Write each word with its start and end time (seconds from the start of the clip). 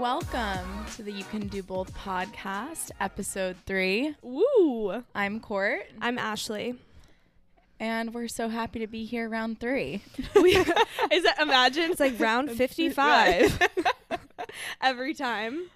Welcome 0.00 0.86
to 0.96 1.02
the 1.02 1.12
You 1.12 1.24
Can 1.24 1.46
Do 1.48 1.62
Both 1.62 1.94
podcast, 1.94 2.90
episode 3.00 3.54
three. 3.66 4.14
Woo! 4.22 5.04
I'm 5.14 5.40
Court, 5.40 5.82
I'm 6.00 6.18
Ashley. 6.18 6.76
and 7.78 8.14
we're 8.14 8.26
so 8.26 8.48
happy 8.48 8.78
to 8.78 8.86
be 8.86 9.04
here 9.04 9.28
round 9.28 9.60
three. 9.60 10.02
We, 10.42 10.52
is 10.56 10.64
that 11.24 11.36
imagine 11.38 11.90
it's 11.90 12.00
like 12.00 12.18
round 12.18 12.50
55 12.56 13.60
every 14.80 15.12
time. 15.12 15.68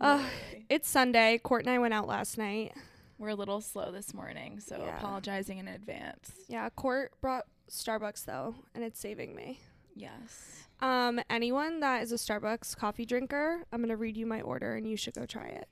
Uh, 0.00 0.24
it's 0.68 0.88
Sunday. 0.88 1.38
Court 1.38 1.62
and 1.64 1.70
I 1.72 1.78
went 1.78 1.94
out 1.94 2.08
last 2.08 2.36
night. 2.38 2.72
We're 3.16 3.28
a 3.28 3.34
little 3.36 3.60
slow 3.60 3.92
this 3.92 4.12
morning, 4.12 4.58
so 4.58 4.76
Yeah. 4.84 4.96
apologizing 4.98 5.58
in 5.58 5.68
advance. 5.68 6.32
Yeah, 6.48 6.68
Court 6.70 7.12
brought 7.20 7.46
Starbucks 7.70 8.24
though, 8.24 8.56
and 8.74 8.82
it's 8.82 8.98
saving 8.98 9.36
me. 9.36 9.60
Yes. 9.94 10.64
Um, 10.82 11.20
anyone 11.30 11.78
that 11.80 12.02
is 12.02 12.10
a 12.10 12.16
Starbucks 12.16 12.76
coffee 12.76 13.06
drinker, 13.06 13.62
I'm 13.72 13.80
gonna 13.80 13.96
read 13.96 14.16
you 14.16 14.26
my 14.26 14.40
order, 14.40 14.74
and 14.74 14.86
you 14.86 14.96
should 14.96 15.14
go 15.14 15.24
try 15.24 15.46
it. 15.46 15.68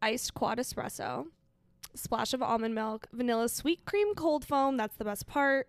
Iced 0.00 0.32
quad 0.32 0.58
espresso, 0.58 1.26
splash 1.94 2.32
of 2.32 2.42
almond 2.42 2.74
milk, 2.74 3.08
vanilla 3.12 3.48
sweet 3.48 3.84
cream 3.84 4.14
cold 4.14 4.44
foam. 4.44 4.76
That's 4.76 4.96
the 4.96 5.04
best 5.04 5.26
part. 5.26 5.68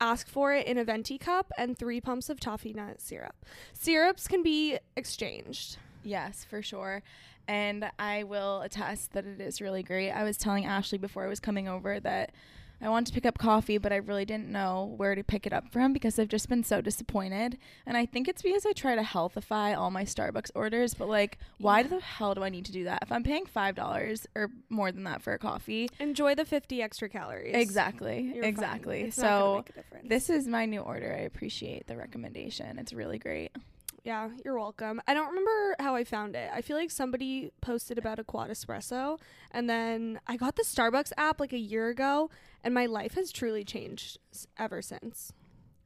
Ask 0.00 0.26
for 0.26 0.54
it 0.54 0.66
in 0.66 0.78
a 0.78 0.84
venti 0.84 1.18
cup 1.18 1.52
and 1.58 1.78
three 1.78 2.00
pumps 2.00 2.30
of 2.30 2.40
toffee 2.40 2.72
nut 2.72 3.00
syrup. 3.00 3.44
Syrups 3.74 4.26
can 4.26 4.42
be 4.42 4.78
exchanged. 4.96 5.76
Yes, 6.02 6.44
for 6.48 6.62
sure. 6.62 7.02
And 7.46 7.90
I 7.98 8.22
will 8.24 8.62
attest 8.62 9.12
that 9.12 9.26
it 9.26 9.40
is 9.40 9.60
really 9.60 9.82
great. 9.82 10.10
I 10.10 10.24
was 10.24 10.38
telling 10.38 10.64
Ashley 10.64 10.98
before 10.98 11.24
I 11.24 11.28
was 11.28 11.40
coming 11.40 11.68
over 11.68 12.00
that 12.00 12.32
I 12.80 12.88
wanted 12.88 13.06
to 13.06 13.12
pick 13.14 13.24
up 13.26 13.38
coffee, 13.38 13.78
but 13.78 13.92
I 13.92 13.96
really 13.96 14.24
didn't 14.24 14.48
know 14.50 14.92
where 14.96 15.14
to 15.14 15.24
pick 15.24 15.46
it 15.46 15.52
up 15.52 15.70
from 15.72 15.92
because 15.92 16.18
I've 16.18 16.28
just 16.28 16.48
been 16.48 16.62
so 16.64 16.80
disappointed. 16.80 17.56
And 17.86 17.96
I 17.96 18.04
think 18.04 18.28
it's 18.28 18.42
because 18.42 18.66
I 18.66 18.72
try 18.72 18.94
to 18.94 19.02
healthify 19.02 19.76
all 19.76 19.90
my 19.90 20.04
Starbucks 20.04 20.50
orders, 20.54 20.92
but 20.94 21.08
like, 21.08 21.38
why 21.58 21.80
Yeah. 21.80 21.88
the 21.88 22.00
hell 22.00 22.34
do 22.34 22.42
I 22.42 22.48
need 22.50 22.66
to 22.66 22.72
do 22.72 22.84
that? 22.84 22.98
If 23.02 23.10
I'm 23.12 23.22
paying 23.22 23.46
$5 23.46 24.26
or 24.34 24.50
more 24.68 24.92
than 24.92 25.04
that 25.04 25.22
for 25.22 25.32
a 25.32 25.38
coffee, 25.38 25.88
Enjoy 25.98 26.34
the 26.34 26.44
50 26.44 26.82
extra 26.82 27.08
calories. 27.08 27.54
exactly. 27.54 28.32
You're 28.34 28.44
exactly. 28.44 29.10
So, 29.10 29.64
this 30.02 30.28
is 30.28 30.46
my 30.46 30.66
new 30.66 30.80
order. 30.80 31.12
I 31.14 31.22
appreciate 31.22 31.86
the 31.86 31.96
recommendation. 31.96 32.78
It's 32.78 32.92
really 32.92 33.18
great. 33.18 33.50
Yeah, 34.02 34.28
you're 34.44 34.58
welcome. 34.58 35.00
I 35.08 35.14
don't 35.14 35.28
remember 35.28 35.76
how 35.78 35.94
I 35.94 36.04
found 36.04 36.36
it. 36.36 36.50
I 36.52 36.60
feel 36.60 36.76
like 36.76 36.90
somebody 36.90 37.52
posted 37.62 37.96
about 37.96 38.18
a 38.18 38.24
quad 38.24 38.50
espresso, 38.50 39.18
and 39.50 39.70
then 39.70 40.20
I 40.26 40.36
got 40.36 40.56
the 40.56 40.62
Starbucks 40.62 41.12
app 41.16 41.40
like 41.40 41.54
a 41.54 41.58
year 41.58 41.88
ago, 41.88 42.28
and 42.64 42.74
my 42.74 42.86
life 42.86 43.14
has 43.14 43.30
truly 43.30 43.62
changed 43.62 44.18
s- 44.32 44.48
ever 44.58 44.82
since. 44.82 45.32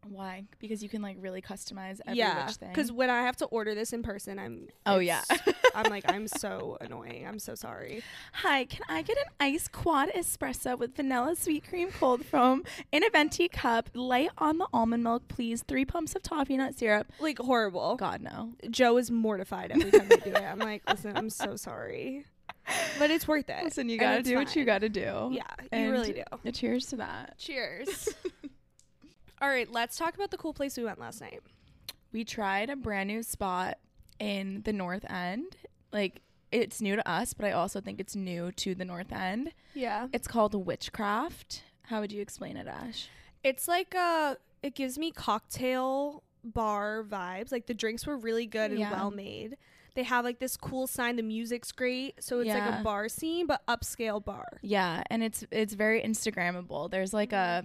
Why? 0.08 0.44
Because 0.58 0.82
you 0.82 0.88
can 0.88 1.02
like 1.02 1.16
really 1.20 1.42
customize 1.42 2.00
every 2.06 2.18
yeah, 2.18 2.46
which 2.46 2.54
thing. 2.56 2.70
because 2.70 2.90
when 2.90 3.10
I 3.10 3.22
have 3.24 3.36
to 3.38 3.44
order 3.46 3.74
this 3.74 3.92
in 3.92 4.02
person, 4.02 4.38
I'm 4.38 4.68
Oh, 4.86 5.00
yeah. 5.00 5.22
I'm 5.74 5.90
like 5.90 6.04
I'm 6.10 6.26
so 6.28 6.78
annoying. 6.80 7.26
I'm 7.26 7.38
so 7.38 7.54
sorry. 7.54 8.02
Hi, 8.32 8.64
can 8.64 8.82
I 8.88 9.02
get 9.02 9.18
an 9.18 9.24
iced 9.38 9.72
quad 9.72 10.08
espresso 10.16 10.78
with 10.78 10.94
vanilla 10.96 11.36
sweet 11.36 11.68
cream 11.68 11.90
cold 11.90 12.24
foam 12.24 12.62
in 12.90 13.04
a 13.04 13.10
venti 13.10 13.48
cup, 13.48 13.90
light 13.92 14.30
on 14.38 14.56
the 14.56 14.68
almond 14.72 15.02
milk, 15.02 15.28
please? 15.28 15.62
Three 15.68 15.84
pumps 15.84 16.14
of 16.14 16.22
toffee 16.22 16.56
nut 16.56 16.78
syrup. 16.78 17.08
Like 17.20 17.38
horrible. 17.38 17.96
God 17.96 18.22
no. 18.22 18.52
Joe 18.70 18.96
is 18.96 19.10
mortified 19.10 19.72
every 19.72 19.90
time 19.90 20.08
I 20.10 20.16
do 20.16 20.30
it. 20.30 20.36
I'm 20.42 20.60
like, 20.60 20.88
listen, 20.88 21.16
I'm 21.18 21.28
so 21.28 21.56
sorry, 21.56 22.24
but 22.98 23.10
it's 23.10 23.26
worth 23.28 23.48
it. 23.48 23.64
Listen, 23.64 23.88
you 23.88 23.98
gotta 23.98 24.22
do 24.22 24.36
what 24.36 24.54
you 24.56 24.64
gotta 24.64 24.88
do. 24.88 25.30
Yeah, 25.32 25.42
you 25.60 25.68
And 25.72 25.92
really 25.92 26.24
do. 26.44 26.52
Cheers 26.52 26.86
to 26.88 26.96
that. 26.96 27.38
Cheers. 27.38 28.08
All 29.40 29.48
right, 29.48 29.70
let's 29.70 29.96
talk 29.96 30.14
about 30.14 30.30
the 30.30 30.36
cool 30.36 30.52
place 30.52 30.76
we 30.76 30.84
went 30.84 30.98
last 30.98 31.20
night. 31.20 31.40
We 32.12 32.24
tried 32.24 32.70
a 32.70 32.76
brand 32.76 33.08
new 33.08 33.22
spot 33.22 33.78
in 34.18 34.62
the 34.64 34.72
North 34.72 35.08
End. 35.10 35.56
Like 35.92 36.20
it's 36.50 36.80
new 36.80 36.96
to 36.96 37.08
us, 37.08 37.34
but 37.34 37.46
I 37.46 37.52
also 37.52 37.80
think 37.80 38.00
it's 38.00 38.16
new 38.16 38.50
to 38.52 38.74
the 38.74 38.84
North 38.84 39.12
End. 39.12 39.52
Yeah. 39.74 40.08
It's 40.12 40.26
called 40.26 40.54
Witchcraft. 40.54 41.62
How 41.82 42.00
would 42.00 42.10
you 42.12 42.20
explain 42.20 42.56
it, 42.56 42.66
Ash? 42.66 43.08
It's 43.44 43.68
like 43.68 43.94
a 43.94 44.36
it 44.62 44.74
gives 44.74 44.98
me 44.98 45.12
cocktail 45.12 46.24
bar 46.42 47.04
vibes. 47.08 47.52
Like 47.52 47.66
the 47.66 47.74
drinks 47.74 48.06
were 48.06 48.16
really 48.16 48.46
good 48.46 48.70
and 48.72 48.80
Yeah. 48.80 48.90
well 48.90 49.10
made. 49.10 49.56
They 49.94 50.02
have 50.04 50.24
like 50.24 50.38
this 50.38 50.56
cool 50.56 50.86
sign, 50.86 51.16
the 51.16 51.22
music's 51.22 51.72
great. 51.72 52.22
So 52.22 52.40
it's 52.40 52.50
like 52.50 52.80
a 52.80 52.82
bar 52.82 53.08
scene 53.08 53.46
but 53.46 53.66
upscale 53.66 54.24
bar. 54.24 54.58
Yeah, 54.62 55.02
and 55.10 55.22
it's 55.22 55.44
it's 55.50 55.74
very 55.74 56.00
Instagrammable. 56.02 56.90
There's 56.90 57.12
like 57.12 57.32
a 57.32 57.64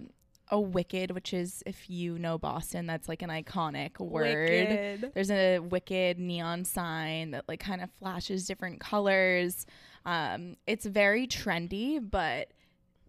a 0.50 0.60
wicked, 0.60 1.12
which 1.12 1.34
is 1.34 1.64
if 1.66 1.90
you 1.90 2.20
know 2.20 2.38
Boston, 2.38 2.86
that's 2.86 3.08
like 3.08 3.22
an 3.22 3.30
iconic 3.30 4.00
word. 4.00 4.50
Wicked. 4.50 5.12
There's 5.14 5.32
a 5.32 5.60
wicked 5.60 6.20
neon 6.20 6.66
sign 6.66 7.32
that 7.32 7.46
like 7.48 7.60
kind 7.60 7.82
of 7.82 7.90
flashes 8.00 8.46
different 8.46 8.80
colors. 8.80 9.66
Um, 10.06 10.58
it's 10.68 10.86
very 10.86 11.28
trendy, 11.28 12.00
but 12.02 12.50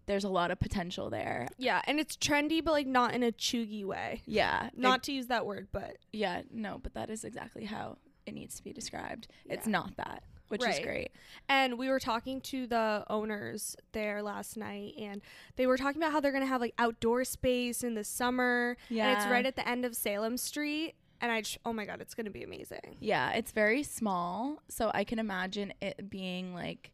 there's 0.05 0.23
a 0.23 0.29
lot 0.29 0.51
of 0.51 0.59
potential 0.59 1.09
there. 1.09 1.47
Yeah, 1.57 1.81
and 1.85 1.99
it's 1.99 2.15
trendy 2.15 2.63
but 2.63 2.71
like 2.71 2.87
not 2.87 3.13
in 3.13 3.23
a 3.23 3.31
chuggy 3.31 3.83
way. 3.85 4.21
Yeah, 4.25 4.69
Not 4.75 5.03
to 5.03 5.11
use 5.11 5.27
that 5.27 5.45
word, 5.45 5.67
but 5.71 5.97
yeah, 6.13 6.41
no, 6.51 6.79
but 6.81 6.93
that 6.93 7.09
is 7.09 7.23
exactly 7.23 7.65
how 7.65 7.97
it 8.25 8.33
needs 8.33 8.55
to 8.55 8.63
be 8.63 8.73
described. 8.73 9.27
It's 9.49 9.67
not 9.67 9.95
that, 9.97 10.23
which 10.47 10.63
is 10.65 10.79
great. 10.79 11.11
and 11.49 11.77
we 11.77 11.89
were 11.89 11.99
talking 11.99 12.41
to 12.41 12.67
the 12.67 13.03
owners 13.09 13.75
there 13.91 14.21
last 14.21 14.57
night 14.57 14.93
and 14.97 15.21
they 15.55 15.67
were 15.67 15.77
talking 15.77 16.01
about 16.01 16.11
how 16.11 16.19
they're 16.19 16.31
going 16.31 16.43
to 16.43 16.47
have 16.49 16.61
like 16.61 16.73
outdoor 16.79 17.23
space 17.23 17.83
in 17.83 17.93
the 17.95 18.03
summer 18.03 18.77
Yeah. 18.89 19.07
and 19.09 19.17
it's 19.17 19.27
right 19.29 19.45
at 19.45 19.55
the 19.55 19.67
end 19.67 19.85
of 19.85 19.95
Salem 19.95 20.37
Street 20.37 20.95
and 21.21 21.31
I 21.31 21.41
just, 21.41 21.57
oh 21.65 21.71
my 21.73 21.85
god, 21.85 22.01
it's 22.01 22.13
going 22.13 22.25
to 22.25 22.31
be 22.31 22.43
amazing. 22.43 22.97
Yeah, 22.99 23.31
it's 23.31 23.51
very 23.51 23.83
small, 23.83 24.61
so 24.67 24.91
I 24.93 25.05
can 25.05 25.17
imagine 25.17 25.73
it 25.81 26.09
being 26.09 26.53
like 26.53 26.91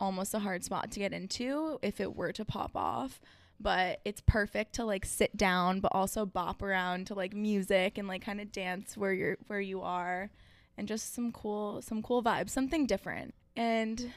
almost 0.00 0.34
a 0.34 0.38
hard 0.38 0.64
spot 0.64 0.90
to 0.92 0.98
get 0.98 1.12
into 1.12 1.78
if 1.82 2.00
it 2.00 2.16
were 2.16 2.32
to 2.32 2.44
pop 2.44 2.72
off. 2.74 3.20
But 3.60 4.00
it's 4.04 4.20
perfect 4.26 4.74
to 4.74 4.84
like 4.84 5.06
sit 5.06 5.36
down, 5.36 5.80
but 5.80 5.92
also 5.92 6.26
bop 6.26 6.60
around 6.62 7.06
to 7.06 7.14
like 7.14 7.32
music 7.34 7.96
and 7.98 8.06
like 8.08 8.22
kind 8.24 8.40
of 8.40 8.52
dance 8.52 8.96
where 8.96 9.12
you're 9.12 9.36
where 9.46 9.60
you 9.60 9.80
are, 9.80 10.30
and 10.76 10.86
just 10.88 11.14
some 11.14 11.32
cool 11.32 11.80
some 11.80 12.02
cool 12.02 12.22
vibes, 12.22 12.50
something 12.50 12.84
different. 12.86 13.34
And 13.56 14.12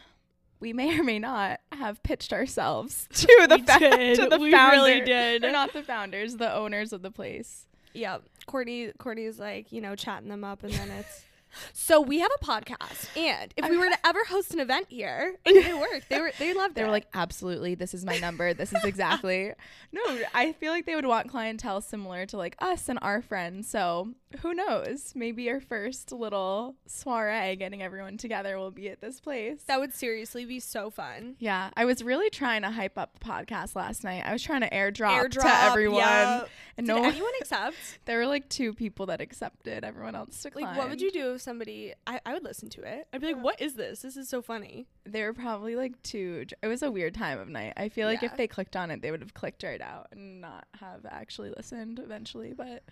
we 0.59 0.73
may 0.73 0.99
or 0.99 1.03
may 1.03 1.19
not 1.19 1.59
have 1.71 2.01
pitched 2.01 2.33
ourselves 2.33 3.07
to 3.13 3.45
the 3.47 3.57
We 3.57 3.61
fa- 3.61 3.79
did. 3.79 4.15
to 4.19 4.27
the 4.27 4.39
We 4.39 4.51
founder. 4.51 4.75
really 4.75 5.01
did. 5.01 5.43
They're 5.43 5.51
not 5.51 5.71
the 5.71 5.83
founders, 5.83 6.37
the 6.37 6.51
owners 6.53 6.91
of 6.91 7.03
the 7.03 7.11
place. 7.11 7.67
Yeah, 7.93 8.17
Courtney. 8.47 8.91
Courtney's 8.97 9.39
like, 9.39 9.71
you 9.71 9.81
know, 9.81 9.95
chatting 9.95 10.29
them 10.29 10.43
up, 10.43 10.63
and 10.63 10.73
then 10.73 10.89
it's. 10.91 11.23
so 11.73 12.01
we 12.01 12.19
have 12.19 12.31
a 12.41 12.45
podcast, 12.45 13.15
and 13.17 13.53
if 13.57 13.69
we 13.69 13.77
were 13.77 13.89
to 13.89 13.97
ever 14.05 14.23
host 14.25 14.53
an 14.53 14.59
event 14.59 14.87
here, 14.89 15.35
it 15.45 15.53
didn't 15.53 15.79
work. 15.79 16.03
They 16.09 16.19
were 16.19 16.31
they 16.39 16.53
loved 16.53 16.75
They 16.75 16.81
it. 16.81 16.85
were 16.85 16.91
like, 16.91 17.07
absolutely, 17.13 17.75
this 17.75 17.93
is 17.93 18.05
my 18.05 18.17
number. 18.19 18.53
This 18.53 18.73
is 18.73 18.83
exactly. 18.83 19.53
no, 19.91 20.01
I 20.33 20.53
feel 20.53 20.71
like 20.71 20.85
they 20.85 20.95
would 20.95 21.05
want 21.05 21.29
clientele 21.29 21.81
similar 21.81 22.25
to 22.27 22.37
like 22.37 22.55
us 22.59 22.89
and 22.89 22.99
our 23.01 23.21
friends. 23.21 23.69
So 23.69 24.13
who 24.41 24.53
knows? 24.53 25.13
Maybe 25.15 25.49
our 25.49 25.59
first 25.61 26.11
little 26.11 26.75
soiree 26.85 27.55
getting 27.55 27.81
everyone 27.81 28.17
together 28.17 28.57
will 28.57 28.71
be 28.71 28.89
at 28.89 28.99
this 29.01 29.19
place. 29.19 29.61
that 29.67 29.79
would 29.79 29.93
seriously 29.93 30.45
be 30.45 30.59
so 30.59 30.89
fun. 30.89 31.35
yeah, 31.39 31.69
I 31.77 31.85
was 31.85 32.03
really 32.03 32.29
trying 32.29 32.61
to 32.63 32.69
hype 32.71 32.97
up 32.97 33.17
the 33.19 33.25
podcast 33.25 33.75
last 33.75 34.03
night. 34.03 34.23
I 34.25 34.33
was 34.33 34.43
trying 34.43 34.61
to 34.61 34.69
airdrop, 34.69 35.17
Airdrop 35.29 35.41
to 35.43 35.55
everyone. 35.63 35.99
yeah. 35.99 36.45
And 36.77 36.85
Did 36.85 36.93
no 36.93 37.01
one, 37.01 37.11
anyone 37.11 37.31
accept? 37.39 37.75
there 38.05 38.17
were 38.19 38.27
like 38.27 38.49
two 38.49 38.73
people 38.73 39.05
that 39.07 39.21
accepted. 39.21 39.83
Everyone 39.83 40.13
else 40.15 40.41
declined. 40.43 40.67
Like, 40.69 40.77
what 40.77 40.89
would 40.89 41.01
you 41.01 41.11
do 41.11 41.33
if 41.33 41.41
somebody? 41.47 41.93
I, 42.05 42.19
I 42.25 42.33
would 42.33 42.43
listen 42.43 42.69
to 42.71 42.81
it. 42.83 43.07
I'd 43.13 43.21
be 43.21 43.27
like, 43.33 43.41
"What 43.43 43.61
is 43.61 43.75
this? 43.75 44.01
This 44.01 44.17
is 44.17 44.27
so 44.27 44.41
funny." 44.41 44.87
They 45.05 45.23
were 45.23 45.33
probably 45.33 45.75
like 45.77 46.01
too. 46.03 46.45
It 46.61 46.67
was 46.67 46.83
a 46.83 46.91
weird 46.91 47.13
time 47.13 47.39
of 47.39 47.47
night. 47.47 47.73
I 47.77 47.89
feel 47.89 48.07
like 48.07 48.21
Yeah. 48.21 48.29
if 48.31 48.37
they 48.37 48.47
clicked 48.47 48.75
on 48.75 48.91
it, 48.91 49.01
they 49.01 49.11
would 49.11 49.21
have 49.21 49.33
clicked 49.33 49.63
right 49.63 49.81
out 49.81 50.07
and 50.11 50.41
not 50.41 50.65
have 50.79 51.05
actually 51.09 51.51
listened 51.55 51.99
eventually. 51.99 52.53
But 52.53 52.83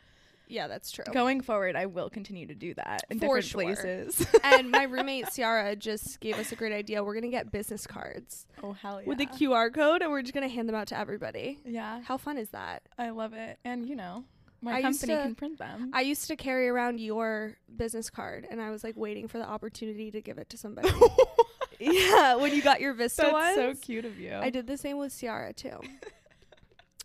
Yeah, 0.47 0.67
that's 0.67 0.91
true. 0.91 1.03
going 1.11 1.41
forward, 1.41 1.75
I 1.75 1.87
will 1.87 2.09
continue 2.09 2.45
to 2.47 2.55
do 2.55 2.73
that 2.75 3.01
in 3.09 3.17
For 3.19 3.25
different 3.39 3.45
sure. 3.45 3.61
places. 3.61 4.27
and 4.43 4.69
my 4.71 4.83
roommate 4.93 5.25
Ciara 5.35 5.75
just 5.75 6.19
gave 6.19 6.37
us 6.39 6.51
a 6.51 6.55
great 6.55 6.71
idea. 6.73 7.03
We're 7.03 7.15
gonna 7.15 7.29
get 7.29 7.51
business 7.51 7.85
cards 7.87 8.45
oh 8.63 8.71
hell 8.73 9.01
yeah! 9.01 9.07
with 9.07 9.19
a 9.19 9.25
QR 9.25 9.73
code, 9.73 10.01
and 10.01 10.11
we're 10.11 10.21
just 10.21 10.33
gonna 10.33 10.47
hand 10.47 10.69
them 10.69 10.75
out 10.75 10.87
to 10.87 10.97
everybody. 10.97 11.59
yeah, 11.65 12.01
How 12.03 12.17
fun 12.17 12.37
is 12.37 12.49
that? 12.51 12.83
I 12.97 13.09
love 13.09 13.33
it. 13.33 13.57
And 13.65 13.85
you 13.89 13.95
know, 13.95 14.23
my 14.65 14.73
I 14.77 14.81
company 14.81 15.13
to- 15.15 15.21
can 15.21 15.35
print 15.35 15.57
them. 15.59 15.91
I 15.93 16.01
used 16.01 16.27
to 16.27 16.35
carry 16.35 16.67
around 16.67 16.99
your 16.99 17.53
business 17.75 18.09
card, 18.09 18.47
and 18.49 18.59
I 18.61 18.71
was 18.71 18.83
like 18.83 18.97
waiting 18.97 19.27
for 19.27 19.37
the 19.37 19.47
opportunity 19.47 20.11
to 20.11 20.21
give 20.21 20.37
it 20.37 20.49
to 20.49 20.57
somebody. 20.57 20.89
yeah, 21.79 22.35
when 22.35 22.53
you 22.53 22.61
got 22.61 22.81
your 22.81 22.93
Vista 22.93 23.21
That's 23.23 23.33
ones. 23.33 23.55
so 23.55 23.85
cute 23.85 24.05
of 24.05 24.19
you. 24.19 24.33
I 24.35 24.49
did 24.49 24.67
the 24.67 24.77
same 24.77 24.97
with 24.97 25.17
Ciara 25.17 25.53
too. 25.53 25.79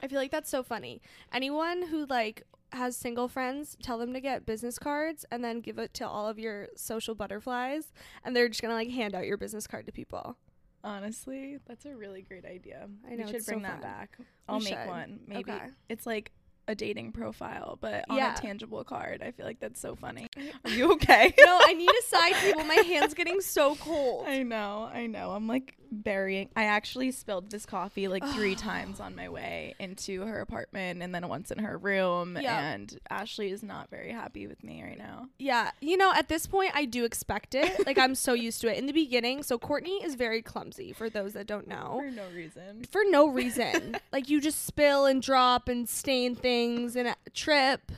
I 0.02 0.08
feel 0.08 0.18
like 0.18 0.30
that's 0.30 0.48
so 0.50 0.62
funny. 0.62 1.02
Anyone 1.32 1.82
who 1.88 2.06
like 2.06 2.42
has 2.72 2.96
single 2.96 3.28
friends, 3.28 3.76
tell 3.82 3.98
them 3.98 4.12
to 4.14 4.20
get 4.20 4.46
business 4.46 4.78
cards 4.78 5.26
and 5.30 5.42
then 5.44 5.60
give 5.60 5.78
it 5.78 5.92
to 5.94 6.06
all 6.08 6.28
of 6.28 6.38
your 6.38 6.68
social 6.76 7.14
butterflies, 7.14 7.92
and 8.24 8.34
they're 8.34 8.48
just 8.48 8.62
gonna 8.62 8.74
like 8.74 8.88
hand 8.90 9.14
out 9.14 9.26
your 9.26 9.36
business 9.36 9.66
card 9.66 9.86
to 9.86 9.92
people. 9.92 10.36
Honestly, 10.82 11.58
that's 11.66 11.84
a 11.84 11.94
really 11.94 12.22
great 12.22 12.46
idea. 12.46 12.88
I 13.06 13.10
know, 13.10 13.24
we 13.24 13.26
should 13.26 13.34
it's 13.36 13.46
so 13.46 13.52
bring 13.52 13.62
that 13.64 13.72
fun. 13.72 13.82
back. 13.82 14.16
I'll 14.48 14.60
make 14.60 14.68
should. 14.78 14.86
one. 14.88 15.20
Maybe 15.26 15.52
Okay. 15.52 15.66
it's 15.90 16.06
like 16.06 16.32
a 16.68 16.74
dating 16.74 17.12
profile, 17.12 17.78
but 17.80 18.04
on 18.08 18.16
Yeah. 18.16 18.34
a 18.34 18.40
tangible 18.40 18.84
card. 18.84 19.22
I 19.22 19.30
feel 19.32 19.46
like 19.46 19.60
that's 19.60 19.80
so 19.80 19.96
funny. 19.96 20.26
Are 20.64 20.70
you 20.70 20.92
okay? 20.92 21.34
no, 21.38 21.58
I 21.62 21.72
need 21.72 21.90
a 21.90 22.02
side 22.06 22.34
table. 22.34 22.64
My 22.64 22.74
hand's 22.76 23.14
getting 23.14 23.40
so 23.40 23.74
cold. 23.80 24.26
I 24.26 24.42
know, 24.42 24.88
I 24.92 25.06
know. 25.06 25.30
I'm 25.32 25.48
like 25.48 25.76
burying. 25.90 26.48
I 26.56 26.64
actually 26.64 27.10
spilled 27.12 27.50
this 27.50 27.66
coffee 27.66 28.08
like 28.08 28.24
three 28.28 28.54
times 28.56 29.00
on 29.00 29.14
my 29.14 29.28
way 29.28 29.74
into 29.78 30.22
her 30.22 30.40
apartment 30.40 31.02
and 31.02 31.14
then 31.14 31.28
once 31.28 31.50
in 31.50 31.58
her 31.58 31.76
room. 31.78 32.38
Yeah. 32.40 32.60
And 32.72 32.98
Ashley 33.10 33.50
is 33.50 33.62
not 33.62 33.90
very 33.90 34.12
happy 34.12 34.46
with 34.46 34.62
me 34.62 34.82
right 34.82 34.98
now. 34.98 35.28
Yeah, 35.38 35.70
you 35.80 35.96
know, 35.96 36.12
at 36.14 36.28
this 36.28 36.46
point, 36.46 36.72
I 36.74 36.84
do 36.84 37.04
expect 37.04 37.54
it. 37.54 37.86
Like, 37.86 37.98
I'm 37.98 38.14
so 38.14 38.32
used 38.32 38.60
to 38.62 38.72
it. 38.72 38.78
In 38.78 38.86
the 38.86 38.92
beginning, 38.92 39.42
so 39.42 39.58
Courtney 39.58 40.02
is 40.04 40.14
very 40.14 40.42
clumsy, 40.42 40.92
for 40.92 41.10
those 41.10 41.32
that 41.32 41.46
don't 41.46 41.66
know. 41.66 42.00
For 42.04 42.10
no 42.10 42.24
reason. 42.34 42.84
For 42.90 43.02
no 43.08 43.28
reason. 43.28 43.96
like, 44.12 44.28
you 44.28 44.40
just 44.40 44.64
spill 44.64 45.06
and 45.06 45.22
drop 45.22 45.68
and 45.68 45.88
stain 45.88 46.34
things 46.34 46.96
and 46.96 47.08
uh, 47.08 47.14
trip 47.34 47.92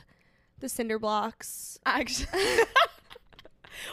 the 0.63 0.69
cinder 0.69 0.97
blocks. 0.97 1.77
Actually, 1.85 2.27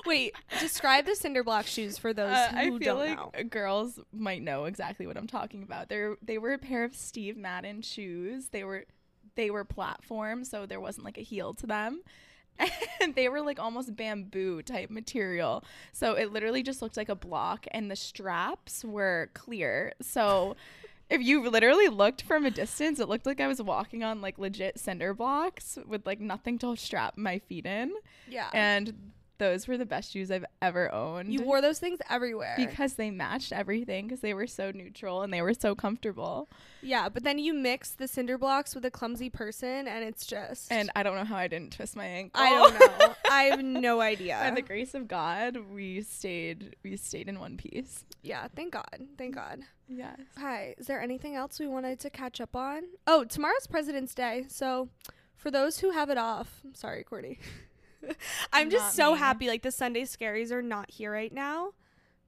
Wait, 0.06 0.35
describe 0.59 1.06
the 1.06 1.15
cinder 1.15 1.43
block 1.44 1.67
shoes 1.67 1.99
for 1.99 2.12
those 2.12 2.35
uh, 2.35 2.49
who 2.49 2.56
I 2.56 2.65
feel 2.79 2.79
don't 2.79 2.99
like 2.99 3.37
know. 3.38 3.44
girls 3.44 3.99
might 4.12 4.43
know 4.43 4.65
exactly 4.65 5.06
what 5.06 5.17
I'm 5.17 5.27
talking 5.27 5.62
about. 5.62 5.88
They're 5.88 6.17
they 6.23 6.38
were 6.38 6.53
a 6.53 6.59
pair 6.59 6.85
of 6.85 6.94
Steve 6.94 7.37
Madden 7.37 7.82
shoes. 7.82 8.49
They 8.49 8.65
were 8.65 8.85
they 9.35 9.50
were 9.50 9.65
platform, 9.65 10.44
so 10.44 10.67
there 10.67 10.81
wasn't 10.81 11.05
like 11.05 11.19
a 11.19 11.23
heel 11.23 11.55
to 11.55 11.67
them. 11.67 12.03
And 13.00 13.15
they 13.15 13.31
were 13.31 13.41
like 13.41 13.59
almost 13.59 13.97
bamboo 13.97 14.61
type 14.61 14.91
material. 14.91 15.65
So 15.93 16.12
it 16.12 16.31
literally 16.31 16.62
just 16.62 16.82
looked 16.82 16.99
like 16.99 17.09
a 17.09 17.15
block 17.15 17.67
and 17.71 17.91
the 17.91 17.97
straps 17.97 18.85
were 18.85 19.31
clear. 19.32 19.94
So 20.03 20.56
if 21.09 21.23
you 21.23 21.49
literally 21.49 21.88
looked 21.88 22.21
from 22.23 22.44
a 22.44 22.50
distance, 22.50 23.00
it 23.00 23.09
looked 23.09 23.25
like 23.25 23.41
I 23.41 23.49
was 23.49 23.62
walking 23.62 24.05
on 24.05 24.21
like 24.21 24.38
legit 24.38 24.79
cinder 24.79 25.15
blocks 25.15 25.79
with 25.87 26.05
like 26.05 26.21
nothing 26.21 26.59
to 26.59 26.77
strap 26.77 27.17
my 27.17 27.38
feet 27.38 27.65
in. 27.65 27.93
Yeah. 28.29 28.50
And 28.53 29.12
those 29.40 29.66
were 29.66 29.76
the 29.76 29.84
best 29.84 30.12
shoes 30.12 30.31
I've 30.31 30.44
ever 30.62 30.92
owned. 30.94 31.32
you 31.32 31.42
wore 31.42 31.60
those 31.60 31.81
things 31.81 31.98
everywhere. 32.08 32.54
because 32.56 32.92
they 32.94 33.10
matched 33.10 33.52
everything 33.52 34.06
because 34.06 34.20
they 34.20 34.34
were 34.34 34.46
so 34.46 34.70
neutral 34.70 35.22
and 35.22 35.32
they 35.32 35.42
were 35.42 35.54
so 35.54 35.75
comfortable. 35.75 36.48
yeah, 36.82 37.08
but 37.08 37.25
then 37.25 37.40
you 37.40 37.52
mix 37.52 37.90
the 37.90 38.06
cinder 38.06 38.38
blocks 38.38 38.75
with 38.76 38.84
a 38.84 38.90
clumsy 38.90 39.28
person, 39.31 39.88
and 39.88 40.04
it's 40.04 40.25
just. 40.26 40.70
And 40.70 40.90
I 40.94 41.02
don't 41.02 41.16
know 41.16 41.25
how 41.25 41.37
I 41.37 41.48
didn't 41.48 41.72
twist 41.72 41.96
my 41.96 42.04
ankle. 42.06 42.40
I 42.40 42.50
don't 42.50 42.78
know. 43.00 43.14
I 43.28 43.42
have 43.44 43.64
no 43.64 44.00
idea. 44.00 44.38
By 44.40 44.52
the 44.52 44.62
grace 44.62 44.94
of 44.94 45.08
God, 45.08 45.56
we 45.72 46.02
stayed 46.02 46.76
we 46.84 46.96
stayed 46.96 47.28
in 47.28 47.40
one 47.40 47.56
piece. 47.56 48.04
yeah, 48.22 48.46
thank 48.54 48.72
God. 48.75 49.08
Thank 49.19 49.34
God. 49.34 49.60
Yes. 49.88 50.20
Hi, 50.38 50.76
is 50.78 50.86
there 50.86 51.00
anything 51.02 51.34
else 51.34 51.58
we 51.58 51.66
wanted 51.66 51.98
to 52.00 52.10
catch 52.10 52.40
up 52.40 52.54
on? 52.54 52.82
Oh, 53.08 53.25
tomorrow's 53.25 53.66
President's 53.66 54.14
Day. 54.14 54.44
So, 54.48 54.88
for 55.34 55.50
those 55.50 55.78
who 55.81 55.90
have 55.90 56.10
it 56.10 56.19
off, 56.19 56.60
I'm 56.64 56.75
sorry, 56.75 57.02
Courtney. 57.02 57.38
I'm 58.52 58.70
just 58.70 58.94
so 58.94 59.12
me. 59.12 59.19
happy 59.19 59.49
like 59.49 59.62
the 59.62 59.70
Sunday 59.73 60.02
scaries 60.02 60.50
are 60.50 60.62
not 60.62 60.91
here 60.91 61.12
right 61.12 61.32
now 61.32 61.73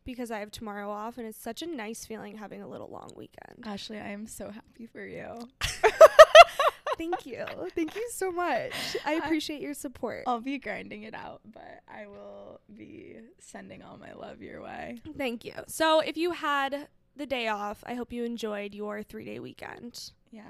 because 0.04 0.30
I 0.30 0.40
have 0.40 0.50
tomorrow 0.50 0.90
off 0.90 1.18
and 1.18 1.26
it's 1.26 1.40
such 1.40 1.62
a 1.62 1.66
nice 1.66 2.04
feeling 2.04 2.36
having 2.38 2.62
a 2.62 2.68
little 2.68 2.88
long 2.88 3.12
weekend. 3.16 3.64
Ashley, 3.64 3.98
I 3.98 4.08
am 4.08 4.26
so 4.26 4.50
happy 4.50 4.86
for 4.86 5.04
you. 5.04 5.48
Thank 6.98 7.24
you. 7.26 7.44
Thank 7.74 7.94
you 7.96 8.08
so 8.12 8.30
much. 8.30 8.72
I 9.04 9.14
I- 9.14 9.16
appreciate 9.24 9.60
your 9.60 9.74
support. 9.74 10.24
I'll 10.26 10.40
be 10.40 10.58
grinding 10.58 11.04
it 11.04 11.14
out, 11.14 11.40
but 11.44 11.80
I 11.88 12.06
will 12.06 12.60
be 12.76 13.16
sending 13.38 13.82
all 13.82 13.96
my 13.96 14.12
love 14.12 14.42
your 14.42 14.62
way. 14.62 15.00
Thank 15.16 15.44
you. 15.44 15.54
So, 15.68 16.00
if 16.00 16.16
you 16.16 16.32
had 16.32 16.88
the 17.16 17.26
day 17.26 17.48
off, 17.48 17.82
I 17.86 17.94
hope 17.94 18.12
you 18.12 18.24
enjoyed 18.24 18.74
your 18.74 19.02
3-day 19.02 19.38
weekend. 19.38 20.12
Yes. 20.30 20.44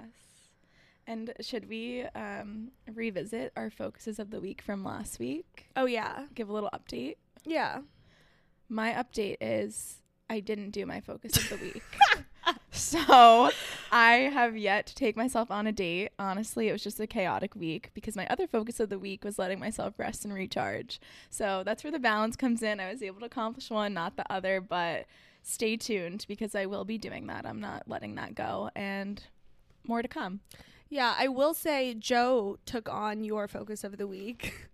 And 1.06 1.32
should 1.40 1.68
we 1.68 2.02
um, 2.14 2.70
revisit 2.92 3.52
our 3.56 3.70
focuses 3.70 4.18
of 4.18 4.30
the 4.30 4.40
week 4.40 4.62
from 4.62 4.84
last 4.84 5.18
week? 5.18 5.68
Oh 5.76 5.86
yeah. 5.86 6.26
Give 6.34 6.48
a 6.48 6.52
little 6.52 6.70
update. 6.72 7.16
Yeah. 7.44 7.80
My 8.68 8.92
update 8.92 9.38
is 9.40 9.96
I 10.30 10.40
didn't 10.40 10.70
do 10.70 10.86
my 10.86 11.00
focus 11.00 11.36
of 11.36 11.48
the 11.50 11.64
week. 11.64 11.82
so 12.70 13.50
I 13.90 14.12
have 14.32 14.56
yet 14.56 14.86
to 14.86 14.94
take 14.94 15.16
myself 15.16 15.50
on 15.50 15.66
a 15.66 15.72
date. 15.72 16.10
Honestly, 16.18 16.68
it 16.68 16.72
was 16.72 16.82
just 16.82 17.00
a 17.00 17.06
chaotic 17.06 17.54
week 17.54 17.90
because 17.94 18.16
my 18.16 18.26
other 18.28 18.46
focus 18.46 18.80
of 18.80 18.88
the 18.88 18.98
week 18.98 19.24
was 19.24 19.38
letting 19.38 19.58
myself 19.58 19.94
rest 19.98 20.24
and 20.24 20.34
recharge. 20.34 21.00
So 21.30 21.62
that's 21.64 21.84
where 21.84 21.92
the 21.92 21.98
balance 21.98 22.36
comes 22.36 22.62
in. 22.62 22.80
I 22.80 22.90
was 22.90 23.02
able 23.02 23.20
to 23.20 23.26
accomplish 23.26 23.70
one, 23.70 23.94
not 23.94 24.16
the 24.16 24.30
other, 24.32 24.60
but 24.60 25.06
stay 25.42 25.76
tuned 25.76 26.24
because 26.28 26.54
I 26.54 26.66
will 26.66 26.84
be 26.84 26.98
doing 26.98 27.26
that. 27.26 27.46
I'm 27.46 27.60
not 27.60 27.88
letting 27.88 28.14
that 28.16 28.34
go. 28.34 28.70
And 28.74 29.22
more 29.84 30.02
to 30.02 30.08
come. 30.08 30.40
Yeah, 30.92 31.14
I 31.18 31.28
will 31.28 31.54
say 31.54 31.94
Joe 31.94 32.58
took 32.66 32.86
on 32.86 33.24
your 33.24 33.48
focus 33.48 33.82
of 33.82 33.96
the 33.96 34.06
week. 34.06 34.68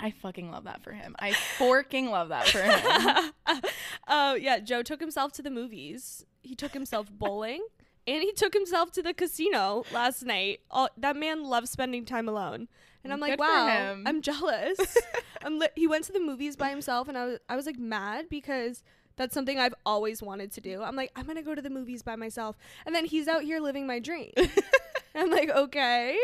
I 0.00 0.10
fucking 0.10 0.50
love 0.50 0.64
that 0.64 0.82
for 0.82 0.90
him. 0.90 1.14
I 1.20 1.32
forking 1.32 2.10
love 2.10 2.30
that 2.30 2.48
for 2.48 2.58
him. 2.58 3.60
uh, 4.08 4.34
yeah, 4.40 4.58
Joe 4.58 4.82
took 4.82 4.98
himself 4.98 5.30
to 5.34 5.42
the 5.42 5.50
movies. 5.50 6.26
He 6.42 6.56
took 6.56 6.72
himself 6.72 7.06
bowling, 7.08 7.64
and 8.04 8.20
he 8.20 8.32
took 8.32 8.52
himself 8.52 8.90
to 8.92 9.02
the 9.02 9.14
casino 9.14 9.84
last 9.92 10.24
night. 10.24 10.58
All, 10.72 10.88
that 10.96 11.14
man 11.14 11.44
loves 11.44 11.70
spending 11.70 12.04
time 12.04 12.28
alone, 12.28 12.66
and 13.04 13.12
I'm 13.12 13.20
like, 13.20 13.38
Good 13.38 13.40
wow. 13.40 13.96
I'm 14.04 14.22
jealous. 14.22 14.98
I'm 15.44 15.60
li- 15.60 15.68
he 15.76 15.86
went 15.86 16.02
to 16.06 16.12
the 16.12 16.18
movies 16.18 16.56
by 16.56 16.70
himself, 16.70 17.06
and 17.06 17.16
I 17.16 17.26
was 17.26 17.38
I 17.48 17.54
was 17.54 17.66
like 17.66 17.78
mad 17.78 18.26
because. 18.28 18.82
That's 19.16 19.34
something 19.34 19.58
I've 19.58 19.74
always 19.84 20.22
wanted 20.22 20.50
to 20.52 20.62
do. 20.62 20.80
I'm 20.80 20.96
like, 20.96 21.10
I'm 21.14 21.26
gonna 21.26 21.42
go 21.42 21.54
to 21.54 21.60
the 21.60 21.68
movies 21.68 22.02
by 22.02 22.16
myself, 22.16 22.56
and 22.86 22.94
then 22.94 23.04
he's 23.04 23.28
out 23.28 23.42
here 23.42 23.60
living 23.60 23.86
my 23.86 23.98
dream. 23.98 24.30
I'm 25.14 25.30
like, 25.30 25.50
okay. 25.50 26.16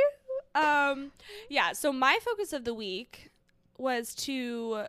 Um, 0.54 1.12
yeah. 1.48 1.72
So 1.72 1.92
my 1.92 2.18
focus 2.22 2.52
of 2.52 2.64
the 2.64 2.74
week 2.74 3.30
was 3.78 4.14
to 4.14 4.84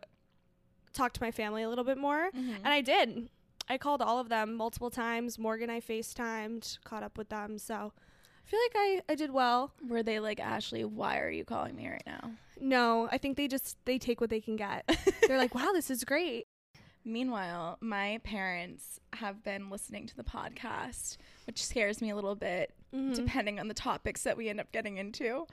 talk 0.94 1.13
to 1.13 1.21
my 1.21 1.31
family 1.31 1.63
a 1.63 1.69
little 1.69 1.83
bit 1.83 1.97
more, 1.97 2.29
Mhm. 2.31 2.55
and 2.57 2.67
I 2.67 2.81
did. 2.81 3.29
I 3.69 3.77
called 3.77 4.01
all 4.01 4.17
of 4.19 4.29
them 4.29 4.55
multiple 4.55 4.89
times. 4.89 5.38
Morgan, 5.38 5.69
I 5.69 5.81
FaceTimed, 5.81 6.79
caught 6.85 7.03
up 7.03 7.17
with 7.17 7.29
them. 7.29 7.57
So 7.59 7.73
I 7.94 8.49
feel 8.49 8.59
like 8.65 8.71
I, 8.75 9.01
I 9.09 9.15
did 9.15 9.31
well. 9.31 9.73
Were 9.85 10.01
they 10.03 10.19
like, 10.21 10.39
Ashley, 10.39 10.85
why 10.85 11.19
are 11.19 11.29
you 11.29 11.44
calling 11.44 11.75
me 11.75 11.89
right 11.89 12.03
now? 12.07 12.31
No, 12.59 13.09
I 13.11 13.17
think 13.17 13.35
they 13.35 13.47
just 13.49 13.77
they 13.85 13.97
take 13.99 14.21
what 14.21 14.29
they 14.29 14.39
can 14.41 14.55
get. 14.55 14.89
They're 15.27 15.38
like, 15.38 15.53
wow, 15.53 15.71
this 15.73 15.89
is 15.91 16.03
great. 16.05 16.47
Meanwhile, 17.03 17.77
my 17.81 18.19
parents 18.23 18.99
have 19.13 19.44
been 19.44 19.69
listening 19.69 20.07
to 20.07 20.15
the 20.15 20.23
podcast, 20.23 21.17
which 21.45 21.63
scares 21.63 22.01
me 22.01 22.09
a 22.09 22.15
little 22.15 22.35
bit, 22.35 22.73
Mhm. 22.94 23.16
depending 23.16 23.59
on 23.59 23.68
the 23.68 23.73
topics 23.73 24.23
that 24.23 24.38
we 24.38 24.47
end 24.50 24.59
up 24.59 24.71
getting 24.71 24.97
into. 24.97 25.45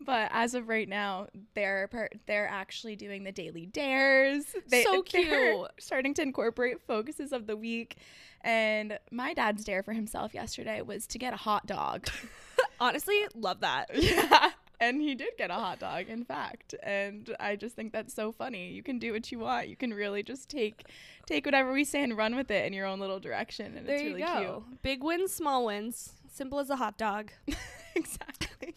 But 0.00 0.30
as 0.32 0.54
of 0.54 0.68
right 0.68 0.88
now, 0.88 1.28
they're 1.54 1.88
they're 2.26 2.48
actually 2.48 2.96
doing 2.96 3.24
the 3.24 3.32
daily 3.32 3.66
dares. 3.66 4.44
They, 4.68 4.82
So 4.82 5.02
cute. 5.02 5.68
starting 5.78 6.12
to 6.14 6.22
incorporate 6.22 6.80
focuses 6.80 7.32
of 7.32 7.46
the 7.46 7.56
week. 7.56 7.96
And 8.42 8.98
my 9.12 9.32
dad's 9.34 9.64
dare 9.64 9.82
for 9.84 9.92
himself 9.92 10.34
yesterday 10.34 10.82
was 10.82 11.06
to 11.08 11.18
get 11.18 11.32
a 11.32 11.36
hot 11.36 11.66
dog. 11.66 12.08
Honestly, 12.80 13.16
love 13.34 13.60
that. 13.60 13.90
yeah. 13.94 14.50
And 14.80 15.00
he 15.00 15.14
did 15.14 15.34
get 15.38 15.50
a 15.52 15.54
hot 15.54 15.78
dog, 15.78 16.08
in 16.08 16.24
fact. 16.24 16.74
And 16.82 17.34
I 17.38 17.54
just 17.54 17.76
think 17.76 17.92
that's 17.92 18.12
so 18.12 18.32
funny. 18.32 18.72
You 18.72 18.82
can 18.82 18.98
do 18.98 19.12
what 19.12 19.30
you 19.30 19.38
want. 19.38 19.68
You 19.68 19.76
can 19.76 19.94
really 19.94 20.24
just 20.24 20.48
take 20.50 20.82
take 21.24 21.46
whatever 21.46 21.72
we 21.72 21.84
say 21.84 22.02
and 22.02 22.16
run 22.16 22.34
with 22.34 22.50
it 22.50 22.66
in 22.66 22.72
your 22.72 22.86
own 22.86 22.98
little 22.98 23.20
direction. 23.20 23.76
And 23.76 23.86
There 23.86 23.94
it's 23.94 24.02
you 24.02 24.08
really 24.16 24.22
go. 24.22 24.64
Big 24.82 25.04
wins, 25.04 25.32
small 25.32 25.64
wins. 25.66 26.14
Simple 26.32 26.58
as 26.60 26.70
a 26.70 26.76
hot 26.76 26.96
dog. 26.96 27.30
exactly. 27.94 28.74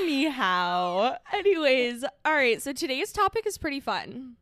Anyhow, 0.00 1.16
Anyways, 1.32 2.04
all 2.24 2.32
right. 2.32 2.60
So 2.60 2.72
today's 2.72 3.12
topic 3.12 3.46
is 3.46 3.58
pretty 3.58 3.80
fun. 3.80 4.36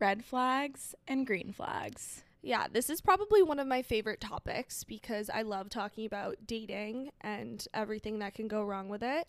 red 0.00 0.24
flags 0.24 0.94
and 1.06 1.26
green 1.26 1.52
flags. 1.52 2.24
Yeah, 2.42 2.66
this 2.72 2.90
is 2.90 3.00
probably 3.00 3.42
one 3.42 3.58
of 3.60 3.66
my 3.68 3.82
favorite 3.82 4.20
topics 4.20 4.82
because 4.84 5.30
I 5.32 5.42
love 5.42 5.68
talking 5.70 6.04
about 6.06 6.36
dating 6.46 7.10
and 7.20 7.64
everything 7.74 8.18
that 8.20 8.34
can 8.34 8.48
go 8.48 8.62
wrong 8.64 8.88
with 8.88 9.02
it. 9.02 9.28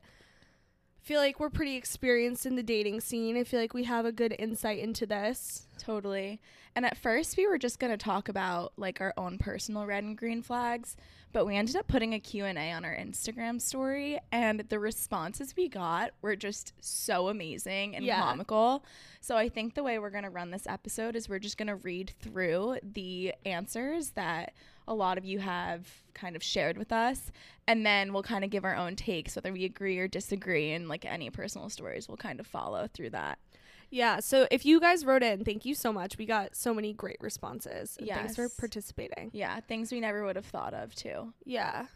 Feel 1.01 1.19
like 1.21 1.39
we're 1.39 1.49
pretty 1.49 1.75
experienced 1.75 2.45
in 2.45 2.55
the 2.55 2.63
dating 2.63 3.01
scene. 3.01 3.37
I 3.37 3.43
feel 3.43 3.59
like 3.59 3.73
we 3.73 3.85
have 3.85 4.05
a 4.05 4.11
good 4.11 4.35
insight 4.37 4.79
into 4.79 5.05
this. 5.05 5.67
Totally. 5.79 6.39
And 6.75 6.85
at 6.85 6.97
first 6.97 7.35
we 7.37 7.47
were 7.47 7.57
just 7.57 7.79
going 7.79 7.91
to 7.91 7.97
talk 7.97 8.29
about 8.29 8.73
like 8.77 9.01
our 9.01 9.13
own 9.17 9.37
personal 9.37 9.85
red 9.85 10.03
and 10.03 10.15
green 10.17 10.41
flags, 10.43 10.95
but 11.33 11.45
we 11.45 11.55
ended 11.55 11.75
up 11.75 11.87
putting 11.87 12.13
a 12.13 12.19
Q&A 12.19 12.71
on 12.71 12.85
our 12.85 12.95
Instagram 12.95 13.59
story 13.59 14.19
and 14.31 14.59
the 14.69 14.77
responses 14.77 15.55
we 15.57 15.67
got 15.67 16.11
were 16.21 16.35
just 16.35 16.73
so 16.79 17.27
amazing 17.29 17.95
and 17.95 18.05
Yeah. 18.05 18.19
comical. 18.21 18.83
So 19.21 19.35
I 19.35 19.49
think 19.49 19.73
the 19.73 19.83
way 19.83 19.97
we're 19.99 20.09
going 20.11 20.23
to 20.25 20.29
run 20.29 20.51
this 20.51 20.67
episode 20.67 21.15
is 21.15 21.27
we're 21.27 21.39
just 21.39 21.57
going 21.57 21.67
to 21.67 21.75
read 21.77 22.13
through 22.21 22.77
the 22.83 23.33
answers 23.45 24.11
that 24.11 24.53
a 24.89 24.93
lot 24.93 25.17
of 25.17 25.23
you 25.23 25.39
have 25.39 25.87
kind 26.13 26.35
of 26.35 26.43
shared 26.43 26.77
with 26.77 26.91
us 26.91 27.31
and 27.67 27.85
then 27.85 28.11
we'll 28.11 28.23
kind 28.23 28.43
of 28.43 28.49
give 28.49 28.65
our 28.65 28.75
own 28.75 28.95
takes 28.95 29.35
whether 29.35 29.53
we 29.53 29.63
agree 29.63 29.97
or 29.99 30.07
disagree 30.07 30.73
and 30.73 30.89
like 30.89 31.05
any 31.05 31.29
personal 31.29 31.69
stories 31.69 32.09
we'll 32.09 32.17
kind 32.17 32.39
of 32.41 32.47
follow 32.47 32.87
through 32.93 33.11
that. 33.11 33.39
Yeah, 33.91 34.19
so 34.19 34.47
if 34.51 34.65
you 34.65 34.79
guys 34.79 35.03
wrote 35.03 35.23
in, 35.23 35.43
thank 35.43 35.65
you 35.65 35.73
so 35.73 35.91
much. 35.91 36.17
We 36.17 36.27
got 36.27 36.55
so 36.55 36.73
many 36.73 36.93
great 36.93 37.17
responses. 37.21 37.97
and 37.97 38.07
Thanks 38.07 38.35
for 38.35 38.47
participating. 38.49 39.31
Yeah, 39.33 39.59
things 39.61 39.91
we 39.91 39.99
never 39.99 40.25
would 40.25 40.35
have 40.35 40.45
thought 40.45 40.75
of 40.75 40.93
too. 40.93 41.33
Yeah. 41.43 41.87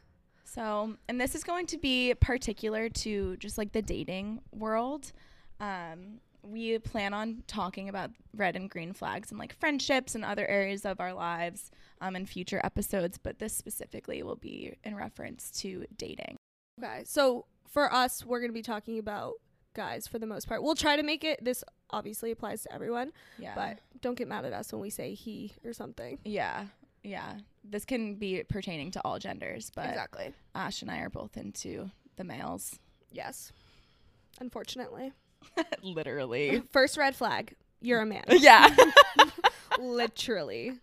So, 0.43 0.95
and 1.07 1.21
this 1.21 1.35
is 1.35 1.43
going 1.43 1.67
to 1.67 1.77
be 1.77 2.13
particular 2.15 2.89
to 2.89 3.38
just 3.38 3.57
like 3.57 3.73
the 3.73 3.81
dating 3.81 4.41
world. 4.51 5.12
Um, 5.59 6.19
we 6.41 6.77
plan 6.79 7.13
on 7.13 7.43
talking 7.47 7.89
about 7.89 8.12
red 8.35 8.55
and 8.55 8.69
green 8.69 8.93
flags 8.93 9.31
and 9.31 9.39
like 9.39 9.53
friendships 9.53 10.13
and 10.13 10.25
other 10.25 10.45
areas 10.47 10.85
of 10.85 11.00
our 11.00 11.13
lives 11.13 11.71
um, 12.03 12.15
in 12.15 12.25
future 12.25 12.60
episodes, 12.63 13.17
but 13.17 13.39
this 13.39 13.53
specifically 13.53 14.22
will 14.24 14.36
be 14.36 14.75
in 14.83 14.95
reference 14.95 15.50
to 15.62 15.86
dating. 15.98 16.36
Okay. 16.83 17.03
So 17.05 17.45
for 17.67 17.91
us, 17.93 18.25
we're 18.25 18.39
going 18.39 18.50
to 18.51 18.53
be 18.53 18.62
talking 18.62 19.00
about 19.00 19.33
guys 19.74 20.05
for 20.07 20.19
the 20.19 20.27
most 20.27 20.48
part. 20.48 20.62
We'll 20.62 20.75
try 20.75 20.95
to 20.98 21.03
make 21.03 21.24
it 21.24 21.43
this 21.43 21.63
obviously 21.89 22.31
applies 22.31 22.63
to 22.63 22.74
everyone, 22.74 23.12
Yeah. 23.39 23.53
but 23.55 23.79
don't 24.01 24.15
get 24.17 24.27
mad 24.27 24.45
at 24.45 24.53
us 24.53 24.72
when 24.74 24.81
we 24.81 24.89
say 24.89 25.13
he 25.13 25.53
or 25.63 25.74
something. 25.74 26.19
yeah. 26.25 26.65
Yeah. 27.03 27.33
This 27.65 27.83
can 27.86 28.15
be 28.15 28.43
pertaining 28.48 28.91
to 28.91 29.01
all 29.03 29.19
genders, 29.19 29.72
but 29.75 29.88
exactly. 29.89 30.33
Ash 30.55 30.81
and 30.81 30.89
I 30.89 31.00
are 31.00 31.10
both 31.10 31.36
into 31.38 31.91
the 32.15 32.24
males. 32.24 32.79
Yes. 33.12 33.51
Unfortunately. 34.39 35.12
Literally. 35.83 36.63
First 36.72 36.95
red 36.98 37.15
flag. 37.15 37.55
You're 37.81 38.01
a 38.01 38.05
man. 38.05 38.24
yeah. 38.29 38.74
Literally. 39.79 40.74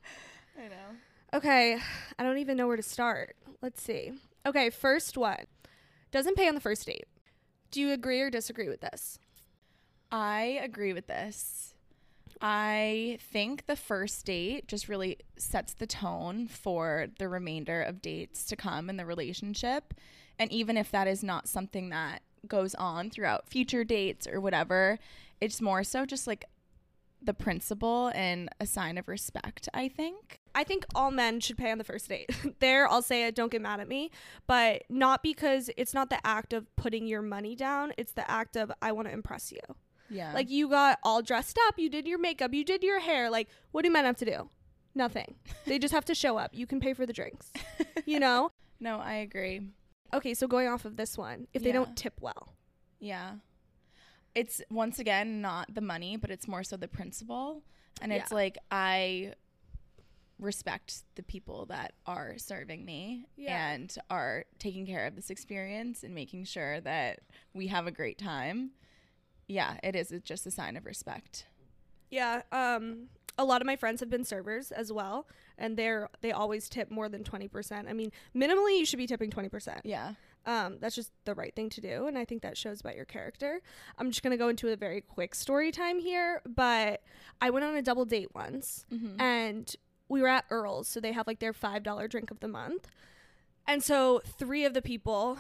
I 0.59 0.69
know. 0.69 0.97
Okay, 1.33 1.79
I 2.19 2.23
don't 2.23 2.39
even 2.39 2.57
know 2.57 2.67
where 2.67 2.77
to 2.77 2.83
start. 2.83 3.37
Let's 3.63 3.83
see. 3.83 4.13
Okay, 4.45 4.71
first 4.71 5.17
one. 5.17 5.45
Doesn't 6.11 6.37
pay 6.37 6.49
on 6.49 6.55
the 6.55 6.61
first 6.61 6.87
date. 6.87 7.07
Do 7.71 7.81
you 7.81 7.93
agree 7.93 8.21
or 8.21 8.31
disagree 8.31 8.69
with 8.69 8.81
this? 8.81 9.19
I 10.11 10.59
agree 10.63 10.93
with 10.93 11.07
this. 11.07 11.75
I 12.41 13.19
think 13.21 13.67
the 13.67 13.77
first 13.77 14.25
date 14.27 14.67
just 14.67 14.89
really 14.89 15.19
sets 15.37 15.75
the 15.75 15.87
tone 15.87 16.49
for 16.49 17.09
the 17.19 17.29
remainder 17.29 17.83
of 17.83 18.03
dates 18.03 18.45
to 18.47 18.57
come 18.57 18.91
in 18.91 18.97
the 18.97 19.07
relationship. 19.07 19.95
And 20.39 20.51
even 20.51 20.77
if 20.77 20.91
that 20.91 21.07
is 21.07 21.23
not 21.23 21.49
something 21.49 21.91
that 21.91 22.23
goes 22.49 22.75
on 22.75 23.11
throughout 23.11 23.49
future 23.49 23.85
dates 23.85 24.27
or 24.27 24.41
whatever, 24.41 24.99
it's 25.41 25.61
more 25.61 25.85
so 25.85 26.07
just 26.07 26.27
like 26.27 26.45
the 27.23 27.35
principle 27.35 28.11
and 28.15 28.49
a 28.61 28.67
sign 28.67 28.99
of 28.99 29.09
respect, 29.09 29.69
I 29.75 29.89
think. 29.89 30.41
I 30.55 30.65
think 30.65 30.85
all 30.95 31.11
men 31.11 31.41
should 31.41 31.59
pay 31.59 31.71
on 31.71 31.79
the 31.79 31.85
first 31.85 32.09
date. 32.09 32.31
there, 32.61 32.89
I'll 32.89 33.03
say 33.03 33.27
it, 33.27 33.35
don't 33.35 33.53
get 33.53 33.62
mad 33.62 33.81
at 33.81 33.89
me, 33.89 34.11
but 34.47 34.85
not 34.89 35.23
because 35.23 35.71
it's 35.77 35.95
not 35.95 36.11
the 36.11 36.25
act 36.27 36.53
of 36.53 36.75
putting 36.77 37.07
your 37.07 37.23
money 37.23 37.55
down, 37.55 37.93
it's 37.97 38.12
the 38.12 38.29
act 38.31 38.57
of 38.57 38.73
I 38.81 38.93
want 38.93 39.09
to 39.09 39.15
impress 39.15 39.53
you. 39.53 39.61
Yeah. 40.09 40.33
Like 40.33 40.50
you 40.50 40.69
got 40.69 40.99
all 41.03 41.23
dressed 41.23 41.59
up, 41.69 41.79
you 41.79 41.89
did 41.89 42.07
your 42.07 42.19
makeup, 42.19 42.53
you 42.53 42.65
did 42.65 42.83
your 42.83 43.00
hair. 43.00 43.31
Like, 43.31 43.49
what 43.71 43.85
do 43.85 43.91
men 43.91 44.05
have 44.05 44.17
to 44.17 44.25
do? 44.25 44.50
Nothing. 44.95 45.37
they 45.67 45.79
just 45.79 45.95
have 45.95 46.05
to 46.07 46.15
show 46.15 46.37
up. 46.37 46.50
You 46.53 46.67
can 46.67 46.81
pay 46.81 46.95
for 46.95 47.07
the 47.07 47.12
drinks. 47.12 47.53
You 48.07 48.19
know? 48.19 48.50
no, 48.81 48.99
I 48.99 49.17
agree. 49.17 49.61
Okay, 50.12 50.33
so 50.35 50.49
going 50.49 50.67
off 50.67 50.85
of 50.85 50.97
this 50.97 51.19
one, 51.19 51.47
if 51.53 51.62
they 51.62 51.71
don't 51.71 51.97
tip 51.97 52.15
well. 52.21 52.55
Yeah. 52.99 53.35
It's 54.35 54.63
once 54.71 54.99
again 54.99 55.41
not 55.41 55.75
the 55.75 55.81
money, 55.81 56.17
but 56.17 56.31
it's 56.31 56.47
more 56.47 56.63
so 56.63 56.77
the 56.77 56.89
principle. 56.89 57.63
And 58.01 58.13
it's 58.13 58.31
Yeah. 58.31 58.35
like 58.37 58.59
I 58.71 59.35
respect 60.39 61.05
the 61.17 61.23
people 61.23 61.67
that 61.67 61.93
are 62.07 62.39
serving 62.39 62.85
me 62.85 63.27
Yeah. 63.37 63.73
and 63.73 63.95
are 64.09 64.47
taking 64.59 64.87
care 64.87 65.07
of 65.07 65.15
this 65.15 65.29
experience 65.29 66.03
and 66.03 66.15
making 66.15 66.45
sure 66.45 66.81
that 66.81 67.21
we 67.53 67.67
have 67.67 67.87
a 67.87 67.91
great 67.91 68.17
time. 68.17 68.71
Yeah, 69.49 69.79
it 69.83 69.95
is 69.95 70.11
it's 70.13 70.27
just 70.27 70.47
a 70.47 70.51
sign 70.51 70.77
of 70.77 70.87
respect. 70.87 71.47
Yeah, 72.11 72.43
um 72.53 73.09
a 73.39 73.45
lot 73.45 73.61
of 73.63 73.67
my 73.67 73.77
friends 73.77 74.01
have 74.01 74.11
been 74.11 74.25
servers 74.25 74.71
as 74.71 74.93
well, 74.93 75.27
and 75.59 75.77
they're 75.77 76.09
they 76.21 76.33
always 76.33 76.69
tip 76.69 76.91
more 76.91 77.09
than 77.09 77.23
20%. 77.25 77.89
I 77.89 77.93
mean, 77.93 78.11
minimally 78.35 78.79
you 78.79 78.85
should 78.87 78.99
be 78.99 79.07
tipping 79.07 79.31
20%. 79.31 79.81
Yeah. 79.85 80.15
Um, 80.47 80.79
that's 80.81 80.95
just 80.95 81.13
the 81.27 81.35
right 81.35 81.55
thing 81.55 81.69
to 81.71 81.81
do, 81.81 82.07
and 82.07 82.17
I 82.17 82.25
think 82.25 82.41
that 82.43 82.57
shows 82.57 82.81
about 82.81 82.97
your 82.97 83.05
character. 83.05 83.61
I'm 83.99 84.11
just 84.11 84.23
gonna 84.23 84.37
go 84.39 84.49
into 84.49 84.69
a 84.69 84.77
very 84.77 85.01
quick 85.03 85.35
story 85.35 85.71
time 85.71 85.99
here, 85.99 86.41
but 86.47 87.03
I 87.43 87.51
went 87.51 87.65
on 87.67 87.77
a 87.77 87.83
double 87.83 88.05
date 88.07 88.35
once, 88.35 88.87
Mm-hmm. 88.93 89.21
and 89.21 89.77
we 90.09 90.23
were 90.23 90.29
at 90.29 90.47
Earl's, 90.51 90.89
so 90.89 90.99
they 90.99 91.13
have 91.13 91.27
like 91.27 91.39
their 91.41 91.53
five 91.53 91.83
dollar 91.83 92.09
drink 92.09 92.31
of 92.31 92.41
the 92.41 92.49
month, 92.49 92.89
and 93.67 93.83
so 93.83 94.21
three 94.25 94.65
of 94.65 94.73
the 94.75 94.83
people 94.83 95.39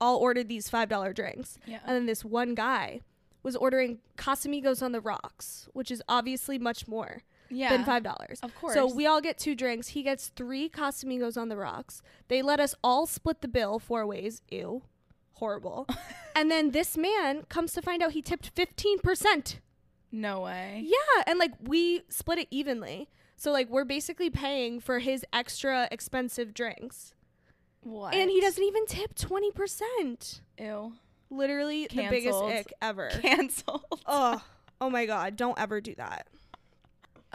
all 0.00 0.18
ordered 0.18 0.48
these 0.48 0.68
five 0.68 0.88
dollar 0.90 1.12
drinks, 1.14 1.58
Yeah. 1.66 1.78
and 1.86 1.96
then 1.96 2.06
this 2.06 2.24
one 2.24 2.54
guy 2.54 3.00
was 3.42 3.56
ordering 3.56 4.00
Casamigos 4.18 4.82
on 4.82 4.92
the 4.92 5.00
rocks, 5.00 5.68
which 5.72 5.90
is 5.90 6.02
obviously 6.08 6.58
much 6.58 6.86
more 6.86 7.22
yeah. 7.50 7.70
than 7.70 7.84
five 7.84 8.02
dollars. 8.02 8.40
Of 8.42 8.54
course. 8.54 8.74
So 8.74 8.92
we 8.92 9.06
all 9.06 9.20
get 9.20 9.38
two 9.38 9.54
drinks. 9.54 9.88
He 9.88 10.02
gets 10.02 10.28
three 10.28 10.68
Casamigos 10.68 11.36
on 11.36 11.48
the 11.48 11.56
rocks. 11.56 12.02
They 12.28 12.42
let 12.42 12.60
us 12.60 12.74
all 12.82 13.06
split 13.06 13.40
the 13.42 13.48
bill 13.48 13.78
four 13.78 14.06
ways. 14.06 14.42
Ew. 14.50 14.82
Horrible. 15.34 15.86
and 16.34 16.50
then 16.50 16.70
this 16.70 16.96
man 16.96 17.42
comes 17.48 17.72
to 17.74 17.82
find 17.82 18.02
out 18.02 18.12
he 18.12 18.22
tipped 18.22 18.54
15%. 18.54 19.56
no 20.12 20.40
way. 20.40 20.82
Yeah. 20.84 21.22
And 21.26 21.38
like 21.38 21.52
we 21.62 22.02
split 22.08 22.38
it 22.38 22.48
evenly. 22.50 23.08
So 23.36 23.52
like 23.52 23.68
we're 23.68 23.84
basically 23.84 24.30
paying 24.30 24.80
for 24.80 24.98
his 24.98 25.24
extra 25.32 25.88
expensive 25.90 26.54
drinks. 26.54 27.12
What? 27.82 28.14
And 28.14 28.30
he 28.30 28.40
doesn't 28.40 28.64
even 28.64 28.86
tip 28.86 29.14
20%. 29.14 30.40
Ew. 30.58 30.92
Literally 31.30 31.86
the 31.88 32.08
biggest 32.08 32.40
Canceled. 32.40 32.52
ick 32.52 32.72
ever. 32.80 33.08
Cancelled. 33.20 34.02
oh, 34.06 34.42
oh 34.80 34.90
my 34.90 35.06
god, 35.06 35.36
don't 35.36 35.58
ever 35.58 35.80
do 35.80 35.94
that. 35.96 36.26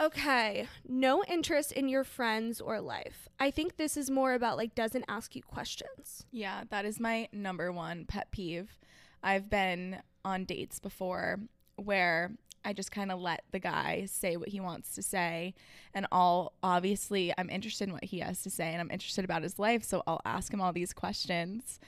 Okay, 0.02 0.66
no 0.88 1.22
interest 1.28 1.70
in 1.70 1.88
your 1.88 2.02
friends 2.02 2.60
or 2.60 2.80
life. 2.80 3.28
I 3.38 3.52
think 3.52 3.76
this 3.76 3.96
is 3.96 4.10
more 4.10 4.34
about 4.34 4.56
like 4.56 4.74
doesn't 4.74 5.04
ask 5.06 5.36
you 5.36 5.42
questions. 5.42 6.26
Yeah, 6.32 6.64
that 6.70 6.84
is 6.84 6.98
my 6.98 7.28
number 7.32 7.70
one 7.70 8.06
pet 8.06 8.32
peeve. 8.32 8.80
I've 9.22 9.48
been 9.48 9.98
on 10.24 10.44
dates 10.44 10.80
before 10.80 11.38
where 11.76 12.32
I 12.64 12.72
just 12.72 12.90
kind 12.90 13.12
of 13.12 13.20
let 13.20 13.44
the 13.52 13.60
guy 13.60 14.06
say 14.10 14.36
what 14.36 14.48
he 14.48 14.58
wants 14.58 14.92
to 14.96 15.02
say. 15.02 15.54
And 15.94 16.08
all 16.10 16.54
obviously, 16.64 17.32
I'm 17.38 17.48
interested 17.48 17.86
in 17.86 17.92
what 17.92 18.04
he 18.04 18.18
has 18.18 18.42
to 18.42 18.50
say 18.50 18.72
and 18.72 18.80
I'm 18.80 18.90
interested 18.90 19.24
about 19.24 19.44
his 19.44 19.60
life. 19.60 19.84
So 19.84 20.02
I'll 20.08 20.20
ask 20.24 20.52
him 20.52 20.60
all 20.60 20.72
these 20.72 20.92
questions. 20.92 21.78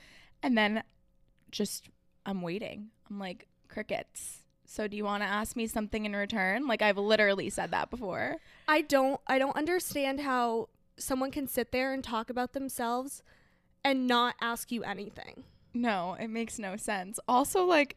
And 0.41 0.57
then 0.57 0.83
just, 1.51 1.89
I'm 2.25 2.41
waiting. 2.41 2.91
I'm 3.09 3.19
like, 3.19 3.47
crickets. 3.67 4.44
So 4.75 4.89
do 4.89 4.97
you 4.97 5.05
want 5.05 5.23
to 5.23 5.27
ask 5.27 5.55
me 5.55 5.67
something 5.67 6.03
in 6.03 6.13
return? 6.13 6.67
Like, 6.67 6.81
I've 6.81 6.97
literally 6.97 7.49
said 7.49 7.71
that 7.71 7.89
before. 7.89 8.35
I 8.67 8.81
don't 8.81 9.21
I 9.25 9.39
don't 9.39 9.55
understand 9.55 10.19
how 10.19 10.67
someone 10.97 11.31
can 11.31 11.47
sit 11.47 11.71
there 11.71 11.93
and 11.93 12.03
talk 12.03 12.29
about 12.29 12.51
themselves 12.51 13.23
and 13.85 14.05
not 14.05 14.35
ask 14.41 14.73
you 14.73 14.83
anything. 14.83 15.45
No, 15.73 16.17
it 16.19 16.27
makes 16.27 16.59
no 16.59 16.75
sense. 16.75 17.19
Also, 17.25 17.63
like 17.63 17.95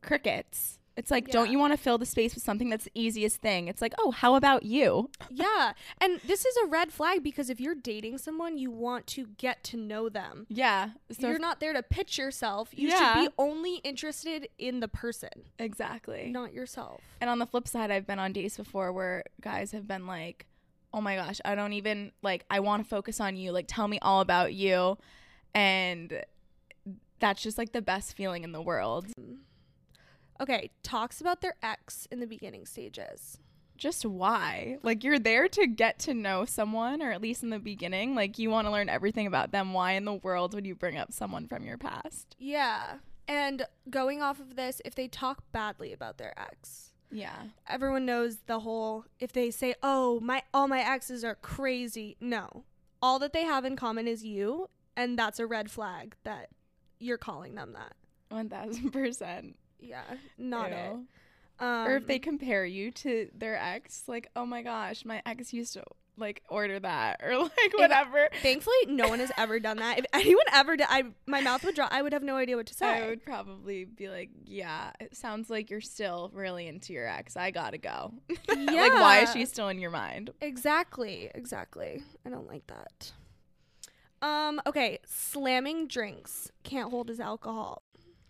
crickets. 0.00 0.78
It's 0.96 1.10
like, 1.10 1.28
don't 1.30 1.50
you 1.50 1.58
want 1.58 1.72
to 1.72 1.76
fill 1.78 1.96
the 1.96 2.04
space 2.04 2.34
with 2.34 2.44
something 2.44 2.68
that's 2.68 2.84
the 2.84 2.90
easiest 2.94 3.38
thing? 3.40 3.66
It's 3.68 3.80
like, 3.80 3.94
oh, 3.98 4.10
how 4.10 4.34
about 4.34 4.64
you? 4.64 5.10
yeah, 5.30 5.72
and 6.00 6.20
this 6.26 6.44
is 6.44 6.54
a 6.58 6.66
red 6.66 6.92
flag 6.92 7.22
because 7.22 7.48
if 7.48 7.60
you're 7.60 7.74
dating 7.74 8.18
someone, 8.18 8.58
you 8.58 8.70
want 8.70 9.06
to 9.08 9.28
get 9.38 9.64
to 9.64 9.76
know 9.78 10.08
them. 10.10 10.46
Yeah. 10.50 10.90
So 11.10 11.28
you're 11.28 11.38
not 11.38 11.60
there 11.60 11.72
to 11.72 11.82
pitch 11.82 12.18
yourself. 12.18 12.68
You 12.72 12.88
Yeah. 12.88 13.14
should 13.14 13.28
be 13.28 13.34
only 13.38 13.76
interested 13.76 14.48
in 14.58 14.80
the 14.80 14.88
person, 14.88 15.30
exactly. 15.58 16.28
not 16.30 16.52
yourself. 16.52 17.00
And 17.20 17.30
on 17.30 17.38
the 17.38 17.46
flip 17.46 17.66
side, 17.66 17.90
I've 17.90 18.06
been 18.06 18.18
on 18.18 18.32
dates 18.34 18.56
before 18.58 18.92
where 18.92 19.24
guys 19.40 19.72
have 19.72 19.88
been 19.88 20.06
like, 20.06 20.46
oh 20.92 21.00
my 21.00 21.16
gosh, 21.16 21.40
I 21.44 21.54
don't 21.54 21.72
even 21.72 22.12
like, 22.22 22.44
I 22.50 22.60
want 22.60 22.82
to 22.82 22.88
focus 22.88 23.18
on 23.18 23.36
you. 23.36 23.50
Like, 23.50 23.64
tell 23.66 23.88
me 23.88 23.98
all 24.02 24.20
about 24.20 24.52
you. 24.52 24.98
And 25.54 26.22
that's 27.18 27.42
just 27.42 27.56
like 27.56 27.72
the 27.72 27.80
best 27.82 28.14
feeling 28.14 28.44
in 28.44 28.52
the 28.52 28.60
world. 28.60 29.06
Mm. 29.18 29.36
Okay, 30.42 30.70
talks 30.82 31.20
about 31.20 31.40
their 31.40 31.54
ex 31.62 32.06
in 32.10 32.18
the 32.20 32.26
beginning 32.26 32.66
stages. 32.66 33.38
Just 33.76 34.04
why? 34.04 34.78
Like, 34.82 35.02
you're 35.04 35.18
there 35.18 35.48
to 35.48 35.66
get 35.66 35.98
to 36.00 36.14
know 36.14 36.44
someone, 36.44 37.00
or 37.00 37.10
at 37.12 37.22
least 37.22 37.42
in 37.42 37.50
the 37.50 37.58
beginning. 37.58 38.14
Like, 38.14 38.38
you 38.38 38.50
want 38.50 38.66
to 38.66 38.72
learn 38.72 38.88
everything 38.88 39.26
about 39.26 39.50
them. 39.52 39.72
Why 39.72 39.92
in 39.92 40.04
the 40.04 40.14
world 40.14 40.54
would 40.54 40.66
you 40.66 40.74
bring 40.74 40.96
up 40.98 41.12
someone 41.12 41.46
from 41.48 41.64
your 41.64 41.78
past? 41.78 42.36
Yeah. 42.38 42.98
And 43.28 43.66
going 43.88 44.20
off 44.20 44.40
of 44.40 44.56
this, 44.56 44.82
if 44.84 44.94
they 44.94 45.08
talk 45.08 45.42
badly 45.52 45.92
about 45.92 46.18
their 46.18 46.32
ex, 46.38 46.92
Yeah. 47.10 47.44
everyone 47.68 48.04
knows 48.04 48.38
the 48.46 48.60
whole 48.60 49.04
if 49.20 49.32
they 49.32 49.50
say, 49.50 49.74
"Oh, 49.82 50.18
my 50.20 50.42
all 50.52 50.66
my 50.68 50.80
exes 50.80 51.22
are 51.24 51.34
crazy." 51.36 52.16
No. 52.20 52.64
All 53.00 53.18
that 53.20 53.32
they 53.32 53.44
have 53.44 53.64
in 53.64 53.76
common 53.76 54.06
is 54.08 54.24
you, 54.24 54.68
and 54.96 55.18
that's 55.18 55.38
a 55.38 55.46
red 55.46 55.70
flag 55.70 56.16
that 56.24 56.50
you're 56.98 57.18
calling 57.18 57.54
them 57.54 57.72
that. 57.74 57.94
1000%. 58.30 59.54
Yeah, 59.82 60.04
not 60.38 60.72
it. 60.72 60.92
Ew. 60.92 61.06
Um, 61.58 61.86
or 61.86 61.96
if 61.96 62.06
they 62.06 62.18
compare 62.18 62.64
you 62.64 62.90
to 62.90 63.28
their 63.34 63.56
ex, 63.56 64.04
like, 64.08 64.28
oh 64.34 64.46
my 64.46 64.62
gosh, 64.62 65.04
my 65.04 65.22
ex 65.26 65.52
used 65.52 65.74
to 65.74 65.84
like 66.16 66.42
order 66.48 66.78
that, 66.80 67.20
or 67.22 67.36
like 67.38 67.72
whatever. 67.76 68.28
Thankfully, 68.40 68.74
no 68.88 69.08
one 69.08 69.18
has 69.20 69.32
ever 69.36 69.60
done 69.60 69.78
that. 69.78 69.98
If 69.98 70.06
anyone 70.12 70.44
ever 70.52 70.76
did, 70.76 70.86
I 70.88 71.04
my 71.26 71.40
mouth 71.40 71.64
would 71.64 71.74
drop. 71.74 71.90
I 71.92 72.02
would 72.02 72.12
have 72.12 72.22
no 72.22 72.36
idea 72.36 72.56
what 72.56 72.66
to 72.66 72.74
say. 72.74 72.86
I 72.86 73.08
would 73.08 73.24
probably 73.24 73.84
be 73.84 74.08
like, 74.08 74.30
yeah, 74.44 74.92
it 75.00 75.16
sounds 75.16 75.50
like 75.50 75.70
you're 75.70 75.80
still 75.80 76.30
really 76.34 76.66
into 76.66 76.92
your 76.92 77.06
ex. 77.06 77.36
I 77.36 77.50
gotta 77.50 77.78
go. 77.78 78.12
Yeah. 78.28 78.36
like, 78.48 78.92
why 78.92 79.20
is 79.20 79.32
she 79.32 79.44
still 79.44 79.68
in 79.68 79.78
your 79.78 79.90
mind? 79.90 80.30
Exactly, 80.40 81.30
exactly. 81.34 82.02
I 82.26 82.30
don't 82.30 82.46
like 82.46 82.66
that. 82.68 83.12
Um, 84.20 84.60
okay, 84.66 85.00
slamming 85.04 85.88
drinks 85.88 86.50
can't 86.62 86.90
hold 86.90 87.08
his 87.08 87.18
alcohol. 87.18 87.82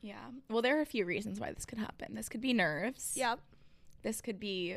Yeah. 0.03 0.17
Well, 0.51 0.63
there 0.63 0.77
are 0.79 0.83
a 0.83 0.87
few 0.87 1.05
reasons 1.07 1.39
why 1.41 1.53
this 1.53 1.65
could 1.65 1.79
happen. 1.79 2.15
This 2.15 2.29
could 2.29 2.41
be 2.41 2.53
nerves. 2.53 3.13
Yep. 3.17 3.39
This 4.03 4.21
could 4.21 4.41
be, 4.41 4.77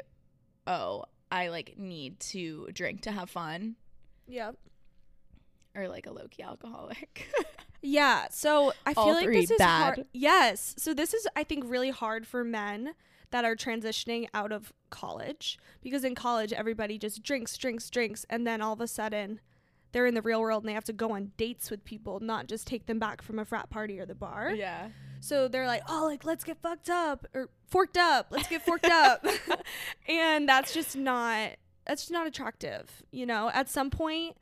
oh, 0.68 1.06
I 1.32 1.48
like 1.50 1.78
need 1.78 2.20
to 2.32 2.68
drink 2.74 3.02
to 3.02 3.12
have 3.12 3.30
fun, 3.30 3.76
Yep. 4.28 4.56
or 5.76 5.88
like 5.88 6.06
a 6.06 6.12
low 6.12 6.28
key 6.30 6.44
alcoholic. 6.44 7.28
Yeah. 7.88 8.30
So 8.32 8.74
I 8.88 8.96
feel 8.96 9.04
All 9.04 9.14
like 9.14 9.28
this 9.28 9.52
is 9.52 9.60
bad. 9.60 9.84
hard. 9.84 10.06
Yes. 10.12 10.74
So 10.80 10.92
this 10.96 11.14
is 11.14 11.28
I 11.36 11.44
think 11.44 11.66
really 11.68 11.92
hard 11.92 12.26
for 12.26 12.44
men 12.44 12.96
that 13.30 13.46
are 13.46 13.56
transitioning 13.56 14.28
out 14.34 14.52
of 14.52 14.74
college 14.90 15.60
because 15.82 16.04
in 16.04 16.16
college 16.16 16.52
everybody 16.52 16.98
just 16.98 17.22
drinks, 17.22 17.56
drinks, 17.56 17.88
drinks, 17.92 18.26
and 18.28 18.48
then 18.48 18.60
all 18.60 18.74
of 18.74 18.82
a 18.82 18.88
sudden 18.88 19.40
they're 19.92 20.08
in 20.08 20.16
the 20.16 20.24
real 20.24 20.42
world 20.42 20.64
and 20.64 20.70
they 20.70 20.74
have 20.74 20.84
to 20.86 20.94
go 20.94 21.12
on 21.12 21.32
dates 21.38 21.70
with 21.70 21.86
people, 21.86 22.20
not 22.20 22.48
just 22.48 22.66
take 22.66 22.88
them 22.88 22.98
back 22.98 23.22
from 23.22 23.38
a 23.38 23.46
frat 23.46 23.70
party 23.70 24.00
or 24.00 24.08
the 24.08 24.16
bar. 24.16 24.50
yeah. 24.56 24.88
So 25.26 25.48
they're 25.48 25.66
like, 25.66 25.82
oh, 25.90 26.06
like 26.06 26.24
let's 26.24 26.44
get 26.44 26.62
fucked 26.62 26.88
up 26.88 27.26
or 27.34 27.50
forked 27.66 27.98
up. 27.98 28.28
Let's 28.30 28.48
get 28.48 28.64
forked 28.64 28.86
up, 28.86 29.26
and 30.08 30.48
that's 30.48 30.72
just 30.72 30.96
not 30.96 31.54
that's 31.88 32.04
just 32.04 32.12
not 32.12 32.28
attractive. 32.28 33.02
You 33.10 33.26
know, 33.26 33.50
at 33.52 33.68
some 33.68 33.90
point, 33.90 34.38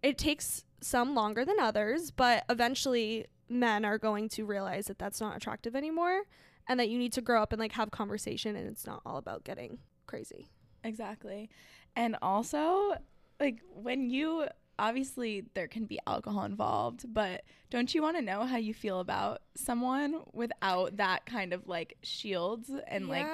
it 0.00 0.16
takes 0.16 0.62
some 0.80 1.16
longer 1.16 1.44
than 1.44 1.58
others, 1.58 2.12
but 2.12 2.44
eventually, 2.48 3.26
men 3.48 3.84
are 3.84 3.98
going 3.98 4.28
to 4.28 4.44
realize 4.44 4.86
that 4.86 4.96
that's 5.00 5.20
not 5.20 5.36
attractive 5.36 5.74
anymore, 5.74 6.22
and 6.68 6.78
that 6.78 6.88
you 6.88 6.98
need 6.98 7.12
to 7.14 7.20
grow 7.20 7.42
up 7.42 7.52
and 7.52 7.58
like 7.58 7.72
have 7.72 7.90
conversation, 7.90 8.54
and 8.54 8.68
it's 8.68 8.86
not 8.86 9.02
all 9.04 9.16
about 9.16 9.42
getting 9.42 9.78
crazy. 10.06 10.46
Exactly. 10.84 11.50
And 11.96 12.16
also, 12.22 12.94
like 13.40 13.58
when 13.74 14.08
you 14.08 14.46
obviously 14.78 15.44
there 15.54 15.68
can 15.68 15.84
be 15.84 15.98
alcohol 16.06 16.44
involved, 16.44 17.12
but 17.12 17.42
don't 17.70 17.94
you 17.94 18.02
want 18.02 18.16
to 18.16 18.22
know 18.22 18.44
how 18.44 18.56
you 18.56 18.72
feel 18.72 19.00
about 19.00 19.42
someone 19.54 20.20
without 20.32 20.96
that 20.96 21.26
kind 21.26 21.52
of 21.52 21.66
like 21.66 21.96
shields 22.02 22.70
and 22.86 23.08
like 23.08 23.26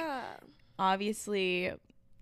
obviously 0.78 1.72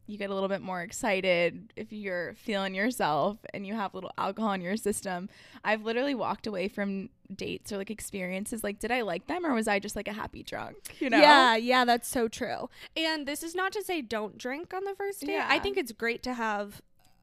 you 0.06 0.18
get 0.18 0.30
a 0.30 0.34
little 0.34 0.48
bit 0.48 0.60
more 0.60 0.82
excited 0.82 1.72
if 1.76 1.92
you're 1.92 2.34
feeling 2.34 2.74
yourself 2.74 3.38
and 3.54 3.66
you 3.66 3.74
have 3.74 3.94
a 3.94 3.96
little 3.96 4.12
alcohol 4.18 4.52
in 4.52 4.60
your 4.60 4.76
system. 4.76 5.28
I've 5.64 5.84
literally 5.84 6.14
walked 6.14 6.46
away 6.46 6.68
from 6.68 7.08
dates 7.34 7.72
or 7.72 7.78
like 7.78 7.90
experiences 7.90 8.62
like 8.62 8.78
did 8.78 8.90
I 8.90 9.02
like 9.02 9.26
them 9.26 9.46
or 9.46 9.54
was 9.54 9.68
I 9.68 9.78
just 9.78 9.96
like 9.96 10.08
a 10.08 10.12
happy 10.12 10.42
drunk, 10.42 10.76
you 10.98 11.08
know? 11.08 11.18
Yeah, 11.18 11.56
yeah, 11.56 11.84
that's 11.84 12.08
so 12.08 12.28
true. 12.28 12.68
And 12.96 13.26
this 13.26 13.42
is 13.42 13.54
not 13.54 13.72
to 13.72 13.82
say 13.82 14.02
don't 14.02 14.36
drink 14.36 14.74
on 14.74 14.84
the 14.84 14.94
first 14.94 15.20
date. 15.20 15.32
Yeah. 15.32 15.46
I 15.48 15.58
think 15.58 15.76
it's 15.78 15.92
great 15.92 16.22
to 16.24 16.34
have 16.34 16.82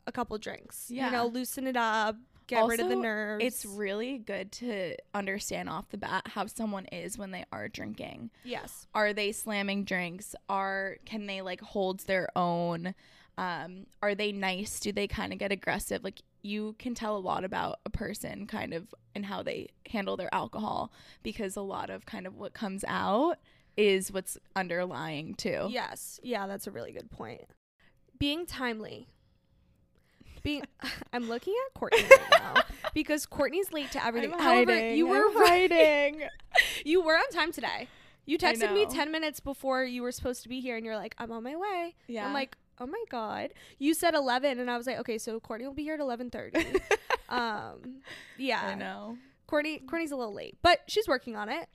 a 0.10 0.12
couple 0.12 0.38
drinks. 0.38 0.88
You 0.90 1.10
know, 1.10 1.28
loosen 1.28 1.66
it 1.68 1.78
up, 1.78 2.18
get 2.48 2.66
rid 2.66 2.80
of 2.82 2.90
the 2.90 2.96
nerves. 2.96 3.44
It's 3.46 3.66
really 3.66 4.18
good 4.18 4.52
to 4.54 4.96
understand 5.14 5.70
off 5.70 5.88
the 5.90 5.98
bat 5.98 6.24
how 6.26 6.48
someone 6.48 6.86
is 6.88 7.18
when 7.18 7.32
they 7.32 7.46
are 7.54 7.70
drinking. 7.70 8.32
yes. 8.44 8.88
Are 8.94 9.14
they 9.14 9.32
slamming 9.32 9.86
drinks? 9.86 10.36
Are 10.50 10.98
can 11.06 11.28
they 11.28 11.42
like 11.42 11.62
hold 11.62 12.02
their 12.02 12.28
own? 12.36 12.94
Um, 13.38 13.86
are 14.02 14.16
they 14.16 14.34
nice? 14.34 14.82
Do 14.82 14.92
they 14.92 15.08
kind 15.08 15.32
of 15.32 15.40
get 15.40 15.54
aggressive? 15.54 16.04
Like 16.04 16.22
you 16.42 16.76
can 16.80 16.94
tell 16.94 17.16
a 17.16 17.20
lot 17.20 17.44
about 17.46 17.80
a 17.86 17.90
person 17.90 18.48
kind 18.48 18.74
of 18.74 18.94
and 19.16 19.26
how 19.26 19.44
they 19.44 19.70
handle 19.90 20.18
their 20.18 20.34
alcohol 20.34 20.92
because 21.24 21.56
a 21.56 21.62
lot 21.62 21.90
of 21.90 22.06
kind 22.06 22.28
of 22.28 22.36
what 22.36 22.54
comes 22.54 22.84
out 22.88 23.38
is 23.78 24.12
what's 24.12 24.38
underlying 24.58 25.36
too. 25.36 25.68
Yes. 25.70 26.20
Yeah, 26.22 26.48
that's 26.48 26.68
a 26.68 26.72
really 26.72 26.92
good 26.92 27.10
point. 27.12 27.42
Being 28.18 28.46
timely. 28.46 29.08
Being 30.44 30.64
I'm 31.14 31.28
looking 31.28 31.54
at 31.68 31.74
Courtney 31.80 32.04
right 32.04 32.30
now 32.32 32.62
because 32.94 33.26
Courtney's 33.26 33.72
late 33.72 33.92
to 33.92 34.06
everything. 34.06 34.34
I'm 34.34 34.40
However, 34.40 34.74
hiding. 34.74 34.98
you 34.98 35.08
were 35.08 35.26
I'm 35.36 36.16
you 36.86 37.02
were 37.02 37.16
on 37.16 37.30
time 37.32 37.52
today. 37.52 37.88
You 38.26 38.38
texted 38.38 38.72
me 38.74 38.86
10 38.86 39.12
minutes 39.12 39.40
before 39.40 39.84
you 39.84 40.04
were 40.04 40.12
supposed 40.12 40.44
to 40.44 40.50
be 40.50 40.60
here 40.60 40.78
and 40.78 40.86
you're 40.86 40.96
like, 40.98 41.16
"I'm 41.18 41.32
on 41.32 41.44
my 41.44 41.56
way." 41.56 41.96
yeah. 42.08 42.28
I'm 42.28 42.34
like, 42.34 42.58
"Oh 42.80 42.86
my 42.86 43.04
god." 43.10 43.54
You 43.80 43.94
said 43.96 44.14
11 44.14 44.60
and 44.60 44.70
I 44.70 44.78
was 44.78 44.86
like, 44.86 45.00
"Okay, 45.00 45.18
so 45.18 45.40
Courtney 45.40 45.66
will 45.66 45.74
be 45.74 45.84
here 45.84 45.96
at 45.96 46.00
11:30." 46.00 46.80
um 47.30 48.02
yeah. 48.38 48.62
I 48.64 48.76
know. 48.76 49.18
Courtney 49.48 49.80
Courtney's 49.80 50.12
a 50.12 50.16
little 50.16 50.34
late, 50.34 50.58
but 50.62 50.82
she's 50.88 51.08
working 51.08 51.36
on 51.36 51.50
it. 51.50 51.70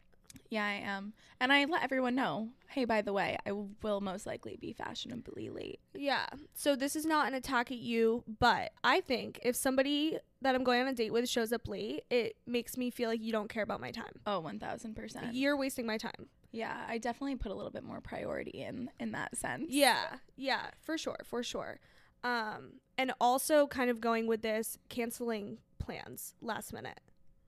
Yeah, 0.49 0.65
I 0.65 0.75
am. 0.75 1.13
And 1.41 1.53
I 1.53 1.65
let 1.65 1.83
everyone 1.83 2.15
know, 2.15 2.51
hey, 2.75 2.85
by 2.85 3.03
the 3.03 3.13
way, 3.13 3.39
I 3.47 3.53
will 3.53 4.01
most 4.01 4.27
likely 4.27 4.57
be 4.61 4.73
fashionably 4.73 5.49
late. 5.49 5.79
Yeah. 5.95 6.27
So 6.55 6.75
this 6.75 6.97
is 6.97 7.07
not 7.07 7.29
an 7.29 7.35
attack 7.35 7.71
at 7.71 7.79
you, 7.79 8.25
but 8.41 8.73
I 8.83 9.01
think 9.01 9.39
if 9.45 9.55
somebody 9.55 10.19
that 10.43 10.57
I'm 10.57 10.65
going 10.65 10.81
on 10.81 10.89
a 10.89 10.93
date 10.93 11.13
with 11.13 11.29
shows 11.29 11.53
up 11.53 11.69
late, 11.69 12.03
it 12.11 12.35
makes 12.49 12.77
me 12.77 12.91
feel 12.91 13.09
like 13.09 13.23
you 13.23 13.31
don't 13.31 13.49
care 13.49 13.63
about 13.63 13.81
my 13.81 13.93
time. 13.93 14.13
Oh, 14.27 14.43
1000%. 14.45 15.31
You're 15.33 15.57
wasting 15.57 15.87
my 15.87 15.99
time. 15.99 16.29
Yeah, 16.51 16.77
I 16.89 16.99
definitely 16.99 17.37
put 17.37 17.53
a 17.53 17.55
little 17.55 17.71
bit 17.71 17.85
more 17.85 18.01
priority 18.01 18.63
in 18.63 18.91
in 18.99 19.13
that 19.13 19.37
sense. 19.37 19.67
Yeah. 19.69 20.17
Yeah, 20.37 20.67
for 20.83 20.99
sure, 20.99 21.19
for 21.25 21.45
sure. 21.45 21.79
Um 22.25 22.81
and 22.99 23.13
also 23.21 23.69
kind 23.69 23.89
of 23.89 24.01
going 24.01 24.27
with 24.27 24.43
this 24.43 24.79
canceling 24.89 25.59
plans 25.79 26.35
last 26.41 26.73
minute. 26.73 27.01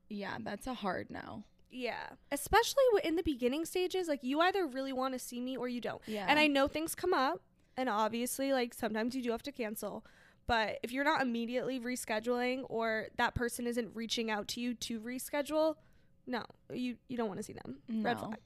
Yeah, 0.09 0.39
that's 0.41 0.69
a 0.69 0.75
hard 0.75 1.11
no. 1.11 1.45
Yeah. 1.71 2.09
Especially 2.33 2.83
in 3.05 3.17
the 3.17 3.23
beginning 3.23 3.65
stages, 3.65 4.09
like 4.09 4.23
you 4.23 4.41
either 4.41 4.67
really 4.67 4.93
want 4.93 5.15
to 5.15 5.19
see 5.19 5.41
me 5.41 5.57
or 5.57 5.69
you 5.69 5.81
don't. 5.81 6.01
Yeah. 6.07 6.27
And 6.29 6.39
I 6.39 6.47
know 6.47 6.69
things 6.69 6.95
come 6.95 7.13
up, 7.15 7.41
and 7.77 7.89
obviously, 7.89 8.53
like 8.53 8.73
sometimes 8.75 9.15
you 9.15 9.23
do 9.23 9.31
have 9.33 9.43
to 9.45 9.53
cancel. 9.53 10.05
But 10.47 10.79
if 10.85 10.93
you're 10.93 11.05
not 11.05 11.23
immediately 11.23 11.81
rescheduling 11.81 12.65
or 12.69 13.09
that 13.17 13.35
person 13.35 13.67
isn't 13.67 13.91
reaching 13.97 14.31
out 14.31 14.47
to 14.49 14.61
you 14.61 14.75
to 14.75 15.01
reschedule, 15.01 15.75
no, 16.27 16.45
you 16.73 16.97
you 17.09 17.17
don't 17.17 17.27
want 17.29 17.39
to 17.41 17.43
see 17.45 17.53
them. 17.53 17.79
Red 17.89 18.19
No. 18.21 18.27
flag. 18.29 18.39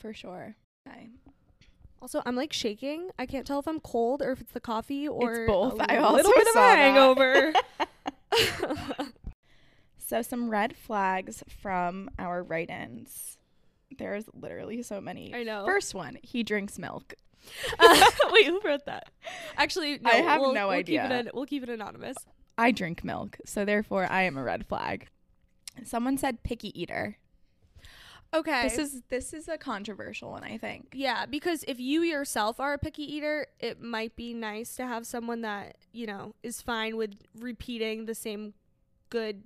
for 0.00 0.12
sure. 0.12 0.56
Okay. 0.88 1.08
Also, 2.02 2.20
I'm 2.26 2.36
like 2.36 2.52
shaking. 2.52 3.08
I 3.18 3.24
can't 3.24 3.46
tell 3.46 3.58
if 3.60 3.66
I'm 3.68 3.80
cold 3.80 4.20
or 4.20 4.32
if 4.32 4.40
it's 4.40 4.52
the 4.52 4.60
coffee 4.60 5.08
or 5.08 5.46
both. 5.46 5.80
A 5.80 5.92
I 5.92 5.96
also 5.98 6.14
a 6.14 6.16
little 6.16 6.32
bit 6.32 6.46
of 6.48 6.56
a 6.56 6.66
hangover. 6.66 7.52
So 10.06 10.22
some 10.22 10.50
red 10.50 10.76
flags 10.76 11.42
from 11.48 12.10
our 12.18 12.42
write-ins. 12.42 13.38
There's 13.96 14.24
literally 14.34 14.82
so 14.82 15.00
many. 15.00 15.34
I 15.34 15.44
know. 15.44 15.64
First 15.64 15.94
one, 15.94 16.18
he 16.22 16.42
drinks 16.42 16.78
milk. 16.78 17.14
Uh, 17.78 18.10
wait, 18.30 18.46
who 18.46 18.60
wrote 18.64 18.86
that? 18.86 19.10
Actually, 19.56 19.98
no, 19.98 20.10
I 20.10 20.16
have 20.16 20.40
we'll, 20.40 20.52
no 20.52 20.68
we'll 20.68 20.78
Keep 20.78 20.88
it 20.88 21.00
idea. 21.00 21.18
an, 21.20 21.30
we'll 21.32 21.46
keep 21.46 21.62
it 21.62 21.68
anonymous. 21.68 22.16
I 22.58 22.70
drink 22.70 23.04
milk, 23.04 23.38
so 23.44 23.64
therefore 23.64 24.06
I 24.10 24.22
am 24.22 24.36
a 24.36 24.42
red 24.42 24.66
flag. 24.66 25.08
Someone 25.84 26.18
said 26.18 26.42
picky 26.42 26.78
eater. 26.80 27.18
Okay. 28.32 28.64
This 28.64 28.78
is 28.78 29.02
this 29.10 29.32
is 29.32 29.48
a 29.48 29.56
controversial 29.56 30.30
one, 30.32 30.42
I 30.42 30.58
think. 30.58 30.88
Yeah, 30.92 31.24
because 31.24 31.64
if 31.68 31.78
you 31.78 32.02
yourself 32.02 32.58
are 32.58 32.72
a 32.72 32.78
picky 32.78 33.02
eater, 33.02 33.46
it 33.60 33.80
might 33.80 34.16
be 34.16 34.34
nice 34.34 34.74
to 34.76 34.86
have 34.86 35.06
someone 35.06 35.42
that, 35.42 35.76
you 35.92 36.06
know, 36.06 36.34
is 36.42 36.60
fine 36.60 36.96
with 36.96 37.14
repeating 37.38 38.06
the 38.06 38.14
same 38.14 38.54
good, 39.10 39.42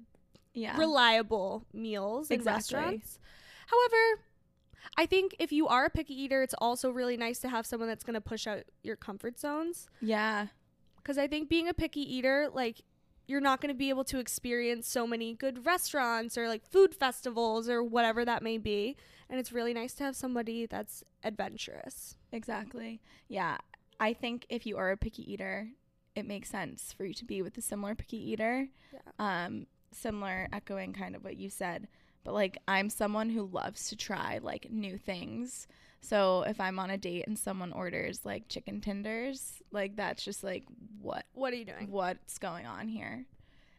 Yeah. 0.55 0.77
reliable 0.77 1.67
meals 1.73 2.31
in 2.31 2.35
Exactly. 2.37 2.77
restaurants. 2.79 3.19
However, 3.69 4.23
I 4.97 5.07
think 5.07 5.37
if 5.39 5.53
you 5.53 5.69
are 5.69 5.85
a 5.85 5.91
picky 5.91 6.15
eater, 6.15 6.43
it's 6.43 6.55
also 6.59 6.91
really 6.91 7.17
nice 7.17 7.39
to 7.41 7.49
have 7.49 7.67
someone 7.67 7.89
that's 7.89 8.05
going 8.05 8.15
to 8.15 8.21
push 8.21 8.47
out 8.47 8.65
your 8.83 8.97
comfort 8.97 9.39
zones. 9.39 9.89
yeah. 10.01 10.49
Because 10.97 11.17
I 11.17 11.27
think 11.27 11.49
being 11.49 11.69
a 11.69 11.73
picky 11.75 12.01
eater, 12.03 12.49
like, 12.53 12.83
you're 13.27 13.41
not 13.41 13.63
going 13.63 13.73
to 13.73 13.79
be 13.79 13.89
able 13.89 14.05
to 14.05 14.19
experience 14.19 14.87
so 14.87 15.07
many 15.07 15.33
good 15.33 15.65
restaurants 15.65 16.37
or 16.37 16.49
like 16.49 16.67
food 16.67 16.95
festivals 16.95 17.67
or 17.69 17.83
whatever 17.83 18.25
that 18.27 18.43
may 18.43 18.59
be. 18.59 18.95
And 19.31 19.39
it's 19.41 19.51
really 19.53 19.73
nice 19.73 19.95
to 19.95 20.05
have 20.05 20.17
somebody 20.17 20.67
that's 20.67 21.05
adventurous. 21.25 22.17
Exactly. 22.33 23.01
Yeah. 23.29 23.57
I 24.01 24.13
think 24.13 24.45
if 24.51 24.67
you 24.67 24.77
are 24.77 24.91
a 24.91 24.97
picky 24.99 25.31
eater, 25.33 25.69
it 26.15 26.27
makes 26.27 26.51
sense 26.51 26.93
for 26.93 27.05
you 27.05 27.15
to 27.15 27.25
be 27.25 27.41
with 27.43 27.57
a 27.57 27.63
similar 27.63 27.95
picky 27.95 28.19
eater. 28.31 28.69
Yeah. 28.93 29.01
Um, 29.47 29.67
similar, 29.92 30.48
echoing 30.53 30.92
kind 30.92 31.14
of 31.16 31.24
what 31.24 31.37
you 31.37 31.48
said. 31.51 31.88
But 32.24 32.35
like, 32.35 32.59
I'm 32.68 32.90
someone 32.90 33.31
who 33.31 33.46
loves 33.46 33.88
to 33.88 33.96
try 33.96 34.38
like 34.42 34.70
new 34.70 34.98
things. 34.98 35.66
So 36.01 36.42
if 36.42 36.61
I'm 36.61 36.79
on 36.79 36.90
a 36.90 36.98
date 36.98 37.27
and 37.27 37.38
someone 37.38 37.72
orders 37.72 38.24
like 38.24 38.48
chicken 38.48 38.81
tenders, 38.81 39.62
like 39.72 39.96
that's 39.96 40.24
just 40.24 40.44
like 40.44 40.64
what 41.01 41.24
What 41.33 41.53
are 41.53 41.57
you 41.57 41.64
doing? 41.64 41.90
what's 41.90 42.38
going 42.38 42.66
on 42.66 42.88
here? 42.88 43.24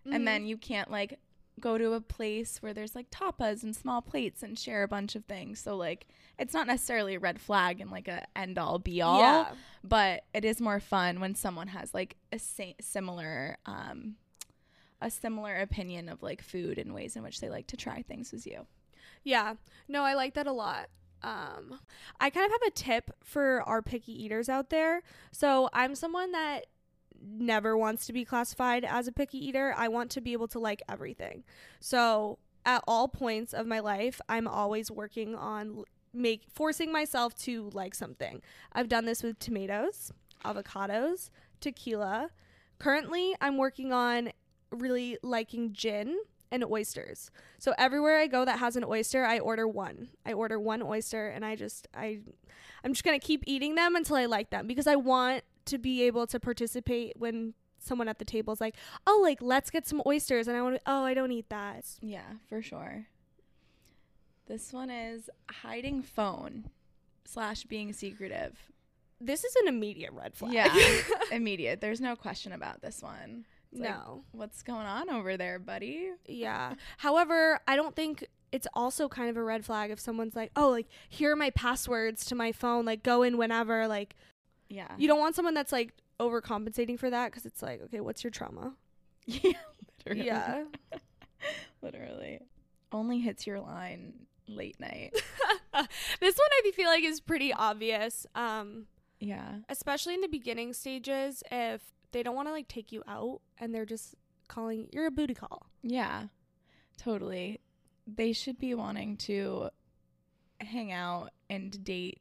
Mhm. 0.05 0.15
And 0.15 0.27
then 0.27 0.45
you 0.45 0.57
can't 0.57 0.89
like 0.91 1.19
go 1.59 1.77
to 1.77 1.91
a 1.93 2.01
place 2.01 2.61
where 2.61 2.73
there's 2.73 2.95
like 2.95 3.09
tapas 3.11 3.63
and 3.63 3.75
small 3.75 4.01
plates 4.01 4.43
and 4.43 4.57
share 4.57 4.83
a 4.83 4.87
bunch 4.87 5.15
of 5.15 5.25
things. 5.25 5.59
So 5.59 5.75
like 5.75 6.07
it's 6.37 6.53
not 6.53 6.67
necessarily 6.67 7.15
a 7.15 7.19
red 7.19 7.39
flag 7.39 7.81
and 7.81 7.91
like 7.91 8.07
a 8.07 8.25
end 8.35 8.57
all 8.57 8.79
be 8.79 9.01
all, 9.01 9.19
yeah, 9.19 9.51
but 9.83 10.23
it 10.33 10.43
is 10.45 10.61
more 10.61 10.79
fun 10.79 11.19
when 11.19 11.35
someone 11.35 11.67
has 11.67 11.93
like 11.93 12.15
a 12.31 12.39
sa- 12.39 12.71
similar 12.81 13.57
um 13.65 14.15
a 15.01 15.09
similar 15.09 15.57
opinion 15.57 16.09
of 16.09 16.21
like 16.21 16.41
food 16.41 16.77
and 16.77 16.93
ways 16.93 17.15
in 17.15 17.23
which 17.23 17.39
they 17.39 17.49
like 17.49 17.67
to 17.67 17.77
try 17.77 18.01
things 18.01 18.33
as 18.33 18.45
you. 18.45 18.65
yeah. 19.23 19.55
No, 19.87 20.03
I 20.03 20.13
like 20.13 20.33
that 20.35 20.47
a 20.47 20.51
lot. 20.51 20.89
Um, 21.21 21.79
I 22.19 22.29
kind 22.29 22.45
of 22.45 22.51
have 22.51 22.67
a 22.67 22.71
tip 22.71 23.11
for 23.23 23.61
our 23.63 23.81
picky 23.81 24.23
eaters 24.23 24.49
out 24.49 24.69
there. 24.69 25.01
So 25.31 25.69
I'm 25.73 25.95
someone 25.95 26.31
that 26.31 26.67
never 27.21 27.77
wants 27.77 28.05
to 28.05 28.13
be 28.13 28.23
classified 28.23 28.85
as 28.85 29.07
a 29.07 29.11
picky 29.11 29.37
eater. 29.45 29.73
I 29.75 29.87
want 29.89 30.11
to 30.11 30.21
be 30.21 30.33
able 30.33 30.47
to 30.49 30.59
like 30.59 30.81
everything. 30.87 31.43
So 31.79 32.39
at 32.65 32.83
all 32.87 33.07
points 33.07 33.53
of 33.53 33.67
my 33.67 33.79
life, 33.79 34.21
I'm 34.29 34.47
always 34.47 34.89
working 34.91 35.35
on 35.35 35.83
make 36.13 36.43
forcing 36.51 36.91
myself 36.91 37.35
to 37.39 37.69
like 37.73 37.93
something. 37.93 38.41
I've 38.73 38.89
done 38.89 39.05
this 39.05 39.21
with 39.21 39.39
tomatoes, 39.39 40.11
avocados, 40.43 41.29
tequila. 41.59 42.29
Currently, 42.79 43.35
I'm 43.41 43.57
working 43.57 43.91
on 43.91 44.31
really 44.71 45.17
liking 45.23 45.73
gin 45.73 46.17
and 46.51 46.63
oysters. 46.63 47.31
So 47.57 47.73
everywhere 47.77 48.17
I 48.19 48.27
go 48.27 48.45
that 48.45 48.59
has 48.59 48.75
an 48.75 48.83
oyster, 48.83 49.25
I 49.25 49.39
order 49.39 49.67
one. 49.67 50.09
I 50.25 50.33
order 50.33 50.59
one 50.59 50.81
oyster 50.81 51.27
and 51.27 51.45
I 51.45 51.55
just 51.55 51.87
I 51.95 52.19
I'm 52.83 52.93
just 52.93 53.03
going 53.03 53.19
to 53.19 53.25
keep 53.25 53.43
eating 53.45 53.75
them 53.75 53.95
until 53.95 54.15
I 54.15 54.25
like 54.25 54.49
them 54.49 54.67
because 54.67 54.87
I 54.87 54.95
want 54.95 55.43
to 55.65 55.77
be 55.77 56.03
able 56.03 56.25
to 56.27 56.39
participate 56.39 57.13
when 57.17 57.53
someone 57.77 58.07
at 58.07 58.19
the 58.19 58.25
table 58.25 58.53
is 58.53 58.61
like, 58.61 58.75
"Oh, 59.05 59.19
like 59.21 59.41
let's 59.41 59.69
get 59.69 59.87
some 59.87 60.01
oysters." 60.05 60.47
And 60.47 60.57
I 60.57 60.61
want 60.61 60.75
to 60.75 60.81
"Oh, 60.85 61.03
I 61.03 61.13
don't 61.13 61.31
eat 61.31 61.49
that." 61.49 61.85
Yeah, 62.01 62.33
for 62.47 62.61
sure. 62.61 63.07
This 64.47 64.73
one 64.73 64.89
is 64.89 65.29
hiding 65.49 66.01
phone 66.01 66.69
slash 67.25 67.63
being 67.65 67.93
secretive. 67.93 68.57
This 69.21 69.43
is 69.43 69.55
an 69.57 69.67
immediate 69.67 70.11
red 70.13 70.33
flag. 70.33 70.53
Yeah, 70.53 70.75
immediate. 71.31 71.81
There's 71.81 72.01
no 72.01 72.15
question 72.15 72.53
about 72.53 72.81
this 72.81 73.01
one. 73.03 73.45
It's 73.71 73.81
like, 73.81 73.89
no. 73.91 74.23
what's 74.31 74.63
going 74.63 74.87
on 74.87 75.09
over 75.09 75.37
there, 75.37 75.59
buddy? 75.59 76.09
Yeah. 76.27 76.73
However, 76.97 77.59
I 77.67 77.75
don't 77.75 77.95
think 77.95 78.25
it's 78.51 78.67
also 78.73 79.07
kind 79.07 79.29
of 79.29 79.37
a 79.37 79.43
red 79.43 79.63
flag 79.63 79.91
if 79.91 79.99
someone's 79.99 80.35
like, 80.35 80.51
"Oh, 80.55 80.69
like 80.69 80.87
here 81.07 81.31
are 81.33 81.35
my 81.35 81.51
passwords 81.51 82.25
to 82.25 82.35
my 82.35 82.51
phone. 82.51 82.83
Like 82.85 83.03
go 83.03 83.21
in 83.21 83.37
whenever." 83.37 83.87
Like 83.87 84.15
Yeah. 84.69 84.87
you 84.97 85.07
don't 85.07 85.19
want 85.19 85.35
someone 85.35 85.53
that's 85.53 85.71
like 85.71 85.93
overcompensating 86.19 86.97
for 86.97 87.09
that 87.11 87.31
because 87.31 87.45
it's 87.45 87.61
like, 87.61 87.81
okay, 87.83 87.99
what's 87.99 88.23
your 88.23 88.31
trauma? 88.31 88.73
yeah. 89.27 89.51
Literally. 90.05 90.25
Yeah. 90.25 90.63
Literally. 91.81 92.39
Only 92.91 93.19
hits 93.19 93.45
your 93.45 93.59
line 93.59 94.13
late 94.47 94.79
night. 94.79 95.11
this 95.13 95.73
one 95.73 96.49
I 96.65 96.71
feel 96.75 96.87
like 96.89 97.03
is 97.03 97.21
pretty 97.21 97.53
obvious. 97.53 98.25
Um, 98.35 98.87
Yeah. 99.19 99.57
especially 99.69 100.15
in 100.15 100.21
the 100.21 100.27
beginning 100.27 100.73
stages 100.73 101.43
if 101.51 101.81
they 102.11 102.23
don't 102.23 102.35
want 102.35 102.47
to 102.47 102.51
like 102.51 102.67
take 102.67 102.91
you 102.91 103.03
out 103.07 103.41
and 103.57 103.73
they're 103.73 103.85
just 103.85 104.15
calling 104.47 104.87
you're 104.91 105.07
a 105.07 105.11
booty 105.11 105.33
call. 105.33 105.67
Yeah. 105.81 106.25
Totally. 106.97 107.59
They 108.07 108.33
should 108.33 108.59
be 108.59 108.73
wanting 108.73 109.17
to 109.17 109.69
hang 110.59 110.91
out 110.91 111.29
and 111.49 111.83
date 111.83 112.19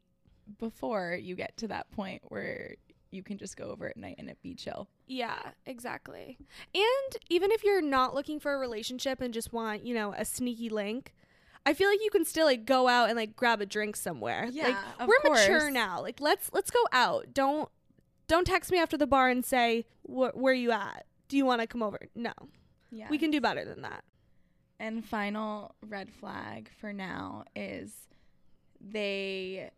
before 0.58 1.18
you 1.20 1.34
get 1.34 1.56
to 1.58 1.68
that 1.68 1.90
point 1.90 2.22
where 2.28 2.76
you 3.10 3.22
can 3.22 3.38
just 3.38 3.56
go 3.56 3.70
over 3.70 3.88
at 3.88 3.96
night 3.96 4.16
and 4.18 4.28
it 4.28 4.38
be 4.42 4.54
chill. 4.54 4.88
Yeah, 5.06 5.38
exactly. 5.66 6.38
And 6.74 7.22
even 7.30 7.50
if 7.50 7.64
you're 7.64 7.82
not 7.82 8.14
looking 8.14 8.38
for 8.38 8.54
a 8.54 8.58
relationship 8.58 9.20
and 9.20 9.32
just 9.32 9.52
want, 9.52 9.84
you 9.84 9.94
know, 9.94 10.14
a 10.16 10.24
sneaky 10.24 10.68
link, 10.68 11.14
I 11.64 11.74
feel 11.74 11.88
like 11.88 12.00
you 12.02 12.10
can 12.10 12.24
still 12.24 12.46
like 12.46 12.64
go 12.64 12.88
out 12.88 13.08
and 13.08 13.16
like 13.16 13.34
grab 13.34 13.60
a 13.60 13.66
drink 13.66 13.96
somewhere. 13.96 14.48
like 14.54 14.76
of 14.98 15.08
we're 15.08 15.30
mature 15.30 15.70
now. 15.70 16.00
Like 16.02 16.20
let's 16.20 16.50
let's 16.52 16.70
go 16.70 16.80
out. 16.92 17.34
Don't 17.34 17.68
don't 18.28 18.46
text 18.46 18.70
me 18.70 18.78
after 18.78 18.96
the 18.96 19.06
bar 19.06 19.28
and 19.28 19.44
say 19.44 19.86
where 20.04 20.32
are 20.36 20.52
you 20.52 20.70
at? 20.70 21.06
Do 21.28 21.36
you 21.36 21.44
want 21.44 21.60
to 21.60 21.66
come 21.66 21.82
over? 21.82 21.98
No. 22.14 22.32
Yeah. 22.90 23.08
We 23.10 23.18
can 23.18 23.30
do 23.30 23.40
better 23.40 23.64
than 23.64 23.82
that. 23.82 24.04
And 24.80 25.04
final 25.04 25.74
red 25.86 26.10
flag 26.10 26.70
for 26.80 26.92
now 26.92 27.44
is 27.56 27.92
they 28.80 29.70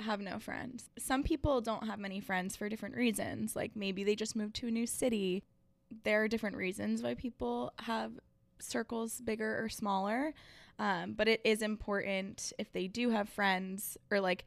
have 0.00 0.20
no 0.20 0.38
friends. 0.38 0.90
Some 0.98 1.22
people 1.22 1.60
don't 1.60 1.86
have 1.86 1.98
many 1.98 2.20
friends 2.20 2.56
for 2.56 2.68
different 2.68 2.96
reasons. 2.96 3.54
Like 3.56 3.76
maybe 3.76 4.04
they 4.04 4.14
just 4.14 4.36
moved 4.36 4.56
to 4.56 4.68
a 4.68 4.70
new 4.70 4.86
city. 4.86 5.44
There 6.04 6.22
are 6.22 6.28
different 6.28 6.56
reasons 6.56 7.02
why 7.02 7.14
people 7.14 7.72
have 7.80 8.12
circles 8.58 9.20
bigger 9.20 9.62
or 9.62 9.68
smaller. 9.68 10.34
Um, 10.78 11.14
but 11.14 11.28
it 11.28 11.40
is 11.44 11.62
important 11.62 12.52
if 12.58 12.72
they 12.72 12.88
do 12.88 13.10
have 13.10 13.28
friends 13.28 13.96
or 14.10 14.20
like 14.20 14.44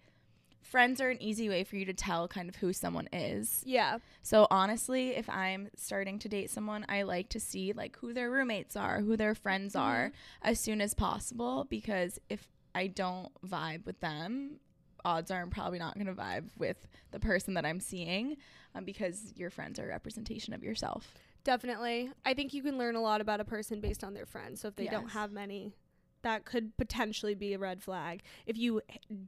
friends 0.70 1.02
are 1.02 1.10
an 1.10 1.22
easy 1.22 1.50
way 1.50 1.64
for 1.64 1.76
you 1.76 1.86
to 1.86 1.94
tell 1.94 2.28
kind 2.28 2.48
of 2.48 2.56
who 2.58 2.72
someone 2.72 3.10
is. 3.12 3.64
Yeah. 3.66 3.98
So 4.22 4.48
honestly, 4.52 5.16
if 5.16 5.28
I'm 5.30 5.70
starting 5.76 6.20
to 6.20 6.30
date 6.30 6.52
someone, 6.52 6.86
I 6.88 7.02
like 7.02 7.30
to 7.30 7.40
see 7.40 7.74
like 7.74 7.98
who 7.98 8.14
their 8.14 8.30
roommates 8.30 8.76
are, 8.76 9.02
who 9.02 9.18
their 9.18 9.34
friends 9.34 9.76
are 9.76 10.12
as 10.44 10.60
soon 10.60 10.80
as 10.80 10.94
possible 10.94 11.66
because 11.70 12.20
if 12.30 12.48
I 12.76 12.88
don't 12.88 13.30
vibe 13.46 13.86
with 13.86 14.00
them, 14.00 14.60
odds 15.04 15.32
are 15.32 15.42
I'm 15.42 15.50
probably 15.50 15.80
not 15.80 15.96
going 15.96 16.08
to 16.08 16.14
vibe 16.14 16.50
with 16.58 16.78
the 17.12 17.20
person 17.20 17.56
that 17.56 17.66
I'm 17.66 17.80
seeing 17.80 18.38
um, 18.76 18.86
because 18.86 19.34
your 19.36 19.50
friends 19.50 19.80
are 19.80 19.86
a 19.86 19.88
representation 19.88 20.54
of 20.54 20.64
yourself. 20.64 21.16
Definitely. 21.44 22.12
I 22.26 22.36
think 22.36 22.54
you 22.54 22.62
can 22.62 22.78
learn 22.78 22.96
a 22.96 23.02
lot 23.02 23.22
about 23.22 23.40
a 23.40 23.46
person 23.46 23.82
based 23.82 24.04
on 24.04 24.14
their 24.14 24.28
friends. 24.28 24.62
So 24.62 24.68
if 24.68 24.76
they 24.76 24.86
don't 24.86 25.10
have 25.10 25.32
many, 25.32 25.74
that 26.22 26.46
could 26.46 26.76
potentially 26.78 27.36
be 27.36 27.54
a 27.54 27.60
red 27.60 27.82
flag. 27.82 28.22
If 28.46 28.58
you 28.58 28.82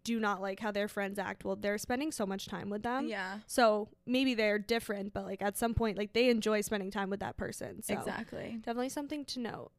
do 0.04 0.20
not 0.20 0.42
like 0.42 0.60
how 0.60 0.72
their 0.72 0.88
friends 0.88 1.18
act, 1.20 1.46
well, 1.46 1.56
they're 1.56 1.78
spending 1.78 2.12
so 2.12 2.26
much 2.26 2.48
time 2.48 2.70
with 2.70 2.84
them. 2.84 3.08
yeah. 3.08 3.40
So 3.48 3.90
maybe 4.06 4.34
they're 4.34 4.60
different, 4.60 5.14
but 5.14 5.26
like 5.26 5.42
at 5.42 5.58
some 5.58 5.74
point, 5.74 5.98
like 5.98 6.14
they 6.14 6.30
enjoy 6.30 6.62
spending 6.62 6.92
time 6.92 7.10
with 7.10 7.20
that 7.22 7.38
person. 7.38 7.82
So 7.82 7.94
Exactly. 7.94 8.58
definitely 8.60 8.90
something 8.90 9.26
to 9.26 9.40
note. 9.40 9.72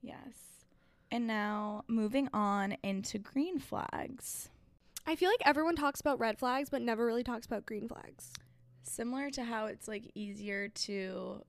Yes. 0.00 0.64
And 1.10 1.26
now 1.26 1.84
moving 1.88 2.28
on 2.32 2.76
into 2.82 3.18
green 3.18 3.58
flags. 3.58 4.48
I 5.06 5.16
feel 5.16 5.28
like 5.30 5.42
everyone 5.44 5.76
talks 5.76 6.00
about 6.00 6.18
red 6.20 6.38
flags, 6.38 6.70
but 6.70 6.80
never 6.80 7.04
really 7.04 7.24
talks 7.24 7.44
about 7.46 7.66
green 7.66 7.88
flags. 7.88 8.32
Similar 8.84 9.30
to 9.30 9.44
how 9.44 9.66
it's 9.66 9.88
like 9.88 10.10
easier 10.14 10.68
to 10.68 11.42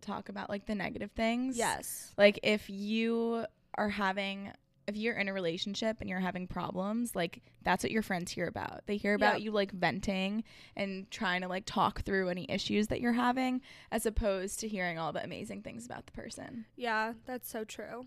talk 0.00 0.28
about 0.28 0.48
like 0.48 0.66
the 0.66 0.74
negative 0.74 1.10
things. 1.12 1.56
Yes. 1.58 2.12
Like 2.16 2.38
if 2.42 2.70
you 2.70 3.44
are 3.78 3.88
having 3.90 4.52
if 4.86 4.96
you're 4.96 5.16
in 5.16 5.28
a 5.28 5.32
relationship 5.34 5.98
and 6.00 6.08
you're 6.08 6.18
having 6.18 6.46
problems, 6.46 7.14
like 7.14 7.42
that's 7.62 7.84
what 7.84 7.90
your 7.90 8.00
friends 8.02 8.32
hear 8.32 8.46
about. 8.46 8.86
They 8.86 8.96
hear 8.96 9.12
about 9.12 9.34
Yep. 9.34 9.42
you 9.42 9.50
like 9.50 9.70
venting 9.72 10.44
and 10.76 11.10
trying 11.10 11.42
to 11.42 11.48
like 11.48 11.64
talk 11.66 12.00
through 12.02 12.30
any 12.30 12.46
issues 12.48 12.86
that 12.88 13.02
you're 13.02 13.12
having 13.12 13.60
as 13.92 14.06
opposed 14.06 14.60
to 14.60 14.68
hearing 14.68 14.98
all 14.98 15.12
the 15.12 15.22
amazing 15.22 15.60
things 15.60 15.84
about 15.84 16.06
the 16.06 16.12
person. 16.12 16.64
Yeah, 16.74 17.12
that's 17.26 17.50
so 17.50 17.64
true. 17.64 18.06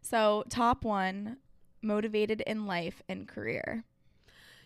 So, 0.00 0.44
top 0.48 0.84
1, 0.84 1.36
motivated 1.82 2.40
in 2.46 2.64
life 2.64 3.02
and 3.10 3.28
career. 3.28 3.84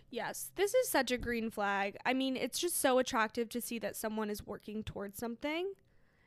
Yes, 0.09 0.51
this 0.55 0.73
is 0.75 0.89
such 0.89 1.11
a 1.11 1.19
green 1.19 1.51
flag. 1.51 1.97
I 2.07 2.15
mean, 2.15 2.37
it's 2.37 2.61
just 2.61 2.77
so 2.77 2.99
attractive 2.99 3.49
to 3.49 3.61
see 3.61 3.81
that 3.81 3.97
someone 3.97 4.31
is 4.31 4.47
working 4.47 4.85
towards 4.85 5.19
something 5.19 5.73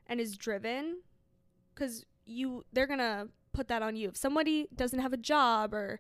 and 0.06 0.20
is 0.20 0.36
driven 0.36 0.98
cuz 1.76 2.04
you 2.26 2.64
they're 2.74 2.88
going 2.88 3.00
to 3.00 3.30
put 3.54 3.68
that 3.70 3.82
on 3.82 3.96
you. 3.96 4.10
If 4.10 4.18
somebody 4.18 4.68
doesn't 4.76 5.00
have 5.00 5.14
a 5.14 5.18
job 5.18 5.74
or 5.74 6.00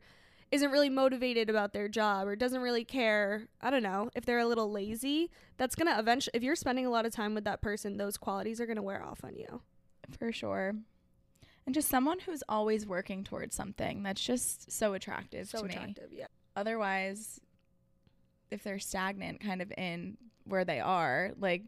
isn't 0.52 0.72
really 0.72 0.89
motivated 0.89 1.50
about 1.50 1.74
their 1.74 1.88
job 1.88 2.28
or 2.28 2.36
doesn't 2.36 2.62
really 2.62 2.84
care, 2.86 3.48
I 3.62 3.70
don't 3.70 3.84
know, 3.84 4.10
if 4.16 4.26
they're 4.26 4.39
a 4.39 4.46
little 4.46 4.72
lazy, 4.72 5.32
that's 5.58 5.76
going 5.76 5.88
to 5.92 5.98
eventually 6.00 6.32
if 6.36 6.44
you're 6.44 6.56
spending 6.56 6.86
a 6.86 6.89
lot 6.89 7.06
of 7.06 7.13
time 7.13 7.34
with 7.34 7.46
that 7.46 7.62
person, 7.62 7.98
those 7.98 8.18
qualities 8.18 8.60
are 8.62 8.66
going 8.66 8.76
to 8.76 8.84
wear 8.84 9.04
off 9.04 9.24
on 9.24 9.36
you. 9.36 9.62
For 10.20 10.32
sure. 10.32 10.74
And 11.66 11.74
just 11.74 11.88
someone 11.88 12.20
who's 12.20 12.44
always 12.50 12.86
working 12.86 13.24
towards 13.24 13.56
something. 13.56 14.04
That's 14.04 14.22
just 14.22 14.72
so 14.72 14.94
attractive 14.94 15.48
So 15.48 15.60
to 15.60 15.63
me. 15.66 15.74
attractive, 15.74 16.10
yeah. 16.12 16.28
otherwise 16.56 17.39
if 18.52 18.63
they're 18.63 18.80
stagnant 18.80 19.39
kind 19.39 19.62
of 19.62 19.72
in 19.78 20.18
where 20.46 20.63
they 20.66 20.80
are 20.80 21.32
like 21.39 21.63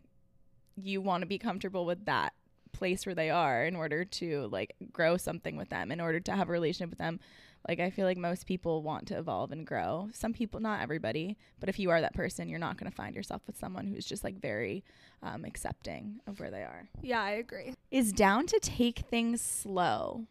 you 0.76 1.02
want 1.02 1.21
to 1.21 1.26
be 1.26 1.39
comfortable 1.39 1.86
with 1.86 2.06
that 2.06 2.34
place 2.77 3.05
where 3.05 3.15
they 3.15 3.29
are 3.29 3.65
in 3.65 3.75
order 3.75 4.03
to 4.05 4.47
like 4.51 4.75
grow 4.91 5.17
something 5.17 5.55
with 5.57 5.69
them 5.69 5.91
in 5.91 5.99
order 6.01 6.19
to 6.19 6.31
have 6.35 6.49
a 6.49 6.51
relationship 6.51 6.89
with 6.89 6.99
them 6.99 7.19
like 7.67 7.79
i 7.79 7.89
feel 7.89 8.05
like 8.05 8.17
most 8.17 8.45
people 8.45 8.81
want 8.83 9.07
to 9.07 9.17
evolve 9.17 9.51
and 9.51 9.65
grow 9.65 10.09
some 10.13 10.33
people 10.33 10.59
not 10.59 10.81
everybody 10.81 11.35
but 11.59 11.69
if 11.69 11.79
you 11.79 11.89
are 11.89 12.01
that 12.01 12.13
person 12.13 12.47
you're 12.49 12.59
not 12.67 12.77
going 12.77 12.89
to 12.91 12.95
find 12.95 13.15
yourself 13.15 13.41
with 13.47 13.57
someone 13.57 13.88
who's 13.88 14.05
just 14.05 14.23
like 14.23 14.35
very 14.39 14.83
um, 15.23 15.45
accepting 15.45 16.19
of 16.27 16.39
where 16.39 16.51
they 16.51 16.61
are 16.63 16.88
Yeah, 17.01 17.21
I 17.21 17.31
agree. 17.31 17.73
is 17.91 18.11
down 18.11 18.45
to 18.47 18.59
take 18.59 18.99
things 18.99 19.41
slow 19.41 20.25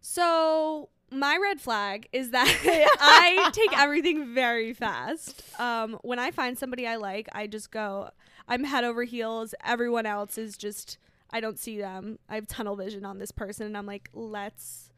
So 0.00 0.88
my 1.10 1.36
red 1.42 1.60
flag 1.60 2.08
is 2.12 2.30
that 2.30 2.46
I 3.00 3.50
take 3.52 3.76
everything 3.78 4.34
very 4.34 4.72
fast. 4.72 5.42
Um, 5.58 5.98
when 6.02 6.18
I 6.18 6.30
find 6.30 6.56
somebody 6.56 6.86
I 6.86 6.96
like, 6.96 7.28
I 7.32 7.46
just 7.48 7.70
go. 7.70 8.10
I'm 8.50 8.64
head 8.64 8.84
over 8.84 9.04
heels. 9.04 9.54
Everyone 9.64 10.04
else 10.04 10.36
is 10.36 10.58
just. 10.58 10.98
I 11.32 11.40
don't 11.40 11.58
see 11.58 11.78
them. 11.78 12.18
I 12.28 12.34
have 12.34 12.48
tunnel 12.48 12.74
vision 12.74 13.06
on 13.06 13.18
this 13.18 13.30
person, 13.30 13.64
and 13.64 13.76
I'm 13.76 13.86
like, 13.86 14.10
let's 14.12 14.90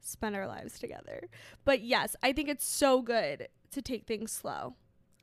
spend 0.00 0.34
our 0.34 0.46
lives 0.46 0.78
together. 0.78 1.28
But 1.64 1.82
yes, 1.82 2.16
I 2.22 2.32
think 2.32 2.48
it's 2.48 2.66
so 2.66 3.00
good 3.00 3.48
to 3.70 3.82
take 3.82 4.06
things 4.06 4.32
slow, 4.32 4.74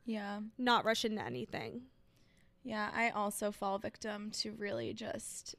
yeah 0.04 0.40
not 0.56 0.84
rush 0.84 1.04
into 1.04 1.22
anything. 1.24 1.82
Yeah, 2.62 2.90
I 2.94 3.10
also 3.10 3.52
fall 3.52 3.78
victim 3.78 4.30
to 4.38 4.52
really 4.52 4.92
just 4.92 5.54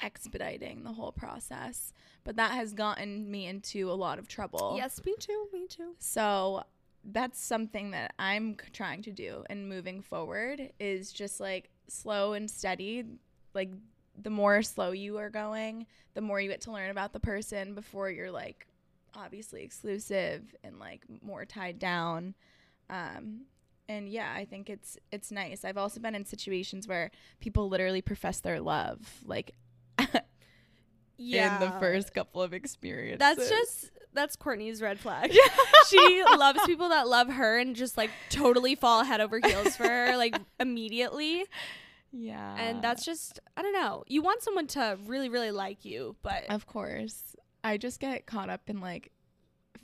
expediting 0.00 0.84
the 0.84 0.92
whole 0.92 1.12
process, 1.12 1.92
but 2.24 2.36
that 2.36 2.52
has 2.52 2.72
gotten 2.72 3.30
me 3.30 3.46
into 3.46 3.90
a 3.90 3.94
lot 3.94 4.18
of 4.18 4.28
trouble. 4.28 4.74
Yes, 4.76 5.00
me 5.04 5.14
too. 5.18 5.48
Me 5.52 5.66
too. 5.68 5.94
So 5.98 6.64
that's 7.04 7.40
something 7.40 7.92
that 7.92 8.14
I'm 8.18 8.56
trying 8.72 9.02
to 9.02 9.10
do 9.10 9.44
and 9.48 9.68
moving 9.68 10.02
forward 10.02 10.72
is 10.78 11.12
just 11.12 11.40
like 11.40 11.70
slow 11.88 12.32
and 12.34 12.50
steady. 12.50 13.04
Like 13.54 13.70
the 14.20 14.30
more 14.30 14.62
slow 14.62 14.92
you 14.92 15.16
are 15.18 15.30
going, 15.30 15.86
the 16.14 16.20
more 16.20 16.40
you 16.40 16.48
get 16.48 16.60
to 16.62 16.72
learn 16.72 16.90
about 16.90 17.12
the 17.12 17.20
person 17.20 17.74
before 17.74 18.10
you're 18.10 18.30
like 18.30 18.66
obviously 19.14 19.62
exclusive 19.62 20.54
and 20.62 20.78
like 20.78 21.04
more 21.22 21.44
tied 21.44 21.78
down. 21.78 22.34
Um, 22.90 23.42
and 23.88 24.08
yeah, 24.08 24.32
I 24.34 24.44
think 24.44 24.68
it's 24.68 24.98
it's 25.10 25.30
nice. 25.30 25.64
I've 25.64 25.78
also 25.78 26.00
been 26.00 26.14
in 26.14 26.24
situations 26.24 26.86
where 26.86 27.10
people 27.40 27.68
literally 27.68 28.02
profess 28.02 28.40
their 28.40 28.60
love 28.60 29.22
like 29.24 29.54
in 31.18 31.60
the 31.60 31.72
first 31.80 32.14
couple 32.14 32.42
of 32.42 32.52
experiences. 32.54 33.18
That's 33.18 33.48
just 33.48 33.90
that's 34.14 34.36
Courtney's 34.36 34.80
red 34.80 34.98
flag. 34.98 35.32
she 35.88 36.24
loves 36.36 36.60
people 36.66 36.88
that 36.90 37.06
love 37.08 37.28
her 37.28 37.58
and 37.58 37.76
just 37.76 37.96
like 37.96 38.10
totally 38.30 38.74
fall 38.74 39.04
head 39.04 39.20
over 39.20 39.40
heels 39.44 39.76
for 39.76 39.84
her 39.88 40.16
like 40.16 40.36
immediately. 40.60 41.44
yeah. 42.12 42.56
And 42.58 42.82
that's 42.82 43.04
just 43.04 43.40
I 43.56 43.62
don't 43.62 43.72
know. 43.74 44.04
You 44.06 44.22
want 44.22 44.42
someone 44.42 44.66
to 44.68 44.98
really 45.06 45.28
really 45.28 45.50
like 45.50 45.84
you, 45.84 46.16
but 46.22 46.44
Of 46.48 46.66
course. 46.66 47.36
I 47.64 47.76
just 47.76 48.00
get 48.00 48.24
caught 48.26 48.48
up 48.50 48.62
in 48.68 48.80
like 48.80 49.12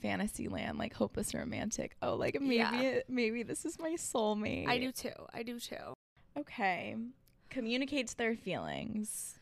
fantasy 0.00 0.48
land, 0.48 0.78
like 0.78 0.94
hopeless 0.94 1.34
romantic. 1.34 1.96
Oh, 2.02 2.14
like 2.14 2.40
maybe 2.40 2.56
Yeah. 2.56 2.80
it, 2.80 3.06
maybe 3.08 3.42
this 3.42 3.64
is 3.64 3.78
my 3.78 3.92
soulmate. 3.92 4.68
I 4.68 4.78
do 4.78 4.92
too. 4.92 5.12
I 5.32 5.42
do 5.42 5.58
too. 5.58 5.94
Okay. 6.38 6.96
Communicates 7.50 8.14
their 8.14 8.34
feelings. 8.36 9.38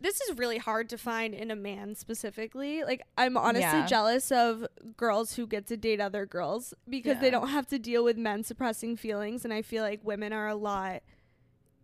This 0.00 0.20
is 0.20 0.36
really 0.36 0.58
hard 0.58 0.88
to 0.90 0.98
find 0.98 1.32
in 1.34 1.50
a 1.50 1.56
man 1.56 1.94
specifically. 1.94 2.84
Like 2.84 3.02
I'm 3.16 3.36
honestly 3.36 3.62
Yeah. 3.62 3.86
jealous 3.86 4.30
of 4.30 4.66
girls 4.96 5.34
who 5.36 5.46
get 5.46 5.66
to 5.68 5.76
date 5.76 6.00
other 6.00 6.26
girls 6.26 6.74
because 6.88 7.20
they 7.20 7.30
don't 7.30 7.48
have 7.48 7.66
to 7.68 7.78
deal 7.78 8.04
with 8.04 8.18
men 8.18 8.42
suppressing 8.44 8.96
feelings 8.96 9.44
and 9.44 9.54
I 9.54 9.62
feel 9.62 9.82
like 9.82 10.00
women 10.04 10.32
are 10.32 10.48
a 10.48 10.54
lot 10.54 11.02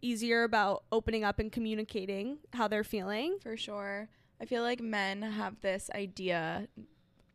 easier 0.02 0.44
about 0.44 0.84
opening 0.92 1.24
up 1.24 1.38
and 1.38 1.50
communicating 1.52 2.38
how 2.52 2.68
they're 2.68 2.84
feeling. 2.84 3.38
For 3.42 3.56
sure. 3.56 4.08
I 4.40 4.44
feel 4.46 4.62
like 4.62 4.80
men 4.80 5.20
have 5.22 5.60
this 5.60 5.90
idea, 5.94 6.68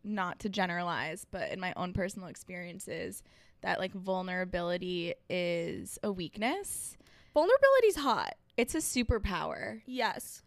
not 0.03 0.39
to 0.39 0.49
generalize, 0.49 1.25
but 1.29 1.51
in 1.51 1.59
my 1.59 1.73
own 1.77 1.93
personal 1.93 2.27
experiences, 2.27 3.21
that 3.61 3.79
like 3.79 3.93
vulnerability 3.93 5.13
is 5.29 5.97
a 6.03 6.11
weakness. 6.11 6.97
Vulnerability's 7.33 7.97
hot. 7.97 8.33
It's 8.57 8.73
a 8.73 8.79
superpower. 8.79 9.81
Yes. 9.85 10.41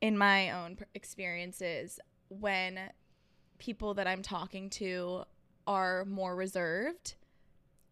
In 0.00 0.16
my 0.16 0.50
own 0.50 0.78
experiences 0.94 1.98
when 2.28 2.78
people 3.58 3.94
that 3.94 4.06
I'm 4.06 4.22
talking 4.22 4.70
to 4.70 5.24
are 5.66 6.04
more 6.04 6.36
reserved, 6.36 7.14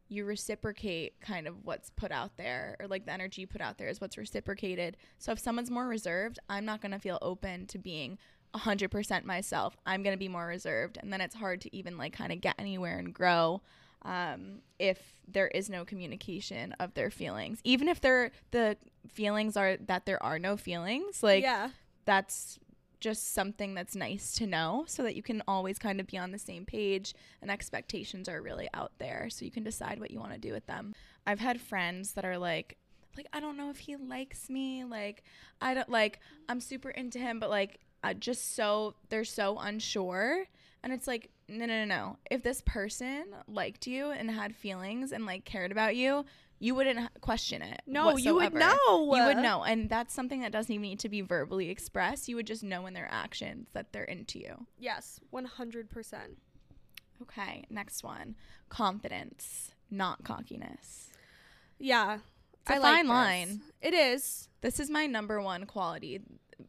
you 0.09 0.25
reciprocate 0.25 1.21
kind 1.21 1.49
of 1.49 1.65
what's 1.65 1.91
put 1.91 2.13
out 2.13 2.37
there 2.37 2.77
or 2.79 2.87
like 2.87 3.07
the 3.07 3.13
energy 3.13 3.45
put 3.45 3.61
out 3.61 3.77
there 3.79 3.89
is 3.89 4.01
what's 4.01 4.17
reciprocated. 4.17 4.97
So 5.19 5.33
if 5.33 5.39
someone's 5.39 5.71
more 5.71 5.89
reserved, 5.89 6.39
I'm 6.49 6.65
not 6.65 6.81
going 6.81 6.93
to 6.93 6.99
feel 6.99 7.19
open 7.23 7.67
to 7.67 7.79
being 7.79 8.19
100% 8.55 9.25
myself. 9.25 9.77
I'm 9.85 10.03
going 10.03 10.15
to 10.15 10.19
be 10.19 10.29
more 10.29 10.47
reserved 10.47 10.99
and 11.03 11.13
then 11.13 11.21
it's 11.21 11.35
hard 11.35 11.61
to 11.63 11.77
even 11.77 11.99
like 11.99 12.13
kind 12.13 12.33
of 12.33 12.41
get 12.41 12.55
anywhere 12.59 12.99
and 12.99 13.13
grow 13.13 13.63
um, 14.03 14.61
if 14.79 14.99
there 15.27 15.49
is 15.49 15.69
no 15.69 15.85
communication 15.85 16.73
of 16.79 16.95
their 16.95 17.11
feelings. 17.11 17.59
Even 17.65 17.89
if 17.89 18.01
they're 18.01 18.31
the 18.53 18.77
feelings 19.09 19.57
are 19.57 19.77
that 19.87 20.07
there 20.07 20.23
are 20.23 20.39
no 20.39 20.57
feelings, 20.57 21.23
like 21.23 21.43
yeah. 21.43 21.71
That's 22.07 22.59
just 22.99 23.35
something 23.35 23.75
that's 23.75 23.95
nice 23.95 24.33
to 24.33 24.47
know 24.47 24.85
so 24.87 25.03
that 25.03 25.15
you 25.15 25.23
can 25.23 25.43
always 25.47 25.79
kind 25.79 26.01
of 26.01 26.07
be 26.07 26.17
on 26.17 26.31
the 26.31 26.39
same 26.39 26.65
page 26.65 27.15
and 27.43 27.51
expectations 27.51 28.29
are 28.29 28.41
really 28.41 28.69
out 28.73 28.93
there 28.99 29.29
so 29.31 29.45
you 29.45 29.51
can 29.51 29.63
decide 29.63 30.01
what 30.01 30.11
you 30.11 30.19
want 30.19 30.33
to 30.33 30.39
do 30.39 30.53
with 30.53 30.67
them. 30.67 30.95
I've 31.27 31.41
had 31.41 31.61
friends 31.61 32.13
that 32.13 32.25
are 32.25 32.39
like 32.39 32.77
like 33.17 33.27
I 33.33 33.41
don't 33.41 33.57
know 33.57 33.71
if 33.71 33.79
he 33.79 33.97
likes 33.97 34.51
me, 34.51 34.85
like 34.85 35.23
I 35.61 35.75
don't 35.75 35.89
like 35.89 36.21
I'm 36.49 36.61
super 36.61 36.91
into 36.91 37.19
him 37.19 37.39
but 37.39 37.51
like 37.51 37.81
uh, 38.03 38.15
just 38.15 38.55
so 38.55 38.95
they're 39.09 39.25
so 39.25 39.59
unsure 39.59 40.45
and 40.83 40.93
it's 40.93 41.07
like 41.07 41.31
no 41.49 41.67
no 41.67 41.85
no 41.85 41.85
no. 41.85 42.17
If 42.31 42.43
this 42.43 42.63
person 42.63 43.27
liked 43.47 43.87
you 43.87 44.11
and 44.11 44.31
had 44.31 44.55
feelings 44.55 45.13
and 45.13 45.27
like 45.27 45.45
cared 45.45 45.71
about 45.71 45.97
you, 45.97 46.25
you 46.59 46.75
wouldn't 46.75 47.21
question 47.21 47.63
it. 47.63 47.83
No, 47.87 48.17
you 48.17 48.35
would 48.35 48.55
know. 48.55 49.15
You 49.15 49.25
would 49.27 49.39
know. 49.39 49.63
And 49.63 49.89
that's 49.89 50.15
something 50.15 50.41
that 50.41 50.53
doesn't 50.53 50.73
even 50.73 50.83
need 50.83 51.01
to 51.01 51.09
be 51.09 51.21
verbally 51.21 51.71
expressed. 51.71 52.29
You 52.29 52.37
would 52.37 52.47
just 52.47 52.63
know 52.63 52.87
in 52.87 52.95
their 52.95 53.09
actions 53.11 53.69
that 53.73 53.93
they're 53.93 54.05
into 54.05 54.39
you. 54.39 54.67
Yes, 54.79 55.21
100%. 55.33 55.87
Okay, 57.23 57.65
next 57.71 58.05
one 58.05 58.37
confidence, 58.69 59.71
not 59.91 60.25
cockiness. 60.25 61.11
Yeah. 61.79 62.19
It's 62.63 62.71
a 62.71 62.75
I 62.75 62.79
fine 62.81 63.05
this. 63.05 63.11
line. 63.11 63.61
It 63.81 63.95
is. 63.95 64.49
This 64.61 64.81
is 64.81 64.91
my 64.91 65.07
number 65.07 65.41
one 65.41 65.67
quality, 65.67 66.21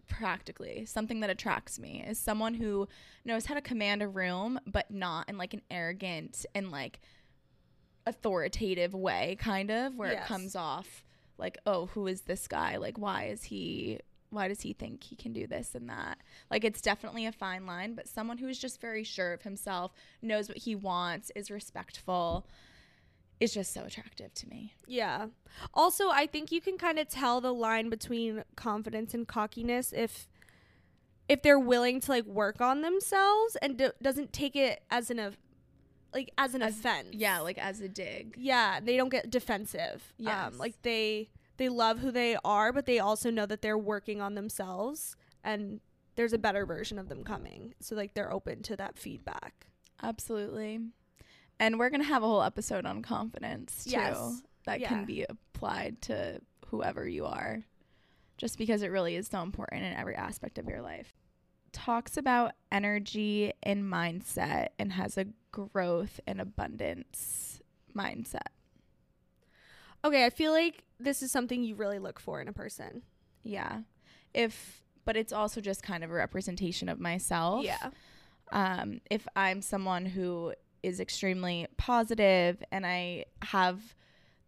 practically. 0.07 0.85
Something 0.85 1.21
that 1.21 1.29
attracts 1.29 1.79
me 1.79 2.03
is 2.07 2.19
someone 2.19 2.53
who 2.53 2.87
knows 3.25 3.45
how 3.45 3.55
to 3.55 3.61
command 3.61 4.01
a 4.03 4.07
room, 4.07 4.59
but 4.67 4.91
not 4.91 5.27
in 5.27 5.37
like 5.37 5.53
an 5.53 5.63
arrogant 5.71 6.45
and 6.53 6.71
like 6.71 6.99
authoritative 8.07 8.93
way, 8.93 9.37
kind 9.39 9.69
of, 9.71 9.95
where 9.95 10.11
Yes. 10.13 10.25
it 10.25 10.27
comes 10.27 10.55
off 10.55 11.03
like, 11.37 11.57
oh, 11.65 11.85
who 11.87 12.07
is 12.07 12.21
this 12.21 12.47
guy? 12.47 12.77
Like, 12.77 12.97
why 12.97 13.25
is 13.25 13.43
he. 13.43 13.99
Why 14.29 14.49
does 14.49 14.59
he 14.61 14.73
think 14.73 15.03
he 15.03 15.15
can 15.15 15.31
do 15.31 15.47
this 15.47 15.73
and 15.73 15.89
that? 15.89 16.17
Like, 16.51 16.65
it's 16.65 16.81
definitely 16.81 17.25
a 17.25 17.31
fine 17.31 17.65
line, 17.65 17.93
but 17.95 18.09
someone 18.09 18.37
who 18.39 18.49
is 18.49 18.59
just 18.59 18.81
very 18.81 19.05
sure 19.05 19.31
of 19.31 19.43
himself, 19.43 19.93
knows 20.21 20.49
what 20.49 20.57
he 20.57 20.75
wants, 20.75 21.31
is 21.33 21.49
respectful, 21.49 22.45
is 23.39 23.53
just 23.53 23.73
so 23.73 23.83
attractive 23.85 24.33
to 24.33 24.49
me. 24.49 24.73
Yeah. 24.85 25.27
Also, 25.73 26.09
I 26.09 26.25
think 26.27 26.51
you 26.51 26.59
can 26.59 26.77
kind 26.77 26.99
of 26.99 27.07
tell 27.07 27.39
the 27.39 27.53
line 27.53 27.89
between 27.89 28.43
confidence 28.57 29.13
and 29.13 29.25
cockiness 29.27 29.93
if 29.93 30.27
if 31.29 31.41
they're 31.41 31.59
willing 31.59 31.99
to 32.01 32.11
like 32.11 32.25
work 32.25 32.59
on 32.61 32.81
themselves 32.81 33.55
and 33.61 33.77
do- 33.77 33.91
doesn't 34.01 34.31
take 34.33 34.55
it 34.55 34.81
as 34.89 35.09
an 35.09 35.35
like 36.13 36.31
as 36.37 36.55
an 36.55 36.61
As- 36.61 36.77
offense. 36.79 37.09
Yeah, 37.13 37.39
like 37.39 37.57
as 37.57 37.81
a 37.81 37.87
dig. 37.89 38.35
yeah, 38.37 38.79
they 38.79 38.97
don't 38.97 39.09
get 39.09 39.29
defensive. 39.29 40.13
Yeah, 40.17 40.47
Um, 40.47 40.57
like 40.57 40.81
they 40.81 41.29
they 41.57 41.69
love 41.69 41.99
who 41.99 42.11
they 42.11 42.37
are, 42.45 42.71
but 42.71 42.85
they 42.85 42.99
also 42.99 43.31
know 43.31 43.45
that 43.47 43.61
they're 43.61 43.77
working 43.77 44.21
on 44.21 44.35
themselves 44.35 45.15
and 45.43 45.79
there's 46.15 46.33
a 46.33 46.37
better 46.37 46.65
version 46.65 46.99
of 46.99 47.09
them 47.09 47.23
coming. 47.23 47.73
So 47.79 47.95
like 47.95 48.13
they're 48.13 48.31
open 48.31 48.61
to 48.63 48.75
that 48.77 48.97
feedback. 48.97 49.67
Absolutely. 50.03 50.79
And 51.59 51.79
we're 51.79 51.89
going 51.89 52.01
to 52.01 52.07
have 52.07 52.21
a 52.23 52.27
whole 52.27 52.43
episode 52.43 52.85
on 52.85 53.01
confidence 53.01 53.83
too 53.85 53.91
Yes. 53.91 54.41
that 54.65 54.79
Yeah. 54.79 54.89
can 54.89 55.05
be 55.05 55.25
applied 55.27 56.01
to 56.03 56.41
whoever 56.67 57.07
you 57.07 57.25
are 57.25 57.63
just 58.37 58.57
because 58.59 58.83
it 58.83 58.89
really 58.91 59.15
is 59.15 59.27
so 59.27 59.41
important 59.41 59.83
in 59.83 59.93
every 59.93 60.15
aspect 60.15 60.59
of 60.59 60.67
your 60.67 60.81
life. 60.81 61.15
Talks 61.71 62.17
about 62.17 62.53
energy 62.71 63.51
and 63.63 63.83
mindset 63.83 64.67
and 64.77 64.93
has 64.93 65.17
a 65.17 65.25
growth 65.65 66.19
and 66.27 66.39
abundance 66.39 67.61
mindset. 67.95 68.49
Okay, 70.05 70.25
I 70.25 70.29
feel 70.29 70.51
like 70.51 70.83
this 70.99 71.21
is 71.21 71.31
something 71.31 71.63
you 71.63 71.75
really 71.75 71.99
look 71.99 72.19
for 72.19 72.41
in 72.41 72.47
a 72.47 72.53
person. 72.53 73.01
Yeah. 73.43 73.81
If 74.33 74.83
but 75.05 75.15
it's 75.15 75.31
also 75.31 75.61
just 75.61 75.83
kind 75.83 76.03
of 76.03 76.11
a 76.11 76.13
representation 76.13 76.89
of 76.89 76.99
myself. 76.99 77.63
Yeah. 77.63 77.91
um, 78.51 78.99
if 79.09 79.25
I'm 79.37 79.61
someone 79.61 80.05
who 80.05 80.53
is 80.83 80.99
extremely 80.99 81.67
positive 81.77 82.61
and 82.71 82.85
I 82.85 83.25
have 83.41 83.95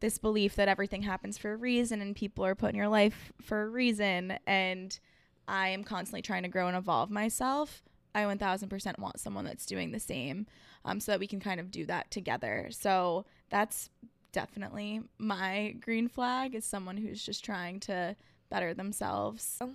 this 0.01 0.17
belief 0.17 0.55
that 0.55 0.67
everything 0.67 1.01
happens 1.01 1.37
for 1.37 1.53
a 1.53 1.57
reason 1.57 2.01
and 2.01 2.15
people 2.15 2.45
are 2.45 2.55
put 2.55 2.71
in 2.71 2.75
your 2.75 2.87
life 2.89 3.31
for 3.41 3.63
a 3.63 3.69
reason 3.69 4.37
and 4.45 4.99
I 5.47 5.69
am 5.69 5.83
constantly 5.83 6.21
trying 6.21 6.43
to 6.43 6.49
grow 6.49 6.67
and 6.67 6.77
evolve 6.77 7.09
myself, 7.09 7.81
I 8.13 8.21
1000% 8.23 8.99
want 8.99 9.19
someone 9.19 9.45
that's 9.45 9.65
doing 9.65 9.91
the 9.91 9.99
same 9.99 10.45
um, 10.85 10.99
so 10.99 11.11
that 11.11 11.19
we 11.19 11.27
can 11.27 11.39
kind 11.39 11.59
of 11.59 11.71
do 11.71 11.85
that 11.85 12.11
together. 12.11 12.67
So 12.71 13.25
that's 13.49 13.89
definitely 14.31 15.01
my 15.17 15.75
green 15.79 16.07
flag 16.07 16.55
is 16.55 16.65
someone 16.65 16.97
who's 16.97 17.23
just 17.23 17.43
trying 17.43 17.79
to 17.81 18.15
better 18.49 18.73
themselves. 18.73 19.57
Oh. 19.61 19.73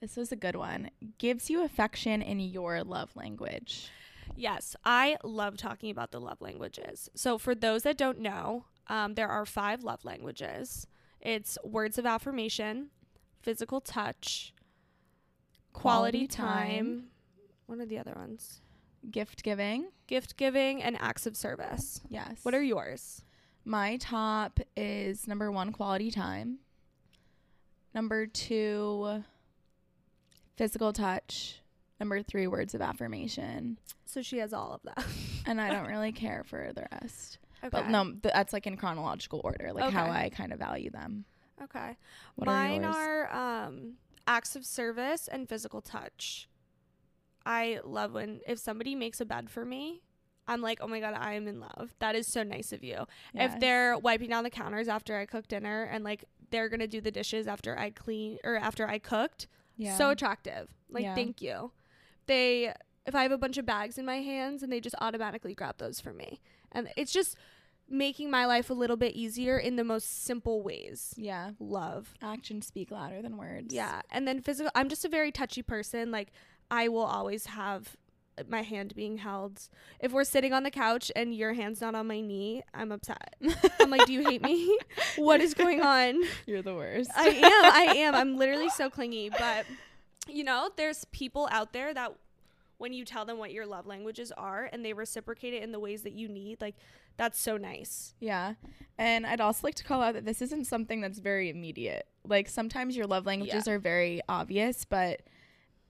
This 0.00 0.16
was 0.16 0.30
a 0.30 0.36
good 0.36 0.56
one. 0.56 0.90
Gives 1.18 1.48
you 1.48 1.64
affection 1.64 2.20
in 2.20 2.38
your 2.38 2.84
love 2.84 3.16
language. 3.16 3.90
Yes, 4.34 4.76
I 4.84 5.16
love 5.22 5.56
talking 5.56 5.90
about 5.90 6.10
the 6.10 6.20
love 6.20 6.40
languages. 6.42 7.08
So, 7.14 7.38
for 7.38 7.54
those 7.54 7.84
that 7.84 7.96
don't 7.96 8.20
know, 8.20 8.64
um, 8.88 9.14
there 9.14 9.28
are 9.28 9.46
five 9.46 9.82
love 9.82 10.04
languages 10.04 10.86
it's 11.26 11.58
words 11.64 11.98
of 11.98 12.06
affirmation, 12.06 12.90
physical 13.42 13.80
touch, 13.80 14.54
quality, 15.72 16.18
Quality 16.18 16.26
time. 16.28 16.68
time. 16.68 17.04
What 17.66 17.80
are 17.80 17.86
the 17.86 17.98
other 17.98 18.14
ones? 18.14 18.60
Gift 19.10 19.42
giving. 19.42 19.88
Gift 20.06 20.36
giving 20.36 20.82
and 20.82 20.96
acts 21.00 21.26
of 21.26 21.36
service. 21.36 22.00
Yes. 22.08 22.38
What 22.42 22.54
are 22.54 22.62
yours? 22.62 23.22
my 23.66 23.96
top 23.96 24.60
is 24.76 25.26
number 25.26 25.50
one, 25.50 25.72
quality 25.72 26.10
time. 26.10 26.58
Number 27.92 28.26
two, 28.26 29.24
physical 30.56 30.92
touch. 30.92 31.60
Number 31.98 32.22
three, 32.22 32.46
words 32.46 32.74
of 32.74 32.80
affirmation. 32.80 33.78
So, 34.04 34.22
she 34.22 34.38
has 34.38 34.52
all 34.52 34.72
of 34.72 34.82
that. 34.84 35.04
and 35.46 35.60
I 35.60 35.70
don't 35.70 35.88
really 35.88 36.12
care 36.12 36.44
for 36.46 36.72
the 36.74 36.86
rest. 36.92 37.38
Okay. 37.64 37.70
But 37.70 37.88
no, 37.88 38.04
th- 38.04 38.20
that's 38.22 38.52
like 38.52 38.66
in 38.66 38.76
chronological 38.76 39.40
order, 39.42 39.72
like 39.72 39.92
how 39.92 40.10
I 40.10 40.28
kind 40.28 40.52
of 40.52 40.58
value 40.58 40.90
them. 40.90 41.24
Okay. 41.62 41.96
What 42.36 42.46
Mine 42.46 42.84
are 42.84 42.92
yours? 42.92 42.96
are 42.96 43.64
um 43.64 43.92
acts 44.26 44.56
of 44.56 44.64
service 44.64 45.26
and 45.26 45.48
physical 45.48 45.80
touch. 45.80 46.48
I 47.46 47.80
love 47.84 48.12
when 48.12 48.40
if 48.46 48.58
somebody 48.58 48.94
makes 48.94 49.20
a 49.20 49.24
bed 49.24 49.48
for 49.48 49.64
me, 49.64 50.02
I'm 50.48 50.60
like, 50.60 50.78
"Oh 50.82 50.88
my 50.88 51.00
god, 51.00 51.14
I 51.16 51.34
am 51.34 51.46
in 51.48 51.60
love." 51.60 51.94
That 52.00 52.14
is 52.16 52.26
so 52.26 52.42
nice 52.42 52.72
of 52.72 52.82
you. 52.84 53.06
Yes. 53.32 53.54
If 53.54 53.60
they're 53.60 53.96
wiping 53.98 54.30
down 54.30 54.44
the 54.44 54.50
counters 54.50 54.88
after 54.88 55.16
I 55.16 55.26
cook 55.26 55.46
dinner 55.48 55.84
and 55.84 56.02
like 56.04 56.24
they're 56.50 56.68
to 56.68 56.86
do 56.86 57.00
the 57.00 57.10
dishes 57.10 57.46
after 57.46 57.78
I 57.78 57.90
clean 57.90 58.38
or 58.44 58.56
after 58.56 58.86
I 58.86 58.98
cooked, 58.98 59.46
yeah. 59.76 59.96
so 59.96 60.10
attractive. 60.10 60.68
Like, 60.90 61.02
Yeah. 61.04 61.14
thank 61.14 61.40
you. 61.42 61.72
They 62.26 62.72
if 63.06 63.14
I 63.14 63.22
have 63.22 63.32
a 63.32 63.38
bunch 63.38 63.56
of 63.58 63.64
bags 63.66 63.98
in 63.98 64.04
my 64.04 64.16
hands 64.16 64.62
and 64.62 64.72
they 64.72 64.80
just 64.80 64.96
automatically 65.00 65.54
grab 65.54 65.78
those 65.78 66.00
for 66.00 66.12
me. 66.12 66.40
And 66.72 66.88
it's 66.96 67.12
just 67.12 67.36
making 67.88 68.28
my 68.30 68.46
life 68.46 68.68
a 68.68 68.74
little 68.74 68.96
bit 68.96 69.14
easier 69.14 69.56
in 69.58 69.76
the 69.76 69.84
most 69.84 70.24
simple 70.24 70.60
ways. 70.62 71.14
yeah, 71.16 71.52
Love. 71.60 72.14
actions 72.20 72.66
speak 72.66 72.90
louder 72.90 73.22
than 73.22 73.36
words. 73.36 73.72
Yeah. 73.72 74.02
And 74.10 74.26
then 74.26 74.40
physical 74.42 74.72
I'm 74.74 74.88
just 74.88 75.04
a 75.04 75.08
very 75.08 75.30
touchy 75.30 75.62
person. 75.62 76.10
Like 76.10 76.32
I 76.70 76.88
will 76.88 77.04
always 77.04 77.46
have 77.46 77.96
my 78.48 78.62
hand 78.62 78.94
being 78.94 79.18
held. 79.18 79.68
If 80.00 80.12
we're 80.12 80.24
sitting 80.24 80.52
on 80.52 80.62
the 80.62 80.70
couch 80.70 81.10
and 81.16 81.34
your 81.34 81.54
hand's 81.54 81.80
not 81.80 81.94
on 81.94 82.06
my 82.06 82.20
knee, 82.20 82.62
I'm 82.74 82.92
upset. 82.92 83.36
I'm 83.80 83.90
like, 83.90 84.06
"Do 84.06 84.12
you 84.12 84.22
hate 84.22 84.42
me? 84.42 84.78
What 85.16 85.40
is 85.40 85.54
going 85.54 85.80
on?" 85.80 86.22
You're 86.46 86.62
the 86.62 86.74
worst. 86.74 87.10
I 87.16 87.28
am. 87.28 87.42
I 87.72 87.94
am. 87.96 88.14
I'm 88.14 88.36
literally 88.36 88.68
so 88.68 88.90
clingy, 88.90 89.30
but 89.30 89.64
you 90.28 90.44
know, 90.44 90.70
there's 90.76 91.04
people 91.06 91.48
out 91.50 91.72
there 91.72 91.94
that 91.94 92.14
when 92.78 92.92
you 92.92 93.04
tell 93.04 93.24
them 93.24 93.38
what 93.38 93.52
your 93.52 93.64
love 93.64 93.86
languages 93.86 94.32
are 94.32 94.68
and 94.70 94.84
they 94.84 94.92
reciprocate 94.92 95.54
it 95.54 95.62
in 95.62 95.72
the 95.72 95.80
ways 95.80 96.02
that 96.02 96.12
you 96.12 96.28
need, 96.28 96.60
like 96.60 96.74
that's 97.16 97.40
so 97.40 97.56
nice. 97.56 98.14
Yeah. 98.20 98.54
And 98.98 99.26
I'd 99.26 99.40
also 99.40 99.66
like 99.66 99.76
to 99.76 99.84
call 99.84 100.02
out 100.02 100.14
that 100.14 100.26
this 100.26 100.42
isn't 100.42 100.66
something 100.66 101.00
that's 101.00 101.18
very 101.18 101.48
immediate. 101.48 102.06
Like 102.24 102.48
sometimes 102.48 102.96
your 102.96 103.06
love 103.06 103.24
languages 103.24 103.66
are 103.66 103.78
very 103.78 104.20
obvious, 104.28 104.84
but 104.84 105.22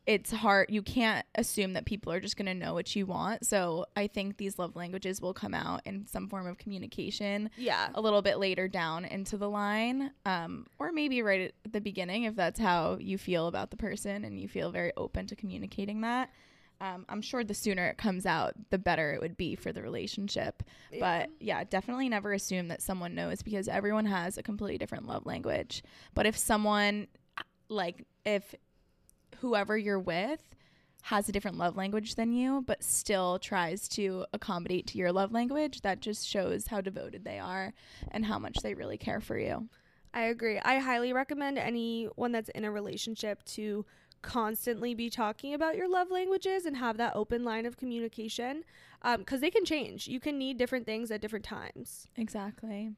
it's 0.07 0.31
hard. 0.31 0.69
You 0.71 0.83
can't 0.83 1.27
assume 1.35 1.73
that 1.73 1.85
people 1.85 2.13
are 2.13 2.21
just 2.21 2.37
going 2.37 2.47
to 2.47 2.55
know 2.55 2.75
what 2.75 2.95
you 2.95 3.07
want. 3.07 3.45
So 3.45 3.87
I 3.97 4.07
think 4.07 4.37
these 4.37 4.57
love 4.59 4.77
languages 4.77 5.21
will 5.21 5.35
come 5.35 5.53
out 5.53 5.81
in 5.85 6.07
some 6.07 6.29
form 6.29 6.47
of 6.47 6.59
communication 6.59 7.51
Yeah. 7.57 7.89
a 7.95 8.01
little 8.01 8.23
bit 8.23 8.39
later 8.39 8.69
down 8.69 9.05
into 9.05 9.37
the 9.37 9.51
line, 9.51 10.13
um, 10.25 10.67
or 10.79 10.93
maybe 10.93 11.23
right 11.23 11.53
at 11.65 11.73
the 11.73 11.81
beginning 11.81 12.23
if 12.23 12.37
that's 12.37 12.61
how 12.61 12.99
you 13.01 13.19
feel 13.19 13.49
about 13.49 13.71
the 13.71 13.77
person 13.77 14.25
and 14.25 14.39
you 14.39 14.47
feel 14.49 14.71
very 14.71 14.93
open 14.97 15.27
to 15.27 15.35
communicating 15.35 16.03
that. 16.03 16.31
Um, 16.81 17.05
I'm 17.09 17.23
sure 17.23 17.43
the 17.43 17.55
sooner 17.55 17.87
it 17.87 17.97
comes 17.97 18.27
out, 18.27 18.53
the 18.71 18.79
better 18.79 19.13
it 19.15 19.21
would 19.21 19.37
be 19.37 19.55
for 19.57 19.73
the 19.73 19.83
relationship. 19.83 20.63
But 21.01 21.31
yeah, 21.41 21.65
definitely 21.65 22.09
never 22.11 22.33
assume 22.33 22.69
that 22.69 22.83
someone 22.83 23.15
knows 23.15 23.43
because 23.43 23.67
everyone 23.67 24.05
has 24.07 24.37
a 24.39 24.43
completely 24.43 24.77
different 24.79 25.07
love 25.09 25.25
language. 25.27 25.83
But 26.15 26.27
if 26.27 26.37
someone, 26.37 27.09
like, 27.69 28.05
if 28.27 28.55
whoever 29.41 29.77
you're 29.77 30.01
with 30.01 30.43
has 31.03 31.29
a 31.29 31.33
different 31.33 31.57
love 31.57 31.77
language 31.77 32.17
than 32.17 32.33
you, 32.33 32.65
but 32.67 32.83
still 32.83 33.39
tries 33.39 33.87
to 33.87 34.27
accommodate 34.33 34.89
to 34.89 34.99
your 34.99 35.13
love 35.13 35.33
language, 35.33 35.83
that 35.83 36.01
just 36.01 36.27
shows 36.27 36.67
how 36.67 36.81
devoted 36.81 37.25
they 37.25 37.39
are 37.39 37.73
and 38.11 38.27
how 38.27 38.39
much 38.39 38.57
they 38.63 38.75
really 38.75 38.99
care 38.99 39.21
for 39.21 39.39
you. 39.39 39.69
I 40.13 40.23
agree. 40.23 40.59
I 40.59 40.79
highly 40.79 41.13
recommend 41.13 41.59
anyone 41.59 42.33
that's 42.33 42.49
in 42.49 42.65
a 42.65 42.73
relationship 42.73 43.45
to 43.45 43.85
constantly 44.23 44.95
be 44.95 45.09
talking 45.09 45.55
about 45.55 45.77
your 45.77 45.89
love 45.89 46.11
languages 46.11 46.67
and 46.67 46.77
have 46.77 46.97
that 46.97 47.15
open 47.15 47.45
line 47.45 47.67
of 47.67 47.77
communication 47.77 48.65
um, 49.03 49.21
because 49.21 49.41
they 49.41 49.51
can 49.51 49.65
change. 49.65 50.09
You 50.09 50.19
can 50.19 50.39
need 50.39 50.57
different 50.57 50.87
things 50.87 51.11
at 51.11 51.21
different 51.21 51.45
times. 51.45 52.09
Exactly. 52.17 52.93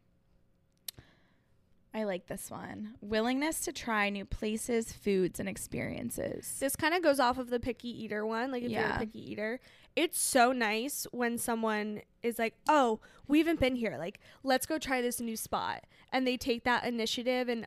I 1.94 2.04
like 2.04 2.26
this 2.26 2.50
one. 2.50 2.94
Willingness 3.00 3.60
to 3.60 3.72
try 3.72 4.10
new 4.10 4.24
places, 4.24 4.92
foods, 4.92 5.40
and 5.40 5.48
experiences. 5.48 6.56
This 6.60 6.76
kind 6.76 6.94
of 6.94 7.02
goes 7.02 7.18
off 7.18 7.38
of 7.38 7.50
the 7.50 7.58
picky 7.58 7.88
eater 7.88 8.26
one. 8.26 8.52
Like 8.52 8.62
if 8.62 8.70
you're 8.70 8.82
a 8.84 8.98
picky 8.98 9.32
eater, 9.32 9.60
it's 9.96 10.20
so 10.20 10.52
nice 10.52 11.06
when 11.12 11.38
someone 11.38 12.02
is 12.22 12.38
like, 12.38 12.54
"Oh, 12.68 13.00
we 13.26 13.38
haven't 13.38 13.58
been 13.58 13.74
here. 13.74 13.96
Like, 13.98 14.20
let's 14.42 14.66
go 14.66 14.78
try 14.78 15.00
this 15.00 15.20
new 15.20 15.36
spot," 15.36 15.84
and 16.12 16.26
they 16.26 16.36
take 16.36 16.64
that 16.64 16.84
initiative 16.84 17.48
and 17.48 17.66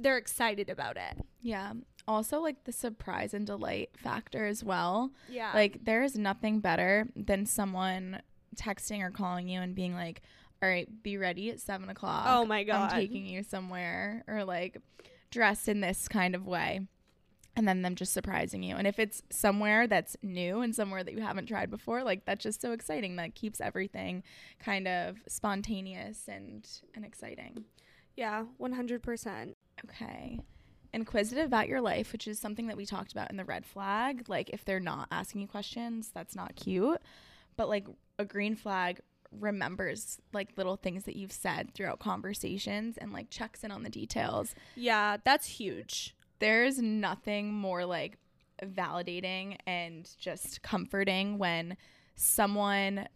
they're 0.00 0.16
excited 0.16 0.70
about 0.70 0.96
it. 0.96 1.24
Yeah. 1.40 1.72
Also, 2.08 2.40
like 2.40 2.64
the 2.64 2.72
surprise 2.72 3.34
and 3.34 3.46
delight 3.46 3.90
factor 3.96 4.46
as 4.46 4.62
well. 4.62 5.10
Yeah. 5.28 5.50
Like, 5.52 5.84
there 5.84 6.02
is 6.02 6.16
nothing 6.16 6.60
better 6.60 7.08
than 7.16 7.46
someone 7.46 8.22
texting 8.54 9.02
or 9.02 9.10
calling 9.10 9.48
you 9.48 9.60
and 9.60 9.74
being 9.74 9.94
like, 9.94 10.22
all 10.62 10.68
right, 10.68 10.88
be 11.02 11.18
ready 11.18 11.50
at 11.50 11.60
seven 11.60 11.88
o'clock. 11.88 12.26
Oh 12.28 12.44
my 12.44 12.64
God. 12.64 12.92
I'm 12.92 12.98
taking 12.98 13.26
you 13.26 13.42
somewhere, 13.42 14.24
or 14.26 14.44
like 14.44 14.78
dress 15.30 15.68
in 15.68 15.80
this 15.80 16.08
kind 16.08 16.34
of 16.34 16.46
way. 16.46 16.80
And 17.58 17.66
then 17.66 17.80
them 17.80 17.94
just 17.94 18.12
surprising 18.12 18.62
you. 18.62 18.76
And 18.76 18.86
if 18.86 18.98
it's 18.98 19.22
somewhere 19.30 19.86
that's 19.86 20.14
new 20.22 20.60
and 20.60 20.74
somewhere 20.74 21.02
that 21.02 21.14
you 21.14 21.22
haven't 21.22 21.46
tried 21.46 21.70
before, 21.70 22.02
like 22.04 22.26
that's 22.26 22.42
just 22.42 22.60
so 22.60 22.72
exciting. 22.72 23.16
That 23.16 23.34
keeps 23.34 23.62
everything 23.62 24.22
kind 24.58 24.86
of 24.86 25.16
spontaneous 25.26 26.24
and, 26.28 26.68
and 26.94 27.02
exciting. 27.04 27.64
yeah, 28.14 28.44
100%. 28.60 29.54
Okay. 29.86 30.40
Inquisitive 30.92 31.46
about 31.46 31.68
your 31.68 31.80
life, 31.80 32.12
which 32.12 32.28
is 32.28 32.38
something 32.38 32.66
that 32.66 32.76
we 32.76 32.84
talked 32.84 33.12
about 33.12 33.30
in 33.30 33.38
the 33.38 33.44
red 33.44 33.64
flag. 33.64 34.28
Like, 34.28 34.50
if 34.50 34.64
they're 34.64 34.80
not 34.80 35.08
asking 35.10 35.40
you 35.42 35.46
questions, 35.46 36.10
that's 36.14 36.34
not 36.36 36.56
cute. 36.56 37.00
But, 37.56 37.68
like, 37.68 37.86
a 38.18 38.24
green 38.24 38.54
flag 38.54 39.00
remembers, 39.40 40.18
like, 40.32 40.50
little 40.56 40.76
things 40.76 41.04
that 41.04 41.16
you've 41.16 41.32
said 41.32 41.74
throughout 41.74 41.98
conversations 41.98 42.96
and, 42.98 43.12
like, 43.12 43.30
checks 43.30 43.64
in 43.64 43.70
on 43.70 43.82
the 43.82 43.90
details. 43.90 44.54
Yeah, 44.74 45.16
that's 45.24 45.46
huge. 45.46 46.14
There's 46.38 46.78
nothing 46.78 47.52
more, 47.52 47.84
like, 47.84 48.18
validating 48.62 49.56
and 49.66 50.08
just 50.18 50.62
comforting 50.62 51.38
when 51.38 51.76
someone 52.14 53.06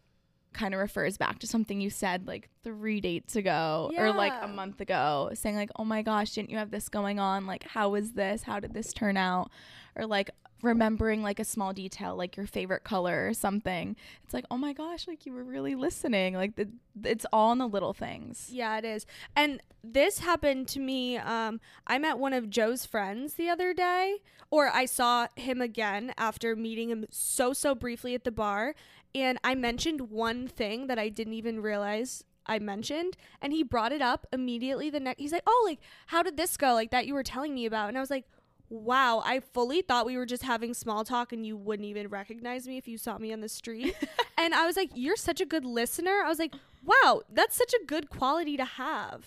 kind 0.53 0.75
of 0.75 0.81
refers 0.81 1.17
back 1.17 1.39
to 1.39 1.47
something 1.47 1.81
you 1.81 1.91
said 1.91 2.27
like 2.27 2.49
three 2.65 3.01
dates 3.01 3.37
ago 3.37 3.91
or 3.97 4.13
like 4.13 4.33
a 4.43 4.49
month 4.49 4.81
ago 4.81 5.31
saying 5.33 5.55
like 5.55 5.71
oh 5.77 5.85
my 5.85 6.03
gosh 6.03 6.33
didn't 6.33 6.51
you 6.51 6.59
have 6.59 6.73
this 6.73 6.89
going 6.89 7.21
on 7.21 7.47
like 7.47 7.65
how 7.69 7.89
was 7.89 8.13
this 8.13 8.43
how 8.43 8.59
did 8.59 8.75
this 8.75 8.93
turn 8.93 9.17
out 9.17 9.49
or 9.95 10.07
like 10.07 10.29
remembering 10.63 11.23
like 11.23 11.39
a 11.41 11.45
small 11.45 11.73
detail 11.73 12.17
like 12.17 12.37
your 12.37 12.47
favorite 12.47 12.85
color 12.85 13.27
or 13.29 13.35
something 13.35 13.97
it's 14.25 14.35
like 14.35 14.45
oh 14.51 14.59
my 14.59 14.73
gosh 14.73 15.07
like 15.09 15.25
you 15.25 15.33
were 15.33 15.45
really 15.45 15.75
listening 15.75 16.35
like 16.35 16.57
the, 16.57 16.69
it's 17.05 17.27
all 17.33 17.53
in 17.53 17.59
the 17.59 17.69
little 17.69 17.93
things 17.93 18.49
Yeah, 18.51 18.79
it 18.79 18.85
is. 18.85 19.07
And 19.35 19.63
this 19.83 20.19
happened 20.19 20.69
to 20.69 20.81
me. 20.81 21.17
Um, 21.17 21.61
I 21.87 21.99
met 21.99 22.19
one 22.19 22.33
of 22.33 22.51
Joe's 22.51 22.85
friends 22.85 23.35
the 23.35 23.49
other 23.49 23.73
day, 23.73 24.19
or 24.51 24.69
I 24.69 24.85
saw 24.85 25.29
him 25.37 25.61
again 25.61 26.13
after 26.19 26.55
meeting 26.55 26.91
him 26.91 27.07
so, 27.11 27.53
so 27.53 27.75
briefly 27.75 28.15
at 28.15 28.25
the 28.25 28.31
bar. 28.31 28.75
And 29.15 29.39
I 29.43 29.55
mentioned 29.55 30.11
one 30.11 30.47
thing 30.47 30.87
that 30.89 30.99
I 30.99 31.09
didn't 31.09 31.33
even 31.35 31.61
realize 31.63 32.25
I 32.47 32.59
mentioned. 32.59 33.17
And 33.41 33.53
he 33.53 33.63
brought 33.63 33.93
it 33.93 34.03
up 34.03 34.27
immediately 34.33 34.91
the 34.91 35.01
next. 35.01 35.21
He's 35.21 35.33
like, 35.33 35.45
Oh, 35.47 35.63
like, 35.67 35.81
how 36.09 36.23
did 36.23 36.37
this 36.37 36.57
go? 36.57 36.75
Like, 36.75 36.91
that 36.91 37.07
you 37.07 37.15
were 37.15 37.23
telling 37.23 37.55
me 37.55 37.67
about. 37.67 37.89
And 37.89 37.97
I 37.97 38.01
was 38.01 38.11
like, 38.11 38.27
Wow, 38.71 39.21
I 39.25 39.41
fully 39.41 39.83
thought 39.83 40.07
we 40.07 40.17
were 40.17 40.25
just 40.27 40.45
having 40.45 40.73
small 40.75 41.05
talk 41.05 41.33
and 41.33 41.45
you 41.45 41.57
wouldn't 41.57 41.87
even 41.87 42.09
recognize 42.09 42.67
me 42.67 42.79
if 42.79 42.89
you 42.89 42.97
saw 42.97 43.19
me 43.19 43.33
on 43.33 43.41
the 43.41 43.49
street. 43.49 43.95
and 44.39 44.55
I 44.55 44.65
was 44.65 44.77
like, 44.77 44.91
You're 44.95 45.17
such 45.17 45.41
a 45.41 45.47
good 45.47 45.65
listener. 45.65 46.23
I 46.25 46.29
was 46.29 46.39
like, 46.39 46.55
Wow, 46.85 47.23
that's 47.31 47.57
such 47.57 47.75
a 47.75 47.85
good 47.85 48.09
quality 48.09 48.57
to 48.57 48.65
have. 48.65 49.27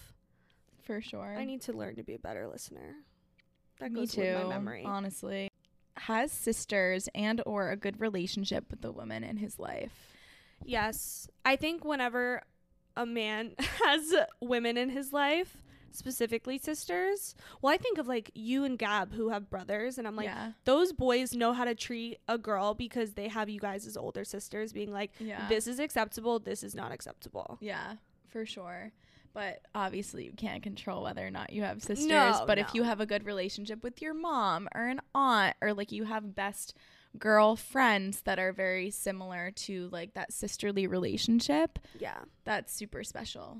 for 0.82 1.02
sure 1.02 1.36
I 1.38 1.46
need 1.46 1.62
to 1.64 1.74
learn 1.74 1.96
to 1.98 2.04
be 2.04 2.16
a 2.16 2.20
better 2.20 2.48
listener. 2.48 2.96
That 3.80 3.92
me 3.92 4.02
goes 4.02 4.14
too 4.14 4.22
with 4.22 4.44
my 4.44 4.50
memory. 4.50 4.84
honestly 4.86 5.50
has 5.98 6.32
sisters 6.32 7.08
and 7.14 7.42
or 7.46 7.70
a 7.70 7.76
good 7.78 8.00
relationship 8.02 8.66
with 8.72 8.82
the 8.82 8.92
woman 8.92 9.24
in 9.24 9.38
his 9.38 9.60
life 9.60 10.14
Yes. 10.66 11.28
I 11.46 11.56
think 11.56 11.84
whenever 11.84 12.42
a 12.96 13.06
man 13.06 13.52
has 13.86 14.14
women 14.40 14.78
in 14.78 14.90
his 14.90 15.12
life, 15.12 15.58
specifically 15.96 16.58
sisters, 16.58 17.36
well, 17.62 17.74
I 17.74 17.78
think 17.78 17.98
of 17.98 18.08
like 18.08 18.32
you 18.34 18.64
and 18.64 18.78
Gab 18.78 19.14
who 19.14 19.30
have 19.30 19.50
brothers, 19.50 19.98
and 19.98 20.08
I'm 20.08 20.16
like, 20.16 20.26
yeah 20.28 20.52
those 20.66 20.94
boys 20.94 21.34
know 21.34 21.54
how 21.54 21.66
to 21.66 21.76
treat 21.76 22.20
a 22.28 22.38
girl 22.38 22.74
because 22.74 23.14
they 23.14 23.28
have 23.28 23.50
you 23.50 23.60
guys 23.60 23.86
as 23.88 23.96
older 23.98 24.24
sisters 24.24 24.74
being 24.74 24.92
like, 24.92 25.12
yeah 25.20 25.48
this 25.50 25.68
is 25.68 25.80
acceptable, 25.80 26.40
this 26.40 26.64
is 26.64 26.76
not 26.76 26.92
acceptable. 26.92 27.58
Yeah, 27.62 27.96
for 28.30 28.46
sure. 28.46 28.92
But 29.34 29.62
obviously, 29.74 30.26
you 30.26 30.32
can't 30.34 30.62
control 30.62 31.02
whether 31.02 31.26
or 31.26 31.32
not 31.32 31.52
you 31.52 31.64
have 31.64 31.82
sisters. 31.82 32.06
No, 32.06 32.44
but 32.46 32.60
if 32.60 32.76
you 32.76 32.84
have 32.84 33.00
a 33.02 33.08
good 33.08 33.26
relationship 33.26 33.82
with 33.82 34.00
your 34.00 34.14
mom 34.14 34.68
or 34.76 34.86
an 34.88 35.02
aunt, 35.16 35.56
or 35.60 35.74
like 35.74 35.92
you 35.92 36.04
have 36.04 36.36
best 36.36 36.76
girl 37.18 37.56
friends 37.56 38.22
that 38.22 38.38
are 38.38 38.52
very 38.54 38.92
similar 38.92 39.50
to 39.56 39.90
like 39.92 40.14
that 40.14 40.32
sisterly 40.32 40.86
relationship, 40.86 41.80
Yeah. 42.00 42.20
that's 42.44 42.72
super 42.74 43.04
special. 43.04 43.60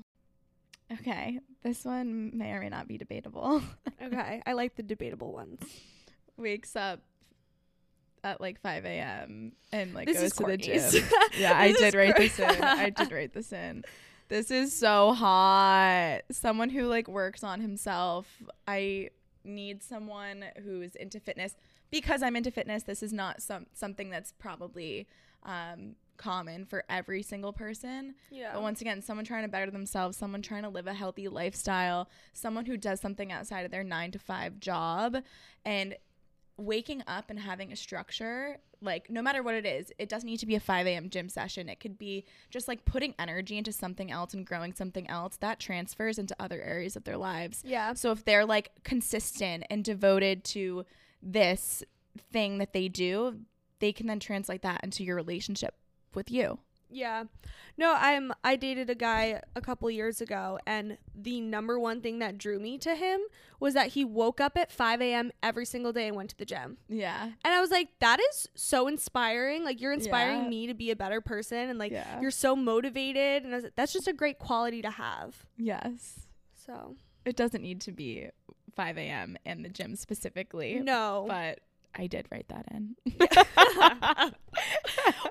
Okay, 0.92 1.40
this 1.62 1.84
one 1.84 2.36
may 2.36 2.52
or 2.52 2.60
may 2.60 2.68
not 2.68 2.86
be 2.88 2.98
debatable. 2.98 3.62
Okay. 4.02 4.42
I 4.44 4.52
like 4.52 4.76
the 4.76 4.82
debatable 4.82 5.32
ones. 5.32 5.60
Wakes 6.36 6.76
up 6.76 7.00
at 8.22 8.38
like 8.40 8.60
5 8.60 8.84
a.m. 8.84 9.52
and 9.72 9.94
like 9.94 10.08
This 10.08 10.20
goes 10.20 10.32
to 10.34 10.44
the 10.44 10.56
gym. 10.58 10.82
Yeah, 11.38 11.58
I 11.58 11.72
did 11.72 11.94
write 11.94 12.16
this 12.16 12.38
in. 12.38 12.62
I 12.62 12.90
did 12.90 13.10
write 13.10 13.32
this 13.32 13.50
in. 13.52 13.82
This 14.28 14.50
is 14.50 14.76
so 14.76 15.12
hot. 15.12 16.20
Someone 16.30 16.68
who 16.68 16.86
like 16.86 17.08
works 17.08 17.42
on 17.42 17.60
himself. 17.60 18.26
I 18.66 19.10
need 19.42 19.82
someone 19.82 20.44
who's 20.62 20.96
into 20.96 21.18
fitness 21.20 21.56
because 21.90 22.22
I'm 22.22 22.36
into 22.36 22.50
fitness. 22.50 22.82
This 22.82 23.02
is 23.02 23.12
not 23.12 23.40
some 23.40 23.66
something 23.72 24.10
that's 24.10 24.32
probably 24.32 25.06
um, 25.44 25.96
common 26.16 26.64
for 26.64 26.84
every 26.88 27.22
single 27.22 27.52
person. 27.52 28.14
Yeah. 28.30 28.52
But 28.52 28.62
once 28.62 28.80
again, 28.80 29.02
someone 29.02 29.24
trying 29.24 29.42
to 29.42 29.48
better 29.48 29.70
themselves, 29.70 30.16
someone 30.16 30.42
trying 30.42 30.62
to 30.62 30.68
live 30.68 30.86
a 30.86 30.94
healthy 30.94 31.28
lifestyle, 31.28 32.08
someone 32.32 32.66
who 32.66 32.76
does 32.76 33.00
something 33.00 33.32
outside 33.32 33.64
of 33.64 33.70
their 33.70 33.84
nine 33.84 34.10
to 34.12 34.18
five 34.18 34.60
job, 34.60 35.16
and 35.64 35.96
waking 36.56 37.02
up 37.06 37.30
and 37.30 37.40
having 37.40 37.72
a 37.72 37.76
structure, 37.76 38.58
like 38.80 39.10
no 39.10 39.22
matter 39.22 39.42
what 39.42 39.54
it 39.54 39.66
is, 39.66 39.92
it 39.98 40.08
doesn't 40.08 40.28
need 40.28 40.38
to 40.38 40.46
be 40.46 40.54
a 40.54 40.60
5 40.60 40.86
a.m. 40.86 41.10
gym 41.10 41.28
session. 41.28 41.68
It 41.68 41.80
could 41.80 41.98
be 41.98 42.24
just 42.50 42.68
like 42.68 42.84
putting 42.84 43.14
energy 43.18 43.58
into 43.58 43.72
something 43.72 44.10
else 44.10 44.34
and 44.34 44.46
growing 44.46 44.72
something 44.72 45.08
else 45.08 45.36
that 45.38 45.58
transfers 45.58 46.18
into 46.18 46.36
other 46.38 46.60
areas 46.62 46.94
of 46.94 47.04
their 47.04 47.16
lives. 47.16 47.62
yeah. 47.64 47.94
So 47.94 48.12
if 48.12 48.24
they're 48.24 48.44
like 48.44 48.70
consistent 48.84 49.64
and 49.70 49.82
devoted 49.84 50.44
to 50.44 50.84
this 51.22 51.82
thing 52.32 52.58
that 52.58 52.72
they 52.72 52.88
do, 52.88 53.40
they 53.80 53.92
can 53.92 54.06
then 54.06 54.20
translate 54.20 54.62
that 54.62 54.82
into 54.84 55.02
your 55.02 55.16
relationship 55.16 55.74
with 56.14 56.30
you. 56.30 56.58
Yeah. 56.90 57.24
No, 57.76 57.94
I'm 57.98 58.32
I 58.44 58.54
dated 58.54 58.88
a 58.88 58.94
guy 58.94 59.40
a 59.56 59.60
couple 59.60 59.90
years 59.90 60.20
ago 60.20 60.60
and 60.64 60.96
the 61.12 61.40
number 61.40 61.76
one 61.76 62.00
thing 62.00 62.20
that 62.20 62.38
drew 62.38 62.60
me 62.60 62.78
to 62.78 62.94
him 62.94 63.20
was 63.58 63.74
that 63.74 63.88
he 63.88 64.04
woke 64.04 64.40
up 64.40 64.56
at 64.56 64.70
5 64.70 65.00
a.m. 65.02 65.32
every 65.42 65.64
single 65.64 65.92
day 65.92 66.06
and 66.06 66.16
went 66.16 66.30
to 66.30 66.36
the 66.36 66.44
gym. 66.44 66.76
Yeah. 66.88 67.24
And 67.24 67.54
I 67.54 67.60
was 67.60 67.70
like, 67.72 67.88
that 67.98 68.20
is 68.30 68.48
so 68.54 68.86
inspiring. 68.86 69.64
Like 69.64 69.80
you're 69.80 69.92
inspiring 69.92 70.44
Yeah. 70.44 70.48
me 70.50 70.66
to 70.68 70.74
be 70.74 70.92
a 70.92 70.96
better 70.96 71.20
person 71.20 71.68
and 71.68 71.78
like 71.80 71.90
Yeah. 71.90 72.20
you're 72.20 72.30
so 72.30 72.54
motivated 72.54 73.42
and 73.42 73.52
I 73.52 73.56
was 73.56 73.64
like, 73.64 73.74
that's 73.76 73.92
just 73.92 74.06
a 74.06 74.12
great 74.12 74.38
quality 74.38 74.80
to 74.82 74.90
have. 74.90 75.46
Yes. 75.56 76.26
So 76.66 76.94
It 77.24 77.34
doesn't 77.34 77.62
need 77.62 77.80
to 77.82 77.92
be 77.92 78.28
5 78.76 78.98
a.m. 78.98 79.36
in 79.44 79.62
the 79.62 79.68
gym 79.68 79.96
specifically. 79.96 80.78
no. 80.78 81.24
But 81.26 81.58
I 81.96 82.06
did 82.06 82.26
write 82.30 82.48
that 82.48 82.66
in. 82.70 82.96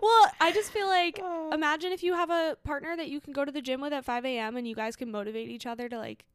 well, 0.01 0.32
I 0.39 0.51
just 0.53 0.72
feel 0.72 0.88
like 0.88 1.20
Oh. 1.22 1.51
imagine 1.53 1.91
if 1.91 2.03
you 2.03 2.14
have 2.14 2.30
a 2.30 2.57
partner 2.64 2.95
that 2.95 3.09
you 3.09 3.20
can 3.22 3.34
go 3.34 3.45
to 3.45 3.51
the 3.51 3.61
gym 3.61 3.82
with 3.82 3.93
at 3.93 4.05
5 4.05 4.26
a.m. 4.26 4.57
and 4.57 4.68
you 4.68 4.76
guys 4.76 4.95
can 4.95 5.11
motivate 5.11 5.49
each 5.49 5.66
other 5.66 5.89
to 5.89 5.97
like 5.97 6.26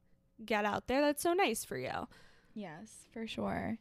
get 0.44 0.64
out 0.64 0.86
there. 0.86 1.00
That's 1.00 1.22
so 1.22 1.32
nice 1.32 1.64
for 1.64 1.76
you. 1.78 2.06
yes, 2.54 3.06
for 3.12 3.26
sure. 3.26 3.78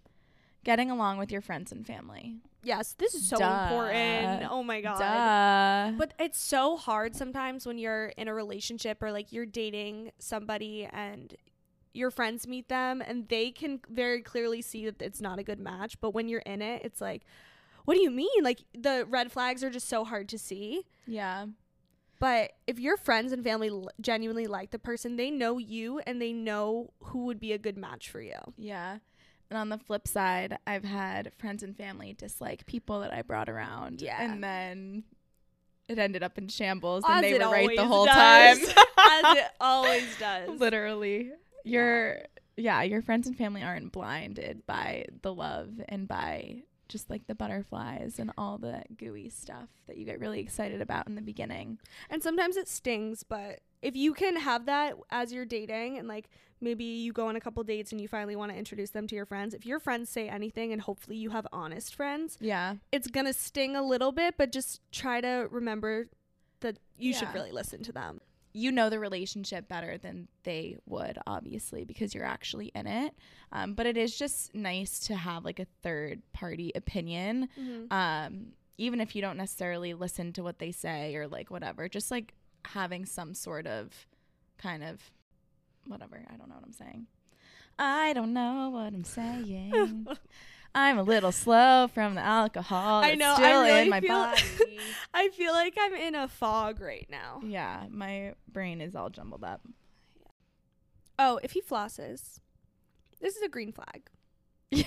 Getting 0.63 0.91
along 0.91 1.17
with 1.17 1.31
your 1.31 1.41
friends 1.41 1.71
and 1.71 1.85
family. 1.85 2.35
Yes, 2.63 2.93
this 2.97 3.13
is 3.13 3.27
so 3.27 3.37
Duh. 3.37 3.67
important. 3.69 4.47
Oh 4.51 4.63
my 4.63 4.81
god. 4.81 4.99
Duh. 4.99 5.91
But 5.97 6.13
it's 6.19 6.39
so 6.39 6.75
hard 6.75 7.15
sometimes 7.15 7.65
when 7.65 7.77
you're 7.77 8.07
in 8.17 8.27
a 8.27 8.33
relationship 8.33 9.01
or 9.01 9.11
like 9.11 9.31
you're 9.31 9.45
dating 9.45 10.11
somebody 10.19 10.85
and 10.91 11.35
your 11.97 12.11
friends 12.11 12.47
meet 12.47 12.69
them 12.69 13.01
and 13.05 13.27
they 13.27 13.51
can 13.51 13.81
very 13.89 14.21
clearly 14.21 14.61
see 14.61 14.85
that 14.85 15.01
it's 15.01 15.19
not 15.21 15.39
a 15.39 15.43
good 15.43 15.59
match. 15.59 15.99
But 15.99 16.11
when 16.11 16.29
you're 16.29 16.41
in 16.41 16.61
it, 16.61 16.83
it's 16.85 17.01
like, 17.01 17.23
what 17.85 17.95
do 17.95 18.01
you 18.01 18.11
mean? 18.11 18.43
Like 18.43 18.63
the 18.77 19.05
red 19.09 19.31
flags 19.31 19.63
are 19.63 19.69
just 19.69 19.89
so 19.89 20.03
hard 20.05 20.29
to 20.29 20.37
see. 20.37 20.83
yeah. 21.05 21.47
But 22.19 22.53
if 22.65 22.79
your 22.79 22.97
friends 22.97 23.31
and 23.31 23.43
family 23.43 23.69
l- 23.69 23.89
genuinely 24.01 24.47
like 24.47 24.71
the 24.71 24.79
person, 24.79 25.17
they 25.17 25.29
know 25.29 25.59
you 25.59 25.99
and 26.07 26.19
they 26.19 26.33
know 26.33 26.91
who 27.03 27.25
would 27.25 27.39
be 27.39 27.53
a 27.53 27.59
good 27.59 27.77
match 27.77 28.09
for 28.09 28.19
you. 28.19 28.39
Yeah. 28.57 28.97
And 29.51 29.57
on 29.59 29.69
the 29.69 29.77
flip 29.77 30.07
side, 30.07 30.57
I've 30.65 30.83
had 30.83 31.31
friends 31.37 31.61
and 31.61 31.77
family 31.77 32.13
dislike 32.13 32.65
people 32.65 33.01
that 33.01 33.13
I 33.13 33.21
brought 33.21 33.49
around. 33.49 34.01
Yeah. 34.01 34.19
And 34.19 34.43
then 34.43 35.03
it 35.87 35.99
ended 35.99 36.23
up 36.23 36.39
in 36.39 36.47
shambles 36.47 37.03
As 37.07 37.17
and 37.17 37.23
they 37.23 37.33
were 37.37 37.51
right 37.51 37.75
the 37.77 37.85
whole 37.85 38.05
does. 38.07 38.59
time. 38.59 38.67
As 38.97 39.37
it 39.37 39.45
always 39.61 40.03
does. 40.19 40.59
Literally. 40.59 41.31
Your 41.68 42.20
yeah, 42.55 42.82
your 42.82 43.01
friends 43.01 43.28
and 43.28 43.38
family 43.38 43.61
aren't 43.61 43.91
blinded 43.91 44.65
by 44.65 45.05
the 45.22 45.34
love 45.34 45.70
and 45.88 46.07
by 46.07 46.63
just 46.89 47.09
like 47.09 47.28
the 47.28 47.36
butterflies 47.36 48.18
and 48.18 48.32
all 48.38 48.57
the 48.57 48.82
gooey 48.97 49.30
stuff 49.30 49.68
that 49.88 49.97
you 49.97 50.05
get 50.05 50.20
really 50.20 50.39
excited 50.39 50.82
about 50.82 51.05
in 51.07 51.15
the 51.15 51.22
beginning. 51.22 51.78
And 52.09 52.24
sometimes 52.24 52.55
it 52.57 52.68
stings, 52.70 53.24
but 53.24 53.59
if 53.82 53.95
you 53.95 54.13
can 54.13 54.38
have 54.38 54.65
that 54.68 54.95
as 55.11 55.34
you're 55.34 55.45
dating 55.45 55.97
and 55.97 56.07
like 56.07 56.30
maybe 56.61 56.86
you 56.86 57.11
go 57.13 57.28
on 57.28 57.36
a 57.36 57.41
couple 57.41 57.61
dates 57.63 57.91
and 57.91 57.99
you 58.01 58.07
finally 58.07 58.36
want 58.38 58.51
to 58.53 58.57
introduce 58.57 58.91
them 58.91 59.05
to 59.07 59.15
your 59.15 59.26
friends, 59.26 59.53
if 59.53 59.65
your 59.65 59.80
friends 59.80 60.09
say 60.09 60.30
anything 60.30 60.72
and 60.72 60.82
hopefully 60.82 61.18
you 61.18 61.30
have 61.32 61.45
honest 61.51 61.93
friends, 61.93 62.38
Yeah. 62.41 62.76
it's 62.91 63.07
going 63.09 63.26
to 63.28 63.34
sting 63.34 63.76
a 63.76 63.84
little 63.84 64.13
bit, 64.13 64.36
but 64.38 64.51
just 64.53 64.80
try 64.91 65.20
to 65.22 65.47
remember 65.51 66.07
that 66.61 66.78
you 66.97 67.13
should 67.13 67.32
really 67.34 67.51
listen 67.51 67.84
to 67.84 67.91
them. 67.91 68.22
You 68.57 68.71
know 68.71 68.89
the 68.89 68.99
relationship 68.99 69.67
better 69.67 69.97
than 69.97 70.27
they 70.43 70.77
would, 70.87 71.19
obviously, 71.27 71.85
because 71.85 72.15
you're 72.15 72.25
actually 72.25 72.71
in 72.73 72.87
it. 72.87 73.13
Um, 73.51 73.73
but 73.75 73.85
it 73.85 73.97
is 73.97 74.17
just 74.17 74.55
nice 74.55 74.99
to 75.01 75.15
have 75.15 75.45
like 75.45 75.59
a 75.59 75.67
third 75.83 76.21
party 76.33 76.71
opinion. 76.73 77.49
Um, 77.91 78.47
even 78.79 78.99
if 78.99 79.15
you 79.15 79.21
don't 79.21 79.37
necessarily 79.37 79.93
listen 79.93 80.33
to 80.33 80.43
what 80.43 80.57
they 80.59 80.71
say 80.71 81.15
or 81.15 81.27
like 81.27 81.51
whatever, 81.51 81.87
just 81.87 82.09
like 82.11 82.33
having 82.65 83.05
some 83.05 83.33
sort 83.33 83.67
of 83.67 84.07
kind 84.57 84.83
of 84.83 85.01
whatever. 85.85 86.25
I 86.31 86.35
don't 86.37 86.49
know 86.49 86.55
what 86.55 86.65
I'm 86.65 86.73
saying. 86.73 87.07
I 87.79 88.13
don't 88.13 88.33
know 88.33 88.71
what 88.71 88.93
I'm 88.93 89.03
saying. 89.19 90.07
I'm 90.78 90.99
a 90.99 91.03
little 91.03 91.32
slow 91.32 91.88
from 91.88 92.13
the 92.13 92.21
alcohol. 92.21 93.03
I 93.03 93.15
know, 93.15 93.32
I 93.32 93.36
Still 93.36 93.61
really 93.63 93.82
in 93.82 93.89
my 93.89 93.99
feel- 93.99 94.09
body. 94.13 94.41
I 95.13 95.30
feel 95.30 95.51
like 95.51 95.75
I'm 95.80 95.93
in 95.95 96.13
a 96.13 96.28
fog 96.28 96.80
right 96.80 97.07
now. 97.09 97.41
yeah, 97.43 97.86
my 97.89 98.34
brain 98.47 98.80
is 98.80 98.95
all 98.95 99.09
jumbled 99.09 99.43
up. 99.43 99.61
Oh, 101.17 101.39
if 101.41 101.51
he 101.53 101.61
flosses, 101.61 102.39
this 103.19 103.36
is 103.36 103.41
a 103.41 103.49
green 103.49 103.71
flag. 103.71 104.09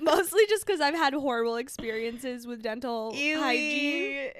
Mostly 0.00 0.44
just 0.48 0.66
because 0.66 0.80
I've 0.80 0.94
had 0.96 1.14
horrible 1.14 1.54
experiences 1.56 2.44
with 2.46 2.60
dental 2.62 3.12
hygiene. 3.14 4.30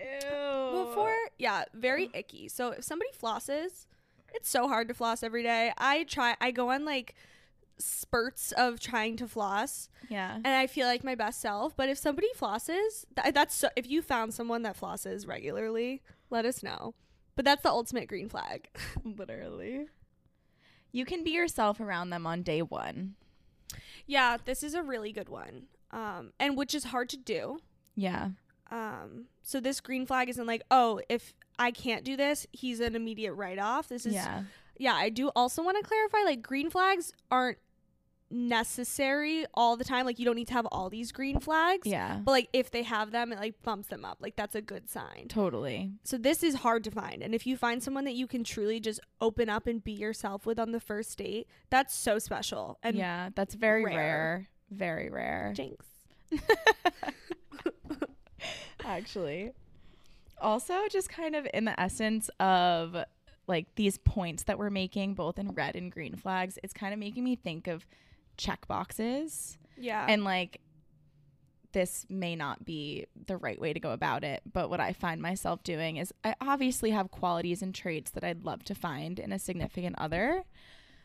before 0.73 1.15
yeah 1.39 1.65
very 1.75 2.11
icky 2.15 2.49
so 2.49 2.71
if 2.71 2.83
somebody 2.85 3.11
flosses 3.13 3.87
it's 4.35 4.49
so 4.49 4.67
hard 4.69 4.89
to 4.89 4.95
floss 4.95 5.23
every 5.23 5.43
day 5.43 5.73
i 5.79 6.05
try 6.05 6.35
i 6.41 6.51
go 6.51 6.71
on 6.71 6.85
like 6.85 7.15
spurts 7.85 8.53
of 8.53 8.79
trying 8.81 9.17
to 9.17 9.27
floss 9.29 9.89
Yeah. 10.09 10.35
and 10.37 10.47
i 10.47 10.67
feel 10.67 10.87
like 10.87 11.03
my 11.05 11.15
best 11.15 11.41
self 11.41 11.77
but 11.77 11.89
if 11.89 11.99
somebody 11.99 12.29
flosses 12.39 13.05
th- 13.21 13.35
that's 13.35 13.55
so 13.55 13.69
if 13.77 13.89
you 13.89 14.03
found 14.03 14.33
someone 14.35 14.63
that 14.63 14.79
flosses 14.81 15.27
regularly 15.27 16.03
let 16.31 16.45
us 16.45 16.63
know 16.63 16.95
but 17.35 17.45
that's 17.45 17.63
the 17.63 17.71
ultimate 17.71 18.09
green 18.09 18.29
flag 18.29 18.69
Literally. 19.05 19.87
You 20.95 21.05
can 21.07 21.25
be 21.25 21.31
yourself 21.31 21.81
around 21.81 22.11
them 22.11 22.27
on 22.27 22.43
day 22.43 22.61
one. 22.63 23.15
yeah 24.07 24.37
this 24.45 24.63
is 24.63 24.75
a 24.75 24.83
really 24.83 25.13
good 25.13 25.29
one 25.29 25.65
um 25.91 26.33
and 26.39 26.57
which 26.57 26.75
is 26.75 26.85
hard 26.85 27.09
to 27.11 27.17
do 27.17 27.59
Yeah. 27.97 28.31
um 28.71 29.27
so 29.43 29.61
this 29.61 29.81
green 29.81 30.07
flag 30.07 30.29
isn't 30.29 30.47
like 30.47 30.63
oh 30.71 31.01
if 31.09 31.33
i 31.59 31.71
can't 31.71 32.05
do 32.05 32.17
this 32.17 32.47
he's 32.53 32.81
an 32.81 32.95
immediate 32.97 33.33
write-off 33.35 33.89
this 33.89 34.07
is 34.07 34.15
yeah. 34.15 34.43
yeah, 34.79 34.95
I 34.95 35.09
do 35.11 35.29
also 35.37 35.63
want 35.63 35.77
to 35.79 35.87
clarify 35.89 36.23
like 36.25 36.43
green 36.43 36.71
flags 36.71 37.13
aren't 37.31 37.59
necessary 38.33 39.45
all 39.55 39.77
the 39.77 39.85
time. 39.85 40.07
Like 40.07 40.19
you 40.19 40.25
don't 40.25 40.37
need 40.37 40.49
to 40.49 40.55
have 40.55 40.67
all 40.67 40.89
these 40.91 41.13
green 41.13 41.39
flags. 41.39 41.87
Yeah. 41.87 42.19
But 42.25 42.33
like 42.33 42.49
if 42.53 42.71
they 42.71 42.83
have 42.83 43.13
them, 43.13 43.33
it 43.33 43.39
like 43.39 43.63
bumps 43.63 43.89
them 43.89 44.05
up. 44.05 44.19
Like 44.21 44.37
that's 44.37 44.55
a 44.55 44.63
good 44.63 44.89
sign. 44.89 45.27
Totally. 45.29 45.93
So 46.05 46.17
this 46.17 46.43
is 46.43 46.57
hard 46.57 46.85
to 46.85 46.91
find. 46.91 47.23
And 47.23 47.35
if 47.35 47.47
you 47.47 47.57
find 47.57 47.83
someone 47.83 48.05
that 48.05 48.15
you 48.15 48.27
can 48.27 48.43
truly 48.43 48.81
just 48.81 49.01
open 49.21 49.49
up 49.49 49.67
and 49.67 49.85
be 49.85 49.93
yourself 49.93 50.47
with 50.47 50.59
on 50.59 50.73
the 50.73 50.81
first 50.81 51.17
date, 51.19 51.47
that's 51.71 51.95
so 51.95 52.19
special. 52.19 52.79
And 52.83 52.97
yeah, 52.97 53.29
that's 53.35 53.55
very 53.55 53.85
rare. 53.85 53.97
rare. 53.97 54.49
Very 54.71 55.11
rare. 55.11 55.53
jinx. 55.55 55.85
Actually. 58.85 59.53
Also, 60.41 60.75
just 60.91 61.09
kind 61.09 61.37
of 61.37 61.47
in 61.55 61.67
the 61.67 61.79
essence 61.79 62.29
of 62.41 62.97
like 63.47 63.67
these 63.77 63.99
points 63.99 64.45
that 64.45 64.59
we're 64.59 64.71
making, 64.71 65.15
both 65.15 65.39
in 65.39 65.53
red 65.53 65.77
and 65.77 65.93
green 65.93 66.17
flags, 66.17 66.59
it's 66.63 66.73
kind 66.73 66.93
of 66.93 66.99
making 66.99 67.23
me 67.23 67.37
think 67.37 67.67
of 67.69 67.87
check 68.37 68.67
boxes. 68.69 69.59
Yeah. 69.77 70.07
And 70.09 70.25
like, 70.25 70.61
this 71.73 72.05
may 72.09 72.37
not 72.37 72.65
be 72.65 73.07
the 73.27 73.37
right 73.37 73.61
way 73.61 73.73
to 73.73 73.81
go 73.81 73.93
about 73.93 74.25
it, 74.25 74.43
but 74.53 74.69
what 74.69 74.81
I 74.81 74.93
find 74.93 75.23
myself 75.23 75.63
doing 75.63 75.97
is 75.97 76.13
I 76.23 76.35
obviously 76.41 76.91
have 76.91 77.11
qualities 77.11 77.63
and 77.63 77.75
traits 77.75 78.11
that 78.11 78.23
I'd 78.23 78.45
love 78.45 78.63
to 78.65 78.75
find 78.75 79.19
in 79.19 79.33
a 79.33 79.39
significant 79.39 79.97
other. 79.99 80.45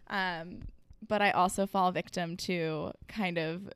Um, 0.07 0.63
but 1.07 1.21
I 1.21 1.31
also 1.31 1.65
fall 1.65 1.91
victim 1.91 2.35
to 2.37 2.91
kind 3.07 3.37
of 3.37 3.69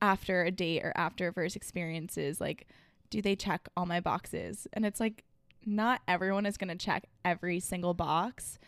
after 0.00 0.44
a 0.44 0.50
date 0.50 0.84
or 0.84 0.92
after 0.94 1.32
first 1.32 1.56
experiences, 1.56 2.40
like, 2.40 2.66
do 3.10 3.22
they 3.22 3.34
check 3.34 3.68
all 3.76 3.86
my 3.86 4.00
boxes? 4.00 4.66
And 4.72 4.84
it's 4.84 5.00
like, 5.00 5.24
not 5.64 6.02
everyone 6.06 6.46
is 6.46 6.56
going 6.56 6.68
to 6.68 6.76
check 6.76 7.06
every 7.24 7.60
single 7.60 7.94
box. 7.94 8.58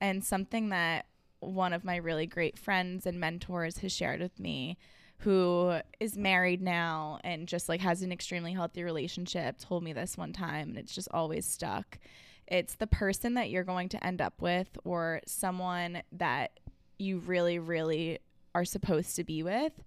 And 0.00 0.24
something 0.24 0.70
that 0.70 1.06
one 1.40 1.72
of 1.72 1.84
my 1.84 1.96
really 1.96 2.26
great 2.26 2.58
friends 2.58 3.06
and 3.06 3.18
mentors 3.18 3.78
has 3.78 3.92
shared 3.92 4.20
with 4.20 4.38
me 4.38 4.76
who 5.20 5.78
is 5.98 6.16
married 6.16 6.62
now 6.62 7.18
and 7.24 7.46
just 7.46 7.68
like 7.68 7.80
has 7.80 8.02
an 8.02 8.10
extremely 8.10 8.54
healthy 8.54 8.82
relationship 8.82 9.58
told 9.58 9.82
me 9.82 9.92
this 9.92 10.16
one 10.16 10.32
time 10.32 10.70
and 10.70 10.78
it's 10.78 10.94
just 10.94 11.08
always 11.12 11.46
stuck. 11.46 11.98
It's 12.46 12.76
the 12.76 12.86
person 12.86 13.34
that 13.34 13.50
you're 13.50 13.64
going 13.64 13.90
to 13.90 14.04
end 14.04 14.20
up 14.20 14.40
with 14.40 14.78
or 14.82 15.20
someone 15.26 16.02
that 16.12 16.58
you 16.98 17.18
really 17.18 17.58
really 17.58 18.18
are 18.54 18.64
supposed 18.64 19.14
to 19.16 19.24
be 19.24 19.42
with. 19.42 19.82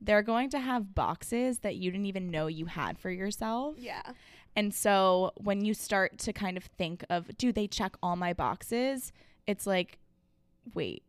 They're 0.00 0.22
going 0.22 0.50
to 0.50 0.58
have 0.58 0.94
boxes 0.94 1.58
that 1.60 1.76
you 1.76 1.90
didn't 1.90 2.06
even 2.06 2.30
know 2.30 2.46
you 2.46 2.66
had 2.66 2.98
for 2.98 3.10
yourself. 3.10 3.76
Yeah. 3.78 4.02
And 4.56 4.74
so 4.74 5.32
when 5.36 5.64
you 5.64 5.74
start 5.74 6.18
to 6.18 6.32
kind 6.32 6.56
of 6.56 6.64
think 6.64 7.04
of, 7.08 7.36
do 7.38 7.52
they 7.52 7.66
check 7.68 7.94
all 8.02 8.16
my 8.16 8.32
boxes? 8.32 9.12
It's 9.46 9.66
like, 9.66 9.98
wait, 10.74 11.02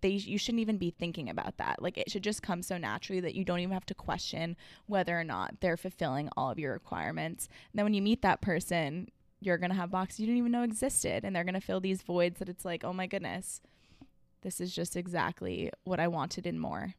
they 0.00 0.10
you 0.10 0.38
shouldn't 0.38 0.60
even 0.60 0.78
be 0.78 0.90
thinking 0.90 1.28
about 1.28 1.56
that. 1.58 1.80
Like 1.82 1.96
it 1.98 2.10
should 2.10 2.22
just 2.22 2.42
come 2.42 2.62
so 2.62 2.76
naturally 2.76 3.20
that 3.20 3.34
you 3.34 3.44
don't 3.44 3.60
even 3.60 3.72
have 3.72 3.86
to 3.86 3.94
question 3.94 4.56
whether 4.86 5.18
or 5.18 5.24
not 5.24 5.60
they're 5.60 5.76
fulfilling 5.76 6.28
all 6.36 6.50
of 6.50 6.58
your 6.58 6.72
requirements. 6.72 7.48
And 7.72 7.78
then 7.78 7.84
when 7.84 7.94
you 7.94 8.02
meet 8.02 8.22
that 8.22 8.40
person, 8.40 9.08
you're 9.40 9.58
gonna 9.58 9.74
have 9.74 9.90
boxes 9.90 10.20
you 10.20 10.26
didn't 10.26 10.38
even 10.38 10.52
know 10.52 10.62
existed, 10.62 11.24
and 11.24 11.34
they're 11.34 11.44
gonna 11.44 11.60
fill 11.60 11.80
these 11.80 12.02
voids 12.02 12.38
that 12.38 12.48
it's 12.48 12.64
like, 12.64 12.84
oh 12.84 12.92
my 12.92 13.06
goodness, 13.06 13.60
this 14.42 14.60
is 14.60 14.74
just 14.74 14.96
exactly 14.96 15.70
what 15.84 16.00
I 16.00 16.08
wanted 16.08 16.46
and 16.46 16.60
more. 16.60 16.94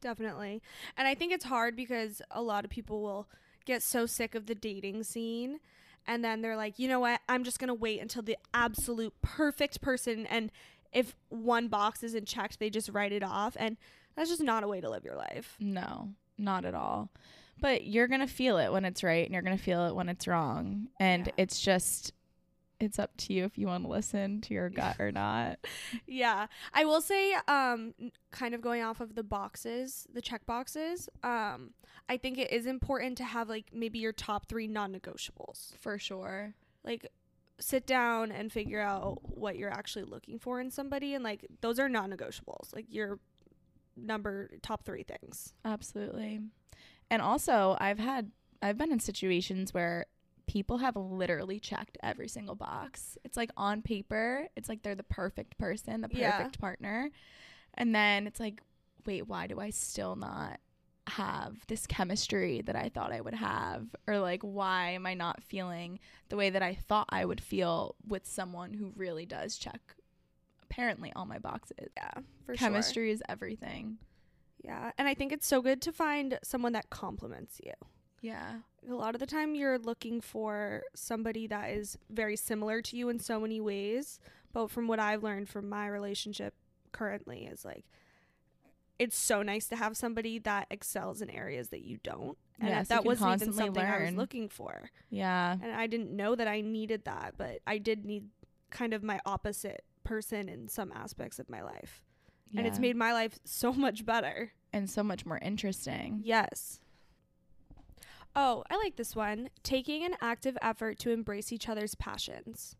Definitely. 0.00 0.62
And 0.96 1.06
I 1.06 1.14
think 1.14 1.32
it's 1.32 1.44
hard 1.44 1.76
because 1.76 2.20
a 2.30 2.42
lot 2.42 2.64
of 2.64 2.70
people 2.70 3.02
will 3.02 3.28
get 3.64 3.82
so 3.82 4.06
sick 4.06 4.34
of 4.34 4.46
the 4.46 4.54
dating 4.54 5.04
scene 5.04 5.60
and 6.06 6.24
then 6.24 6.42
they're 6.42 6.56
like, 6.56 6.80
"You 6.80 6.88
know 6.88 6.98
what? 6.98 7.20
I'm 7.28 7.44
just 7.44 7.60
going 7.60 7.68
to 7.68 7.74
wait 7.74 8.00
until 8.00 8.22
the 8.22 8.36
absolute 8.52 9.14
perfect 9.22 9.80
person 9.80 10.26
and 10.26 10.50
if 10.92 11.14
one 11.28 11.68
box 11.68 12.02
isn't 12.02 12.26
checked, 12.26 12.58
they 12.58 12.70
just 12.70 12.88
write 12.90 13.12
it 13.12 13.22
off." 13.22 13.56
And 13.58 13.76
that's 14.16 14.28
just 14.30 14.42
not 14.42 14.62
a 14.64 14.68
way 14.68 14.80
to 14.80 14.90
live 14.90 15.04
your 15.04 15.16
life. 15.16 15.56
No, 15.60 16.10
not 16.38 16.64
at 16.64 16.74
all. 16.74 17.10
But 17.60 17.86
you're 17.86 18.08
going 18.08 18.20
to 18.20 18.26
feel 18.26 18.58
it 18.58 18.72
when 18.72 18.84
it's 18.84 19.02
right 19.04 19.24
and 19.24 19.32
you're 19.32 19.42
going 19.42 19.56
to 19.56 19.62
feel 19.62 19.86
it 19.86 19.94
when 19.94 20.08
it's 20.08 20.26
wrong. 20.26 20.88
And 20.98 21.26
Yeah. 21.28 21.32
it's 21.36 21.60
just 21.60 22.12
it's 22.80 22.98
up 22.98 23.16
to 23.16 23.32
you 23.32 23.44
if 23.44 23.56
you 23.56 23.68
want 23.68 23.84
to 23.84 23.88
listen 23.88 24.40
to 24.40 24.54
your 24.54 24.68
gut 24.80 24.96
or 24.98 25.12
not. 25.12 25.60
Yeah. 26.06 26.48
I 26.74 26.84
will 26.84 27.00
say 27.00 27.34
um 27.46 27.94
kind 28.32 28.54
of 28.54 28.60
going 28.60 28.82
off 28.82 29.00
of 29.00 29.14
the 29.14 29.22
boxes, 29.22 30.06
the 30.12 30.20
check 30.20 30.44
boxes, 30.46 31.08
um 31.22 31.74
I 32.08 32.16
think 32.16 32.36
it 32.38 32.50
is 32.50 32.66
important 32.66 33.16
to 33.18 33.24
have 33.24 33.48
like 33.48 33.66
maybe 33.72 34.00
your 34.00 34.12
top 34.12 34.48
3 34.48 34.66
non-negotiables. 34.66 35.76
For 35.78 35.98
sure. 35.98 36.54
like 36.84 37.06
sit 37.58 37.86
down 37.86 38.32
and 38.32 38.50
figure 38.52 38.80
out 38.80 39.18
what 39.22 39.56
you're 39.56 39.70
actually 39.72 40.04
looking 40.04 40.38
for 40.38 40.60
in 40.60 40.70
somebody 40.70 41.14
and 41.14 41.22
like 41.22 41.46
those 41.60 41.78
are 41.78 41.88
non-negotiables 41.88 42.74
like 42.74 42.86
your 42.88 43.18
number 43.96 44.50
top 44.62 44.84
three 44.84 45.02
things 45.04 45.52
Absolutely. 45.64 46.40
And 47.10 47.20
also, 47.20 47.76
I've 47.78 47.98
had 47.98 48.30
I've 48.62 48.78
been 48.78 48.90
in 48.90 48.98
situations 49.00 49.74
where 49.74 50.06
people 50.46 50.78
have 50.78 50.96
literally 50.96 51.60
checked 51.60 51.98
every 52.02 52.26
single 52.26 52.54
box. 52.54 53.18
It's 53.22 53.36
like 53.36 53.50
on 53.56 53.82
paper, 53.82 54.48
it's 54.56 54.68
like 54.68 54.82
they're 54.82 54.94
the 54.94 55.02
perfect 55.02 55.58
person, 55.58 56.00
the 56.00 56.08
Yeah. 56.10 56.38
perfect 56.38 56.58
partner. 56.58 57.10
And 57.74 57.94
then 57.94 58.26
it's 58.26 58.40
like, 58.40 58.62
wait, 59.04 59.26
why 59.28 59.46
do 59.46 59.60
I 59.60 59.68
still 59.70 60.16
not 60.16 60.58
have 61.08 61.66
this 61.66 61.86
chemistry 61.86 62.62
that 62.62 62.76
I 62.76 62.88
thought 62.88 63.12
I 63.12 63.20
would 63.20 63.34
have? 63.34 63.86
Or 64.06 64.18
like 64.20 64.42
why 64.42 64.90
am 64.90 65.06
I 65.06 65.14
not 65.14 65.42
feeling 65.42 65.98
the 66.28 66.36
way 66.36 66.50
that 66.50 66.62
I 66.62 66.74
thought 66.74 67.08
I 67.10 67.24
would 67.24 67.40
feel 67.40 67.96
with 68.06 68.26
someone 68.26 68.72
who 68.74 68.92
really 68.96 69.26
does 69.26 69.56
check 69.56 69.80
apparently 70.62 71.12
all 71.14 71.26
my 71.26 71.38
boxes. 71.38 71.88
yeah 71.96 72.12
for 72.46 72.54
Chemistry 72.54 73.10
is 73.10 73.22
everything. 73.28 73.98
yeah 74.64 74.90
and 74.96 75.06
i 75.06 75.12
think 75.12 75.30
it's 75.32 75.46
so 75.46 75.60
good 75.60 75.82
to 75.82 75.92
find 75.92 76.38
someone 76.42 76.72
that 76.72 76.88
complements 76.88 77.60
you 77.62 77.72
Yeah. 78.22 78.60
a 78.90 78.94
lot 78.94 79.14
of 79.14 79.20
the 79.20 79.26
time 79.26 79.54
you're 79.54 79.78
looking 79.78 80.20
for 80.22 80.82
somebody 80.94 81.46
that 81.48 81.70
is 81.70 81.98
very 82.08 82.36
similar 82.36 82.80
to 82.82 82.96
you 82.96 83.10
in 83.10 83.18
so 83.18 83.38
many 83.38 83.60
ways 83.60 84.18
but 84.54 84.70
from 84.70 84.88
what 84.88 84.98
i've 84.98 85.22
learned 85.22 85.50
from 85.50 85.68
my 85.68 85.86
relationship 85.88 86.54
currently 86.92 87.44
is 87.44 87.64
like 87.66 87.84
it's 89.02 89.16
so 89.18 89.42
nice 89.42 89.66
to 89.68 89.76
have 89.76 89.96
somebody 89.96 90.38
that 90.38 90.66
excels 90.70 91.20
in 91.22 91.28
areas 91.30 91.68
that 91.70 91.82
you 91.82 91.98
don't 92.04 92.36
and 92.60 92.68
Yes, 92.68 92.88
that, 92.88 93.04
you 93.04 93.10
that 93.10 93.18
can 93.18 93.26
wasn't 93.28 93.42
even 93.42 93.52
something 93.54 93.82
i 93.84 94.04
was 94.04 94.14
looking 94.14 94.48
for 94.48 94.90
Yeah. 95.10 95.56
and 95.62 95.72
I 95.72 95.86
didn't 95.88 96.12
know 96.14 96.34
that 96.36 96.46
I 96.46 96.60
needed 96.60 97.04
that, 97.06 97.34
but 97.36 97.58
I 97.66 97.78
did 97.78 98.04
need 98.04 98.24
kind 98.70 98.94
of 98.94 99.02
my 99.02 99.18
opposite 99.26 99.82
person 100.04 100.48
in 100.48 100.68
some 100.68 100.92
aspects 100.92 101.38
of 101.38 101.50
my 101.50 101.62
life. 101.62 102.02
And 102.56 102.66
it's 102.66 102.78
made 102.78 102.96
my 102.96 103.12
life 103.12 103.38
so 103.44 103.72
much 103.72 104.04
better. 104.04 104.52
and 104.72 104.88
so 104.88 105.02
much 105.02 105.24
more 105.26 105.38
interesting. 105.38 106.20
Yes. 106.22 106.78
Oh, 108.34 108.62
I 108.70 108.76
like 108.76 108.96
this 108.96 109.14
one. 109.14 109.50
Taking 109.62 110.04
an 110.04 110.14
active 110.20 110.56
effort 110.62 110.98
to 111.00 111.10
embrace 111.10 111.52
each 111.52 111.68
other's 111.68 111.94
passions. 111.94 112.76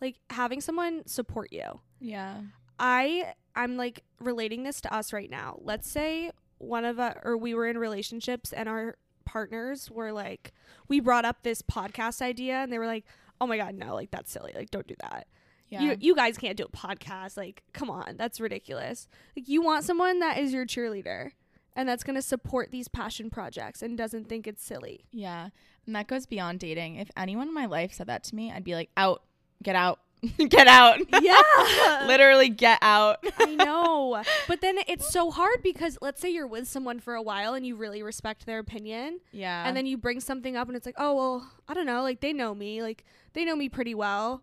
Like 0.00 0.16
having 0.30 0.60
someone 0.60 1.06
support 1.06 1.52
you. 1.52 1.80
Yeah. 2.00 2.42
I 2.78 3.34
I'm 3.54 3.76
like 3.76 4.02
relating 4.20 4.62
this 4.62 4.80
to 4.82 4.94
us 4.94 5.12
right 5.12 5.30
now. 5.30 5.58
Let's 5.62 5.88
say 5.90 6.30
one 6.58 6.84
of 6.84 6.98
us 6.98 7.16
or 7.24 7.36
we 7.36 7.54
were 7.54 7.66
in 7.66 7.78
relationships 7.78 8.52
and 8.52 8.68
our 8.68 8.96
partners 9.24 9.90
were 9.90 10.12
like 10.12 10.52
we 10.88 11.00
brought 11.00 11.24
up 11.24 11.42
this 11.42 11.62
podcast 11.62 12.22
idea 12.22 12.54
and 12.56 12.72
they 12.72 12.78
were 12.78 12.86
like, 12.86 13.04
"Oh 13.40 13.46
my 13.46 13.56
god, 13.56 13.74
no, 13.74 13.94
like 13.94 14.10
that's 14.10 14.30
silly. 14.30 14.52
Like 14.54 14.70
don't 14.70 14.86
do 14.86 14.94
that. 15.00 15.26
Yeah. 15.68 15.82
You 15.82 15.96
you 16.00 16.14
guys 16.14 16.36
can't 16.36 16.56
do 16.56 16.64
a 16.64 16.76
podcast. 16.76 17.36
Like 17.36 17.62
come 17.72 17.90
on, 17.90 18.16
that's 18.16 18.40
ridiculous." 18.40 19.08
Like 19.36 19.48
you 19.48 19.62
want 19.62 19.84
someone 19.84 20.18
that 20.20 20.38
is 20.38 20.52
your 20.52 20.66
cheerleader 20.66 21.32
and 21.74 21.88
that's 21.88 22.04
going 22.04 22.16
to 22.16 22.22
support 22.22 22.70
these 22.70 22.88
passion 22.88 23.30
projects 23.30 23.80
and 23.82 23.96
doesn't 23.96 24.28
think 24.28 24.46
it's 24.46 24.62
silly. 24.64 25.06
yeah. 25.10 25.48
And 25.86 25.96
that 25.96 26.06
goes 26.06 26.26
beyond 26.26 26.60
dating. 26.60 26.96
If 26.96 27.10
anyone 27.16 27.48
in 27.48 27.54
my 27.54 27.66
life 27.66 27.92
said 27.92 28.06
that 28.06 28.22
to 28.24 28.36
me, 28.36 28.52
I'd 28.52 28.62
be 28.62 28.74
like, 28.76 28.90
out, 28.96 29.22
get 29.64 29.74
out, 29.74 29.98
get 30.48 30.66
out. 30.66 30.98
Yeah. 31.20 32.04
Literally 32.06 32.48
get 32.48 32.78
out. 32.82 33.24
I 33.38 33.54
know. 33.54 34.22
But 34.46 34.60
then 34.60 34.78
it's 34.86 35.10
so 35.12 35.30
hard 35.30 35.62
because 35.62 35.98
let's 36.00 36.20
say 36.20 36.30
you're 36.30 36.46
with 36.46 36.68
someone 36.68 37.00
for 37.00 37.14
a 37.14 37.22
while 37.22 37.54
and 37.54 37.66
you 37.66 37.76
really 37.76 38.02
respect 38.02 38.46
their 38.46 38.58
opinion 38.58 39.20
yeah. 39.32 39.64
and 39.66 39.76
then 39.76 39.86
you 39.86 39.96
bring 39.96 40.20
something 40.20 40.56
up 40.56 40.68
and 40.68 40.76
it's 40.76 40.86
like, 40.86 40.94
"Oh, 40.98 41.14
well, 41.14 41.50
I 41.68 41.74
don't 41.74 41.86
know, 41.86 42.02
like 42.02 42.20
they 42.20 42.32
know 42.32 42.54
me. 42.54 42.82
Like 42.82 43.04
they 43.32 43.44
know 43.44 43.56
me 43.56 43.68
pretty 43.68 43.94
well. 43.94 44.42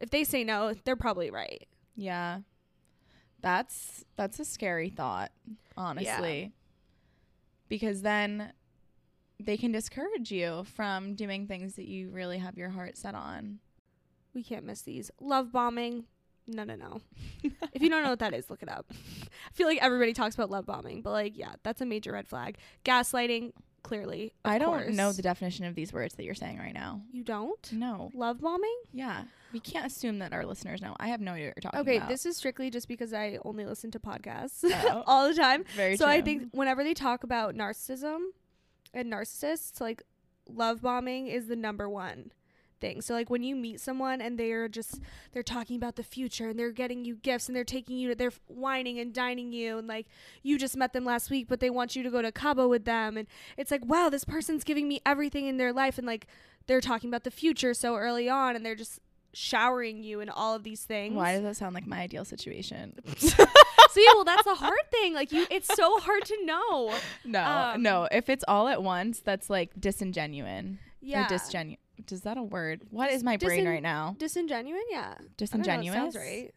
If 0.00 0.10
they 0.10 0.24
say 0.24 0.44
no, 0.44 0.74
they're 0.84 0.96
probably 0.96 1.30
right." 1.30 1.66
yeah. 1.96 2.40
That's 3.42 4.04
that's 4.16 4.38
a 4.38 4.44
scary 4.44 4.90
thought, 4.90 5.32
honestly. 5.76 6.52
Because 7.68 8.02
then 8.02 8.52
they 9.38 9.56
can 9.56 9.72
discourage 9.72 10.30
you 10.30 10.64
from 10.74 11.14
doing 11.14 11.46
things 11.46 11.76
that 11.76 11.86
you 11.86 12.10
really 12.10 12.38
have 12.38 12.58
your 12.58 12.70
heart 12.70 12.96
set 12.96 13.14
on. 13.14 13.60
We 14.34 14.42
can't 14.42 14.64
miss 14.64 14.82
these. 14.82 15.10
Love 15.20 15.52
bombing. 15.52 16.04
No, 16.46 16.64
no, 16.64 16.74
no. 16.74 17.00
if 17.72 17.80
you 17.82 17.88
don't 17.90 18.02
know 18.02 18.10
what 18.10 18.18
that 18.20 18.34
is, 18.34 18.50
look 18.50 18.62
it 18.62 18.68
up. 18.68 18.86
I 18.92 19.52
feel 19.52 19.66
like 19.68 19.82
everybody 19.82 20.12
talks 20.12 20.34
about 20.34 20.50
love 20.50 20.66
bombing, 20.66 21.02
but 21.02 21.10
like, 21.10 21.36
yeah, 21.36 21.52
that's 21.62 21.80
a 21.80 21.86
major 21.86 22.12
red 22.12 22.26
flag. 22.26 22.56
Gaslighting, 22.84 23.52
clearly. 23.82 24.32
I 24.44 24.58
don't 24.58 24.90
know 24.90 25.12
the 25.12 25.22
definition 25.22 25.64
of 25.64 25.74
these 25.74 25.92
words 25.92 26.14
that 26.14 26.24
you're 26.24 26.34
saying 26.34 26.58
right 26.58 26.74
now. 26.74 27.02
You 27.12 27.22
don't? 27.22 27.72
No. 27.72 28.10
Love 28.14 28.40
bombing? 28.40 28.76
Yeah. 28.92 29.24
We 29.52 29.60
can't 29.60 29.86
assume 29.86 30.20
that 30.20 30.32
our 30.32 30.44
listeners 30.46 30.80
know. 30.80 30.94
I 30.98 31.08
have 31.08 31.20
no 31.20 31.32
idea 31.32 31.48
what 31.48 31.56
you're 31.56 31.62
talking 31.70 31.80
Okay, 31.80 31.96
about. 31.96 32.06
Okay, 32.06 32.14
this 32.14 32.26
is 32.26 32.36
strictly 32.36 32.70
just 32.70 32.88
because 32.88 33.12
I 33.12 33.38
only 33.44 33.64
listen 33.66 33.90
to 33.92 33.98
podcasts 34.00 34.64
Oh. 34.64 35.02
all 35.06 35.28
the 35.28 35.34
time. 35.34 35.64
very 35.76 35.96
so 35.96 36.06
I 36.06 36.20
think 36.20 36.48
whenever 36.52 36.82
they 36.84 36.94
talk 36.94 37.22
about 37.24 37.54
narcissism 37.54 38.18
and 38.94 39.12
narcissists, 39.12 39.80
like 39.80 40.02
love 40.48 40.82
bombing 40.82 41.26
is 41.28 41.46
the 41.48 41.56
number 41.56 41.88
one 41.88 42.32
thing. 42.80 43.00
So 43.00 43.14
like 43.14 43.30
when 43.30 43.42
you 43.42 43.54
meet 43.56 43.80
someone 43.80 44.20
and 44.20 44.38
they're 44.38 44.68
just 44.68 45.00
they're 45.32 45.42
talking 45.42 45.76
about 45.76 45.96
the 45.96 46.02
future 46.02 46.48
and 46.48 46.58
they're 46.58 46.72
getting 46.72 47.04
you 47.04 47.16
gifts 47.16 47.48
and 47.48 47.54
they're 47.56 47.64
taking 47.64 47.96
you 47.98 48.08
to 48.08 48.14
they're 48.14 48.32
wining 48.48 48.98
and 48.98 49.12
dining 49.12 49.52
you 49.52 49.78
and 49.78 49.86
like 49.86 50.06
you 50.42 50.58
just 50.58 50.76
met 50.76 50.92
them 50.92 51.04
last 51.04 51.30
week 51.30 51.46
but 51.48 51.60
they 51.60 51.70
want 51.70 51.94
you 51.94 52.02
to 52.02 52.10
go 52.10 52.22
to 52.22 52.32
Cabo 52.32 52.68
with 52.68 52.84
them 52.84 53.16
and 53.16 53.26
it's 53.56 53.70
like 53.70 53.84
wow 53.84 54.08
this 54.08 54.24
person's 54.24 54.64
giving 54.64 54.88
me 54.88 55.00
everything 55.04 55.46
in 55.46 55.56
their 55.58 55.72
life 55.72 55.98
and 55.98 56.06
like 56.06 56.26
they're 56.66 56.80
talking 56.80 57.08
about 57.10 57.24
the 57.24 57.30
future 57.30 57.74
so 57.74 57.96
early 57.96 58.28
on 58.28 58.56
and 58.56 58.64
they're 58.64 58.74
just 58.74 59.00
showering 59.32 60.02
you 60.02 60.18
in 60.20 60.28
all 60.28 60.54
of 60.56 60.64
these 60.64 60.82
things. 60.82 61.14
Why 61.14 61.32
does 61.34 61.42
that 61.42 61.56
sound 61.56 61.72
like 61.74 61.86
my 61.86 62.00
ideal 62.00 62.24
situation? 62.24 62.94
See, 63.16 64.06
well 64.14 64.24
that's 64.24 64.44
the 64.44 64.54
hard 64.56 64.90
thing. 64.90 65.14
Like 65.14 65.32
you 65.32 65.46
it's 65.50 65.72
so 65.74 65.98
hard 65.98 66.24
to 66.24 66.44
know. 66.44 66.94
no, 67.24 67.42
Um, 67.44 67.82
no. 67.82 68.08
If 68.10 68.28
it's 68.28 68.44
all 68.48 68.68
at 68.68 68.82
once, 68.82 69.20
that's 69.20 69.48
like 69.50 69.74
disingenuine. 69.78 70.78
Yeah. 71.00 71.24
Or 71.26 71.28
disgenu. 71.28 71.76
Is 72.10 72.22
that 72.22 72.36
a 72.36 72.42
word? 72.42 72.82
What 72.90 73.10
is 73.10 73.22
my 73.22 73.36
brain 73.36 73.66
right 73.66 73.82
now? 73.82 74.16
Disingenuine, 74.18 74.80
yeah. 74.90 75.00
I 75.00 75.14
don't 75.14 75.22
know, 75.22 75.28
Disingenuous. 75.36 75.94
sounds 75.94 76.16
right. 76.16 76.54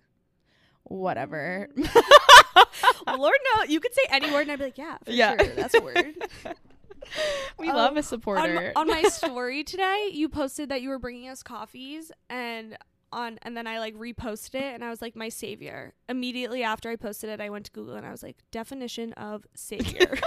Whatever. 0.83 1.69
Lord 3.07 3.35
no, 3.55 3.63
you 3.63 3.79
could 3.79 3.93
say 3.93 4.01
any 4.09 4.31
word 4.31 4.41
and 4.41 4.51
I'd 4.51 4.59
be 4.59 4.65
like, 4.65 4.77
yeah, 4.77 4.97
for 5.03 5.11
Yeah. 5.11 5.37
sure, 5.37 5.47
that's 5.55 5.73
a 5.75 5.81
word. 5.81 6.15
we 7.57 7.69
Oh, 7.69 7.75
love 7.75 7.91
um, 7.91 7.95
a 7.95 7.97
on, 7.99 8.03
supporter. 8.03 8.73
on 8.75 8.87
my 8.87 9.03
story 9.09 9.63
today, 9.63 10.09
you 10.11 10.29
posted 10.29 10.69
that 10.69 10.81
you 10.81 10.89
were 10.89 10.99
bringing 10.99 11.29
us 11.29 11.43
coffees, 11.43 12.11
and 12.29 12.77
on 13.11 13.37
and 13.43 13.55
then 13.55 13.67
I 13.67 13.77
like 13.77 13.95
reposted 13.95 14.55
it 14.55 14.73
and 14.73 14.83
I 14.83 14.89
was 14.89 14.99
like 14.99 15.15
my 15.15 15.29
savior. 15.29 15.93
Immediately 16.09 16.63
after 16.63 16.89
I 16.89 16.95
posted 16.95 17.29
it, 17.29 17.39
I 17.39 17.49
went 17.51 17.65
to 17.65 17.71
Google 17.71 17.93
and 17.95 18.05
I 18.07 18.11
was 18.11 18.23
like 18.23 18.37
definition 18.51 19.13
of 19.13 19.45
savior. 19.53 20.17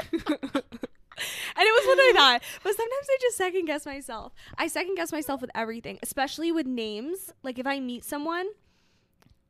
And 1.56 1.66
it 1.66 1.72
was 1.72 1.86
what 1.86 1.98
I 1.98 2.12
thought. 2.14 2.42
But 2.62 2.76
sometimes 2.76 3.06
I 3.08 3.16
just 3.20 3.36
second 3.36 3.64
guess 3.66 3.86
myself. 3.86 4.32
I 4.58 4.66
second 4.66 4.96
guess 4.96 5.12
myself 5.12 5.40
with 5.40 5.50
everything, 5.54 5.98
especially 6.02 6.52
with 6.52 6.66
names. 6.66 7.32
Like 7.42 7.58
if 7.58 7.66
I 7.66 7.80
meet 7.80 8.04
someone 8.04 8.46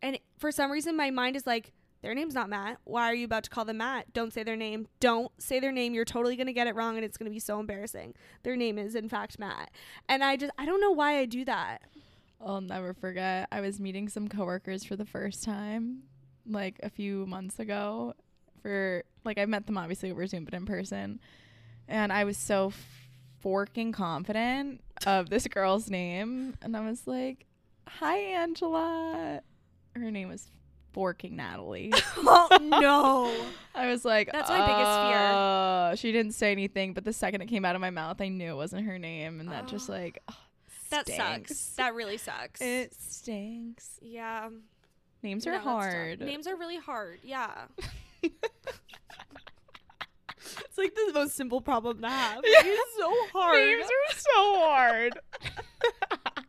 and 0.03 0.19
for 0.39 0.53
some 0.53 0.71
reason 0.71 0.97
my 0.97 1.11
mind 1.11 1.37
is 1.37 1.47
like 1.47 1.73
their 2.03 2.15
name's 2.15 2.35
not 2.35 2.49
Matt. 2.49 2.79
Why 2.85 3.11
are 3.11 3.15
you 3.15 3.25
about 3.25 3.43
to 3.45 3.51
call 3.51 3.65
them 3.65 3.79
Matt? 3.79 4.13
Don't 4.13 4.33
say 4.33 4.45
their 4.45 4.55
name. 4.55 4.87
Don't 5.01 5.33
say 5.43 5.59
their 5.59 5.73
name. 5.73 5.93
You're 5.93 6.05
totally 6.05 6.37
going 6.37 6.47
to 6.47 6.53
get 6.53 6.69
it 6.69 6.77
wrong 6.77 6.95
and 6.95 7.05
it's 7.05 7.17
going 7.17 7.29
to 7.29 7.35
be 7.35 7.41
so 7.41 7.59
embarrassing. 7.59 8.15
Their 8.45 8.55
name 8.55 8.79
is, 8.79 8.95
in 8.95 9.09
fact, 9.09 9.39
Matt. 9.39 9.73
And 10.09 10.23
I 10.23 10.37
just, 10.37 10.53
I 10.57 10.67
don't 10.67 10.81
know 10.81 10.93
why 10.93 11.19
I 11.19 11.25
do 11.25 11.45
that. 11.47 11.83
I'll 12.41 12.61
never 12.61 12.93
forget. 12.93 13.49
I 13.51 13.61
was 13.61 13.81
meeting 13.81 14.09
some 14.09 14.29
coworkers 14.29 14.85
for 14.85 14.95
the 14.95 15.07
first 15.07 15.43
time, 15.43 16.03
like 16.47 16.79
a 16.83 16.91
few 16.91 17.27
months 17.27 17.59
ago. 17.59 18.15
For 18.63 19.03
like, 19.25 19.39
I 19.39 19.47
met 19.47 19.67
them 19.67 19.79
obviously 19.79 20.11
over 20.13 20.27
Zoom, 20.27 20.45
but 20.45 20.55
in 20.55 20.67
person, 20.67 21.19
and 21.89 22.13
I 22.13 22.25
was 22.25 22.37
so 22.37 22.73
forking 23.41 23.93
confident 23.93 24.81
of 25.07 25.31
this 25.31 25.47
girl's 25.47 25.89
name, 25.91 26.55
and 26.63 26.77
I 26.77 26.81
was 26.89 27.07
like, 27.07 27.47
"Hi, 27.89 28.17
Angela." 28.17 29.41
Her 29.95 30.11
name 30.11 30.29
was 30.29 30.51
forking 30.93 31.37
Natalie. 31.37 31.93
oh 32.17 32.59
no. 32.63 33.33
I 33.75 33.89
was 33.91 34.05
like, 34.05 34.31
That's 34.33 34.49
my 34.49 34.59
biggest 34.67 35.01
fear. 35.01 35.19
"Uh," 35.19 35.95
She 35.97 36.13
didn't 36.13 36.33
say 36.33 36.53
anything, 36.53 36.93
but 36.95 37.05
the 37.05 37.13
second 37.13 37.41
it 37.43 37.47
came 37.47 37.65
out 37.65 37.75
of 37.75 37.81
my 37.81 37.91
mouth, 37.91 38.21
I 38.21 38.29
knew 38.29 38.51
it 38.53 38.57
wasn't 38.57 38.87
her 38.87 38.99
name, 38.99 39.41
and 39.41 39.51
that 39.51 39.69
just 39.69 39.89
Oh. 39.89 39.93
like 39.93 40.23
oh, 40.29 40.35
That 40.91 41.09
sucks. 41.09 41.75
That 41.77 41.95
really 41.95 42.17
sucks. 42.19 42.61
It 42.61 42.95
stinks. 42.95 43.99
yeah. 44.03 44.49
Names 45.23 45.47
are 45.47 45.53
tough. 45.55 45.63
hard. 45.63 46.21
Names 46.21 46.47
are 46.47 46.57
really 46.57 46.79
hard. 46.79 47.19
Yeah. 47.25 47.51
it's 50.61 50.79
like 50.79 50.95
the 50.95 51.11
most 51.15 51.35
simple 51.37 51.61
problem 51.61 52.01
to 52.03 52.09
have. 52.09 52.41
Yeah. 52.45 52.61
It's 52.65 52.97
so 52.99 53.13
hard. 53.33 53.57
Names 53.57 53.85
are 53.85 54.15
so 54.17 54.59
hard. 54.61 55.19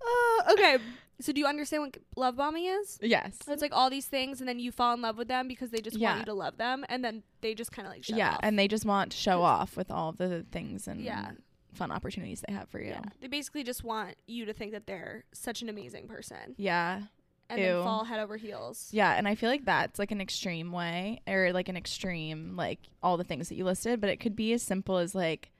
Uh, 0.00 0.52
okay. 0.52 0.78
So 1.20 1.32
do 1.32 1.40
you 1.40 1.46
understand 1.46 1.82
what 1.82 1.96
love 2.16 2.36
bombing 2.36 2.66
is? 2.66 2.98
yes. 3.02 3.38
It's 3.48 3.62
like 3.62 3.72
all 3.74 3.90
these 3.90 4.06
things, 4.06 4.40
and 4.40 4.48
then 4.48 4.58
you 4.58 4.70
fall 4.70 4.94
in 4.94 5.00
love 5.00 5.16
with 5.16 5.28
them 5.28 5.48
because 5.48 5.70
they 5.70 5.80
just 5.80 5.96
Yeah. 5.96 6.10
want 6.10 6.20
you 6.20 6.24
to 6.26 6.34
love 6.34 6.58
them, 6.58 6.84
and 6.88 7.04
then 7.04 7.22
they 7.40 7.54
just 7.54 7.72
kind 7.72 7.88
of 7.88 7.92
like 7.94 8.04
shut 8.04 8.16
yeah, 8.18 8.34
off. 8.34 8.40
and 8.42 8.58
they 8.58 8.68
just 8.68 8.84
want 8.84 9.12
to 9.12 9.16
show 9.18 9.42
off 9.42 9.76
with 9.76 9.90
all 9.90 10.12
the 10.12 10.44
things 10.52 10.86
and 10.86 11.00
Yeah. 11.00 11.32
fun 11.72 11.90
opportunities 11.90 12.44
they 12.46 12.52
have 12.52 12.68
for 12.68 12.80
you. 12.80 12.90
yeah, 12.90 13.00
they 13.20 13.28
basically 13.28 13.64
just 13.64 13.82
want 13.82 14.14
you 14.26 14.44
to 14.44 14.52
think 14.52 14.72
that 14.72 14.86
they're 14.86 15.24
such 15.32 15.62
an 15.62 15.68
amazing 15.68 16.06
person, 16.06 16.54
Yeah. 16.58 17.02
And 17.48 17.60
Ew. 17.60 17.66
then 17.66 17.82
fall 17.82 18.04
head 18.04 18.20
over 18.20 18.36
heels. 18.36 18.88
Yeah, 18.92 19.12
and 19.14 19.26
I 19.28 19.34
feel 19.34 19.50
like 19.50 19.64
that's 19.64 19.98
like 19.98 20.10
an 20.10 20.20
extreme 20.20 20.72
way 20.72 21.20
or 21.26 21.52
like 21.52 21.68
an 21.68 21.76
extreme 21.76 22.56
like 22.56 22.80
all 23.02 23.16
the 23.16 23.24
things 23.24 23.48
that 23.48 23.54
you 23.56 23.64
listed, 23.64 24.00
but 24.00 24.10
it 24.10 24.18
could 24.18 24.36
be 24.36 24.52
as 24.52 24.62
simple 24.62 24.98
as 24.98 25.14
like 25.14 25.50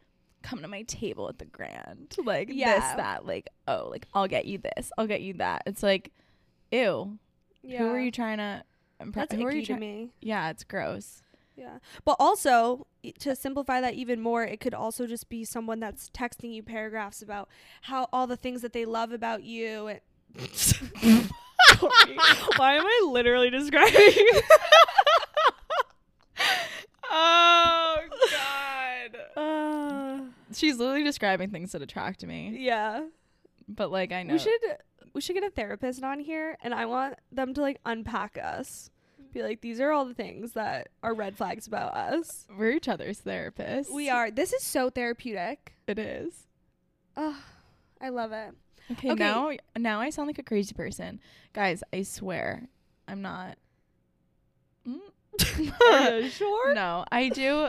come 0.43 0.61
to 0.63 0.69
my 0.69 0.83
table 0.83 1.29
at 1.29 1.39
the 1.39 1.45
grand. 1.45 2.15
Like 2.25 2.49
this 2.49 2.57
that 2.57 3.27
like 3.27 3.49
oh, 3.69 3.89
like 3.91 4.07
I'll 4.15 4.29
get 4.29 4.47
you 4.47 4.59
this. 4.59 4.91
I'll 4.99 5.07
get 5.07 5.23
you 5.23 5.35
that. 5.35 5.63
It's 5.67 5.83
like 5.83 6.13
ew. 6.71 7.19
Yeah. 7.63 7.79
Who 7.79 7.89
are 7.89 8.01
you 8.01 8.11
trying 8.13 8.39
to 8.39 8.63
impress? 9.01 9.29
That's 9.29 9.41
Who 9.41 9.47
are 9.47 9.53
you 9.53 9.63
to 9.63 9.67
try- 9.67 9.79
me. 9.79 10.11
Yeah, 10.21 10.51
it's 10.51 10.65
gross. 10.65 11.23
Yeah. 11.57 11.79
But 12.05 12.17
also, 12.19 12.87
to 13.21 13.35
simplify 13.35 13.81
that 13.81 13.95
even 13.95 14.21
more, 14.21 14.45
it 14.45 14.61
could 14.61 14.75
also 14.75 15.07
just 15.07 15.29
be 15.29 15.45
someone 15.45 15.81
that's 15.81 16.11
texting 16.11 16.53
you 16.53 16.63
paragraphs 16.63 17.23
about 17.23 17.49
how 17.83 18.09
all 18.13 18.27
the 18.27 18.37
things 18.37 18.63
that 18.63 18.73
they 18.73 18.85
love 18.85 19.11
about 19.11 19.43
you. 19.43 19.87
And 19.89 20.01
Why 22.57 22.75
am 22.77 22.87
I 22.87 23.09
literally 23.11 23.51
describing? 23.51 23.95
oh 27.11 27.97
god. 28.31 29.17
uh, 29.37 30.21
She's 30.53 30.79
literally 30.79 31.05
describing 31.05 31.51
things 31.51 31.73
that 31.73 31.83
attract 31.83 32.25
me. 32.25 32.57
yeah. 32.61 33.07
But 33.69 33.91
like 33.91 34.13
I 34.13 34.23
know 34.23 34.35
We 34.35 34.39
should 34.39 34.61
we 35.13 35.21
should 35.21 35.35
get 35.35 35.43
a 35.45 35.51
therapist 35.51 36.03
on 36.05 36.21
here, 36.21 36.57
and 36.63 36.73
I 36.75 36.87
want 36.87 37.17
them 37.33 37.53
to 37.55 37.61
like 37.61 37.81
unpack 37.85 38.39
us. 38.43 38.91
Be 39.33 39.43
like, 39.43 39.61
these 39.61 39.81
are 39.81 39.91
all 39.91 40.05
the 40.07 40.15
things 40.15 40.53
that 40.53 40.89
are 41.03 41.13
red 41.15 41.37
flags 41.37 41.67
about 41.67 41.95
us. 41.95 42.47
we're 42.57 42.71
each 42.71 42.89
other's 42.89 43.21
therapists. 43.21 43.91
We 43.91 44.09
are. 44.09 44.31
This 44.31 44.53
is 44.53 44.63
so 44.63 44.89
therapeutic. 44.89 45.75
It 45.87 45.99
is. 45.99 46.47
Oh, 47.17 47.37
I 48.01 48.09
love 48.11 48.33
it. 48.33 48.55
Okay, 48.93 49.11
Okay. 49.13 49.23
now 49.25 49.51
now 49.77 50.01
I 50.01 50.11
sound 50.11 50.27
like 50.29 50.39
a 50.39 50.43
crazy 50.45 50.75
person. 50.75 51.21
Guys, 51.53 51.83
I 51.93 52.03
swear 52.03 52.69
I'm 53.09 53.23
not. 53.23 53.59
Mm. 54.87 55.01
Sure? 56.31 56.75
no, 56.75 57.05
I 57.13 57.29
do. 57.29 57.69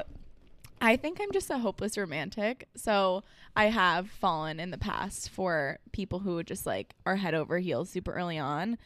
I 0.79 0.95
think 0.95 1.19
I'm 1.19 1.31
just 1.31 1.49
a 1.49 1.57
hopeless 1.57 1.97
romantic. 1.97 2.67
So 2.75 3.23
I 3.55 3.65
have 3.65 4.09
fallen 4.09 4.59
in 4.59 4.69
the 4.71 4.77
past 4.77 5.29
for 5.29 5.79
people 5.91 6.19
who 6.19 6.43
just 6.43 6.65
like 6.65 6.93
are 7.05 7.15
head 7.15 7.33
over 7.33 7.57
heels 7.59 7.89
super 7.89 8.13
early 8.13 8.37
on. 8.37 8.77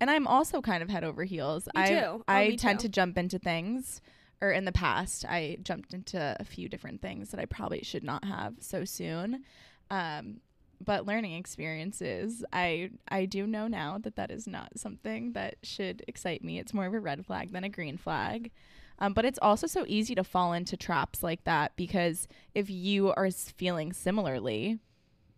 And 0.00 0.10
I'm 0.10 0.26
also 0.26 0.60
kind 0.60 0.82
of 0.82 0.88
head 0.88 1.04
over 1.04 1.24
heels. 1.24 1.66
Me 1.74 1.82
I. 1.82 2.04
Oh, 2.04 2.22
I 2.28 2.56
tend 2.56 2.80
too. 2.80 2.84
to 2.86 2.88
jump 2.88 3.18
into 3.18 3.38
things 3.38 4.00
or 4.40 4.50
in 4.50 4.64
the 4.64 4.72
past 4.72 5.24
I 5.28 5.58
jumped 5.62 5.92
into 5.94 6.36
a 6.40 6.44
few 6.44 6.68
different 6.68 7.02
things 7.02 7.30
that 7.30 7.40
I 7.40 7.44
probably 7.46 7.82
should 7.82 8.04
not 8.04 8.24
have 8.24 8.54
so 8.60 8.84
soon. 8.84 9.42
Um 9.90 10.40
but 10.84 11.06
learning 11.06 11.32
experiences 11.34 12.44
i 12.52 12.90
i 13.08 13.24
do 13.24 13.46
know 13.46 13.66
now 13.68 13.98
that 13.98 14.16
that 14.16 14.30
is 14.30 14.46
not 14.46 14.70
something 14.78 15.32
that 15.32 15.56
should 15.62 16.02
excite 16.08 16.42
me. 16.44 16.58
It's 16.58 16.74
more 16.74 16.86
of 16.86 16.94
a 16.94 17.00
red 17.00 17.24
flag 17.26 17.52
than 17.52 17.64
a 17.64 17.68
green 17.68 17.96
flag. 17.96 18.50
Um, 18.98 19.14
but 19.14 19.24
it's 19.24 19.38
also 19.42 19.66
so 19.66 19.84
easy 19.88 20.14
to 20.14 20.22
fall 20.24 20.52
into 20.52 20.76
traps 20.76 21.22
like 21.22 21.44
that 21.44 21.74
because 21.76 22.28
if 22.54 22.70
you 22.70 23.12
are 23.12 23.30
feeling 23.30 23.92
similarly 23.92 24.78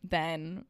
then 0.02 0.64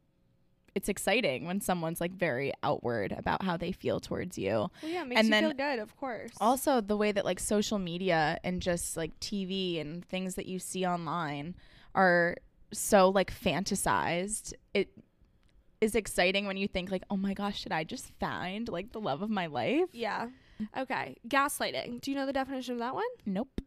it's 0.75 0.89
exciting 0.89 1.45
when 1.45 1.61
someone's 1.61 2.01
like 2.01 2.11
very 2.13 2.51
outward 2.61 3.13
about 3.17 3.41
how 3.43 3.55
they 3.55 3.71
feel 3.71 3.99
towards 4.01 4.37
you. 4.37 4.51
Well, 4.51 4.71
yeah, 4.83 5.03
it 5.03 5.07
makes 5.07 5.19
And 5.19 5.27
you 5.27 5.31
then 5.31 5.43
feel 5.43 5.53
good, 5.53 5.79
of 5.79 5.95
course. 5.95 6.31
also 6.41 6.81
the 6.81 6.97
way 6.97 7.13
that 7.13 7.23
like 7.23 7.39
social 7.39 7.79
media 7.79 8.37
and 8.43 8.61
just 8.61 8.97
like 8.97 9.17
TV 9.21 9.79
and 9.79 10.03
things 10.05 10.35
that 10.35 10.47
you 10.47 10.59
see 10.59 10.85
online 10.85 11.55
are 11.93 12.35
so 12.73 13.09
like 13.09 13.33
fantasized. 13.33 14.53
It 14.73 14.89
is 15.81 15.95
exciting 15.95 16.47
when 16.47 16.57
you 16.57 16.67
think 16.67 16.91
like, 16.91 17.03
"Oh 17.09 17.17
my 17.17 17.33
gosh, 17.33 17.61
should 17.61 17.71
I 17.71 17.83
just 17.83 18.11
find 18.19 18.67
like 18.69 18.91
the 18.91 18.99
love 19.01 19.21
of 19.21 19.29
my 19.29 19.47
life?" 19.47 19.89
yeah. 19.91 20.27
Okay. 20.77 21.17
Gaslighting. 21.27 22.01
Do 22.01 22.11
you 22.11 22.17
know 22.17 22.25
the 22.25 22.33
definition 22.33 22.73
of 22.73 22.79
that 22.79 22.93
one? 22.93 23.03
Nope. 23.25 23.61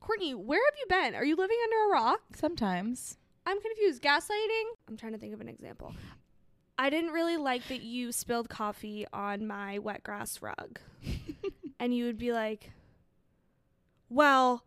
Courtney, 0.00 0.34
where 0.34 0.60
have 0.64 0.74
you 0.78 0.86
been? 0.88 1.14
Are 1.14 1.24
you 1.24 1.36
living 1.36 1.56
under 1.64 1.84
a 1.84 1.92
rock? 2.00 2.20
Sometimes. 2.34 3.18
I'm 3.46 3.60
confused. 3.60 4.02
Gaslighting? 4.02 4.64
I'm 4.88 4.96
trying 4.96 5.12
to 5.12 5.18
think 5.18 5.34
of 5.34 5.40
an 5.40 5.48
example. 5.48 5.94
I 6.78 6.90
didn't 6.90 7.10
really 7.10 7.36
like 7.36 7.66
that 7.68 7.82
you 7.82 8.12
spilled 8.12 8.48
coffee 8.48 9.06
on 9.12 9.46
my 9.46 9.78
wet 9.78 10.02
grass 10.02 10.40
rug. 10.42 10.80
and 11.80 11.94
you 11.94 12.06
would 12.06 12.18
be 12.18 12.32
like, 12.32 12.70
well, 14.08 14.64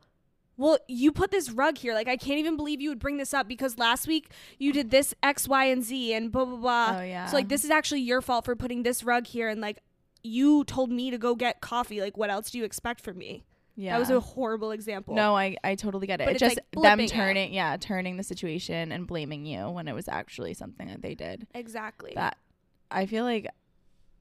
well, 0.58 0.78
you 0.88 1.12
put 1.12 1.32
this 1.32 1.51
rug 1.51 1.78
here. 1.78 1.93
Like, 1.93 2.08
I 2.08 2.18
can't 2.18 2.39
even 2.39 2.56
believe 2.58 2.80
you 2.82 2.89
would 2.89 2.99
bring 2.99 3.18
this 3.18 3.34
up 3.34 3.47
because 3.47 3.78
last 3.78 4.08
week 4.08 4.30
you 4.58 4.72
did 4.72 4.89
this 4.91 5.14
X, 5.22 5.47
Y, 5.47 5.66
and 5.66 5.84
Z 5.84 6.14
and 6.14 6.32
blah, 6.32 6.45
blah, 6.45 6.58
blah. 6.58 6.97
oh 6.99 7.03
yeah. 7.03 7.26
So, 7.28 7.36
like, 7.36 7.49
this 7.49 7.64
is 7.66 7.72
actually 7.72 8.01
your 8.01 8.22
fault 8.22 8.45
for 8.45 8.56
putting 8.56 8.84
this 8.84 9.03
rug 9.03 9.28
here. 9.28 9.49
And, 9.49 9.60
like, 9.62 9.80
you 10.24 10.64
told 10.64 10.89
me 10.91 11.12
to 11.12 11.18
go 11.18 11.36
get 11.36 11.62
coffee. 11.62 12.01
Like, 12.01 12.18
what 12.18 12.30
else 12.30 12.49
do 12.51 12.58
you 12.58 12.64
expect 12.64 13.01
from 13.01 13.18
me? 13.18 13.43
yeah. 13.78 13.91
That 13.93 13.99
was 13.99 14.10
a 14.10 14.20
horrible 14.22 14.72
example. 14.72 15.14
no, 15.16 15.36
I, 15.36 15.58
I 15.64 15.76
totally 15.76 16.08
get 16.08 16.22
it. 16.22 16.26
But 16.26 16.36
It's 16.36 16.41
it's, 16.41 16.56
just 16.56 16.62
like, 16.74 16.84
them 16.84 16.97
flipping 16.99 17.06
it. 17.06 17.12
turning, 17.12 17.53
yeah, 17.53 17.76
turning 17.78 18.16
the 18.18 18.24
situation 18.24 18.93
and 18.93 19.06
blaming 19.06 19.45
you 19.45 19.70
when 19.70 19.88
it 19.89 19.93
was 19.93 20.08
actually 20.08 20.53
something 20.53 20.88
that 20.88 21.01
they 21.01 21.14
did. 21.14 21.45
Exactly. 21.53 22.14
that 22.16 22.38
I 22.89 23.06
feel 23.06 23.26
like 23.26 23.47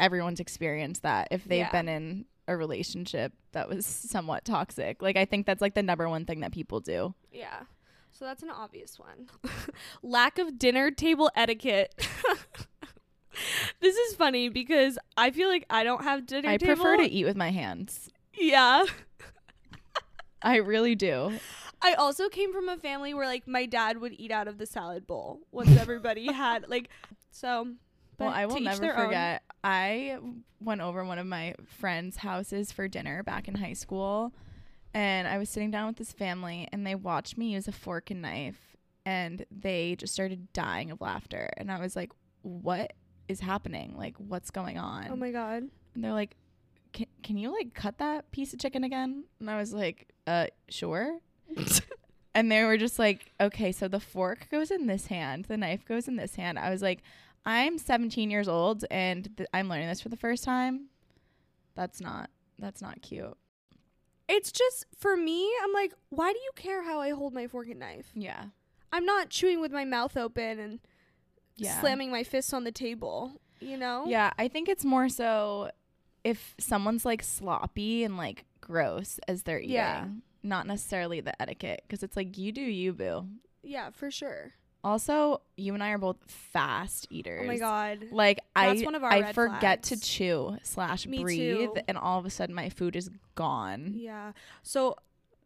everyone's 0.00 0.40
experienced 0.40 1.02
that 1.04 1.28
if 1.30 1.44
they've 1.44 1.58
Yeah. 1.60 1.70
been 1.70 1.88
in 1.88 2.24
a 2.46 2.56
relationship 2.56 3.32
that 3.52 3.68
was 3.68 3.86
somewhat 3.86 4.44
toxic. 4.44 5.02
Like 5.02 5.16
I 5.16 5.24
think 5.24 5.46
that's 5.46 5.60
like 5.60 5.74
the 5.74 5.82
number 5.82 6.08
one 6.08 6.24
thing 6.24 6.40
that 6.40 6.52
people 6.52 6.80
do. 6.80 7.14
Yeah. 7.32 7.62
So 8.10 8.24
that's 8.24 8.42
an 8.42 8.50
obvious 8.50 8.98
one. 8.98 9.28
Lack 10.02 10.38
of 10.38 10.58
dinner 10.58 10.90
table 10.90 11.30
etiquette. 11.34 11.94
this 13.80 13.96
is 13.96 14.14
funny 14.14 14.48
because 14.48 14.98
I 15.16 15.30
feel 15.30 15.48
like 15.48 15.66
I 15.68 15.82
don't 15.82 16.04
have 16.04 16.26
dinner 16.26 16.48
I 16.48 16.56
table. 16.56 16.76
prefer 16.76 16.96
to 16.98 17.04
eat 17.04 17.24
with 17.24 17.36
my 17.36 17.50
hands. 17.50 18.10
Yeah. 18.34 18.84
I 20.42 20.56
really 20.56 20.94
do. 20.94 21.38
I 21.82 21.94
also 21.94 22.28
came 22.28 22.52
from 22.52 22.68
a 22.68 22.76
family 22.76 23.14
where 23.14 23.26
like 23.26 23.48
my 23.48 23.66
dad 23.66 23.98
would 23.98 24.12
eat 24.12 24.30
out 24.30 24.46
of 24.46 24.58
the 24.58 24.66
salad 24.66 25.06
bowl 25.06 25.40
once 25.50 25.76
everybody 25.76 26.30
had 26.32 26.68
like 26.68 26.88
so 27.30 27.62
well, 28.18 28.30
but 28.30 28.36
I 28.36 28.46
will 28.46 28.60
never 28.60 28.92
forget. 28.92 29.42
I 29.64 30.18
went 30.60 30.82
over 30.82 31.04
one 31.04 31.18
of 31.18 31.26
my 31.26 31.54
friends' 31.66 32.18
houses 32.18 32.70
for 32.70 32.86
dinner 32.86 33.22
back 33.22 33.48
in 33.48 33.54
high 33.54 33.72
school, 33.72 34.32
and 34.92 35.26
I 35.26 35.38
was 35.38 35.48
sitting 35.48 35.70
down 35.70 35.88
with 35.88 35.96
this 35.96 36.12
family, 36.12 36.68
and 36.70 36.86
they 36.86 36.94
watched 36.94 37.38
me 37.38 37.54
use 37.54 37.66
a 37.66 37.72
fork 37.72 38.10
and 38.10 38.22
knife, 38.22 38.76
and 39.06 39.44
they 39.50 39.96
just 39.96 40.12
started 40.12 40.52
dying 40.52 40.90
of 40.90 41.00
laughter. 41.00 41.50
And 41.56 41.72
I 41.72 41.80
was 41.80 41.96
like, 41.96 42.12
"What 42.42 42.92
is 43.26 43.40
happening? 43.40 43.94
Like, 43.96 44.16
what's 44.18 44.50
going 44.50 44.78
on? 44.78 45.08
Oh 45.10 45.16
my 45.16 45.30
god. 45.30 45.64
and 45.94 46.04
they're 46.04 46.12
like, 46.12 46.36
can, 46.92 47.06
can 47.22 47.36
you 47.36 47.52
like 47.52 47.74
cut 47.74 47.98
that 47.98 48.30
piece 48.30 48.52
of 48.52 48.60
chicken 48.60 48.84
again? 48.84 49.24
And 49.40 49.50
I 49.50 49.56
was 49.58 49.72
like, 49.74 50.08
uh, 50.26 50.46
sure. 50.68 51.18
and 52.34 52.50
they 52.50 52.64
were 52.64 52.76
just 52.76 52.98
like, 52.98 53.32
okay, 53.40 53.72
so 53.72 53.88
the 53.88 54.00
fork 54.00 54.48
goes 54.50 54.70
in 54.70 54.86
this 54.86 55.06
hand, 55.06 55.46
the 55.46 55.56
knife 55.56 55.84
goes 55.84 56.08
in 56.08 56.16
this 56.16 56.36
hand. 56.36 56.58
I 56.58 56.70
was 56.70 56.82
like, 56.82 57.02
I'm 57.46 57.78
17 57.78 58.30
years 58.30 58.48
old 58.48 58.84
and 58.90 59.28
th- 59.36 59.48
I'm 59.52 59.68
learning 59.68 59.88
this 59.88 60.00
for 60.00 60.08
the 60.08 60.16
first 60.16 60.44
time. 60.44 60.86
That's 61.74 62.00
not, 62.00 62.30
that's 62.58 62.80
not 62.80 63.02
cute. 63.02 63.36
It's 64.28 64.50
just 64.52 64.86
for 64.96 65.16
me, 65.16 65.50
I'm 65.62 65.72
like, 65.72 65.92
why 66.08 66.32
do 66.32 66.38
you 66.38 66.50
care 66.56 66.82
how 66.84 67.00
I 67.00 67.10
hold 67.10 67.34
my 67.34 67.46
fork 67.46 67.68
and 67.68 67.80
knife? 67.80 68.10
Yeah. 68.14 68.44
I'm 68.92 69.04
not 69.04 69.28
chewing 69.28 69.60
with 69.60 69.72
my 69.72 69.84
mouth 69.84 70.16
open 70.16 70.58
and 70.58 70.80
Yeah. 71.56 71.78
slamming 71.80 72.10
my 72.10 72.24
fists 72.24 72.52
on 72.54 72.64
the 72.64 72.72
table, 72.72 73.40
you 73.60 73.76
know? 73.76 74.04
Yeah, 74.06 74.32
I 74.38 74.48
think 74.48 74.68
it's 74.68 74.84
more 74.84 75.08
so 75.08 75.70
if 76.22 76.54
someone's 76.58 77.04
like 77.04 77.22
sloppy 77.22 78.02
and 78.04 78.16
like 78.16 78.44
gross 78.62 79.20
as 79.28 79.42
they're 79.42 79.60
eating, 79.60 79.72
Yeah. 79.74 80.06
not 80.42 80.66
necessarily 80.66 81.20
the 81.20 81.40
etiquette 81.42 81.82
because 81.86 82.02
it's 82.02 82.16
like 82.16 82.38
you 82.38 82.50
do 82.52 82.62
you 82.62 82.94
boo. 82.94 83.26
Yeah, 83.62 83.90
for 83.90 84.10
sure. 84.10 84.52
Also, 84.84 85.40
you 85.56 85.72
and 85.72 85.82
I 85.82 85.90
are 85.90 85.98
both 85.98 86.18
fast 86.26 87.06
eaters. 87.10 87.40
Oh 87.44 87.46
my 87.46 87.56
god. 87.56 88.06
Like 88.12 88.40
That's 88.54 88.82
I, 88.82 88.84
one 88.84 88.94
of 88.94 89.02
our 89.02 89.10
I 89.12 89.32
forget 89.32 89.82
to 89.84 89.98
chew 89.98 90.58
slash 90.62 91.06
Me 91.06 91.22
breathe, 91.22 91.70
too. 91.74 91.80
and 91.88 91.96
all 91.96 92.18
of 92.18 92.26
a 92.26 92.30
sudden 92.30 92.54
my 92.54 92.68
food 92.68 92.94
is 92.94 93.08
gone. 93.34 93.94
Yeah. 93.96 94.32
So, 94.62 94.96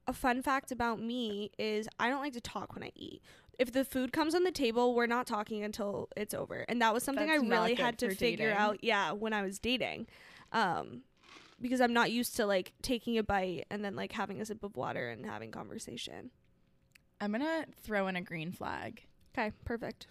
a 0.08 0.12
fun 0.12 0.42
fact 0.42 0.72
about 0.72 1.00
me 1.00 1.52
is 1.58 1.88
I 2.00 2.08
don't 2.08 2.20
like 2.20 2.32
to 2.32 2.40
talk 2.40 2.74
when 2.74 2.82
I 2.82 2.90
eat. 2.96 3.22
If 3.58 3.72
the 3.72 3.84
food 3.84 4.12
comes 4.12 4.34
on 4.34 4.42
the 4.44 4.50
table, 4.50 4.94
we're 4.94 5.06
not 5.06 5.26
talking 5.26 5.62
until 5.62 6.08
it's 6.16 6.34
over. 6.34 6.64
And 6.68 6.82
that 6.82 6.92
was 6.92 7.02
something 7.04 7.26
That's 7.26 7.42
I 7.42 7.46
really 7.46 7.74
had 7.74 7.98
to 7.98 8.14
figure 8.14 8.48
dating. 8.50 8.58
out, 8.58 8.82
yeah, 8.82 9.12
when 9.12 9.32
I 9.32 9.42
was 9.42 9.58
dating. 9.58 10.06
Um 10.52 11.02
because 11.60 11.80
I'm 11.80 11.92
not 11.92 12.10
used 12.12 12.36
to 12.36 12.46
like 12.46 12.72
taking 12.82 13.18
a 13.18 13.22
bite 13.22 13.66
and 13.70 13.84
then 13.84 13.96
like 13.96 14.12
having 14.12 14.40
a 14.40 14.44
sip 14.44 14.62
of 14.62 14.76
water 14.76 15.10
and 15.10 15.26
having 15.26 15.50
conversation. 15.50 16.30
I'm 17.20 17.32
gonna 17.32 17.66
throw 17.82 18.06
in 18.06 18.16
a 18.16 18.20
green 18.22 18.52
flag. 18.52 19.02
Okay, 19.36 19.52
perfect. 19.64 20.06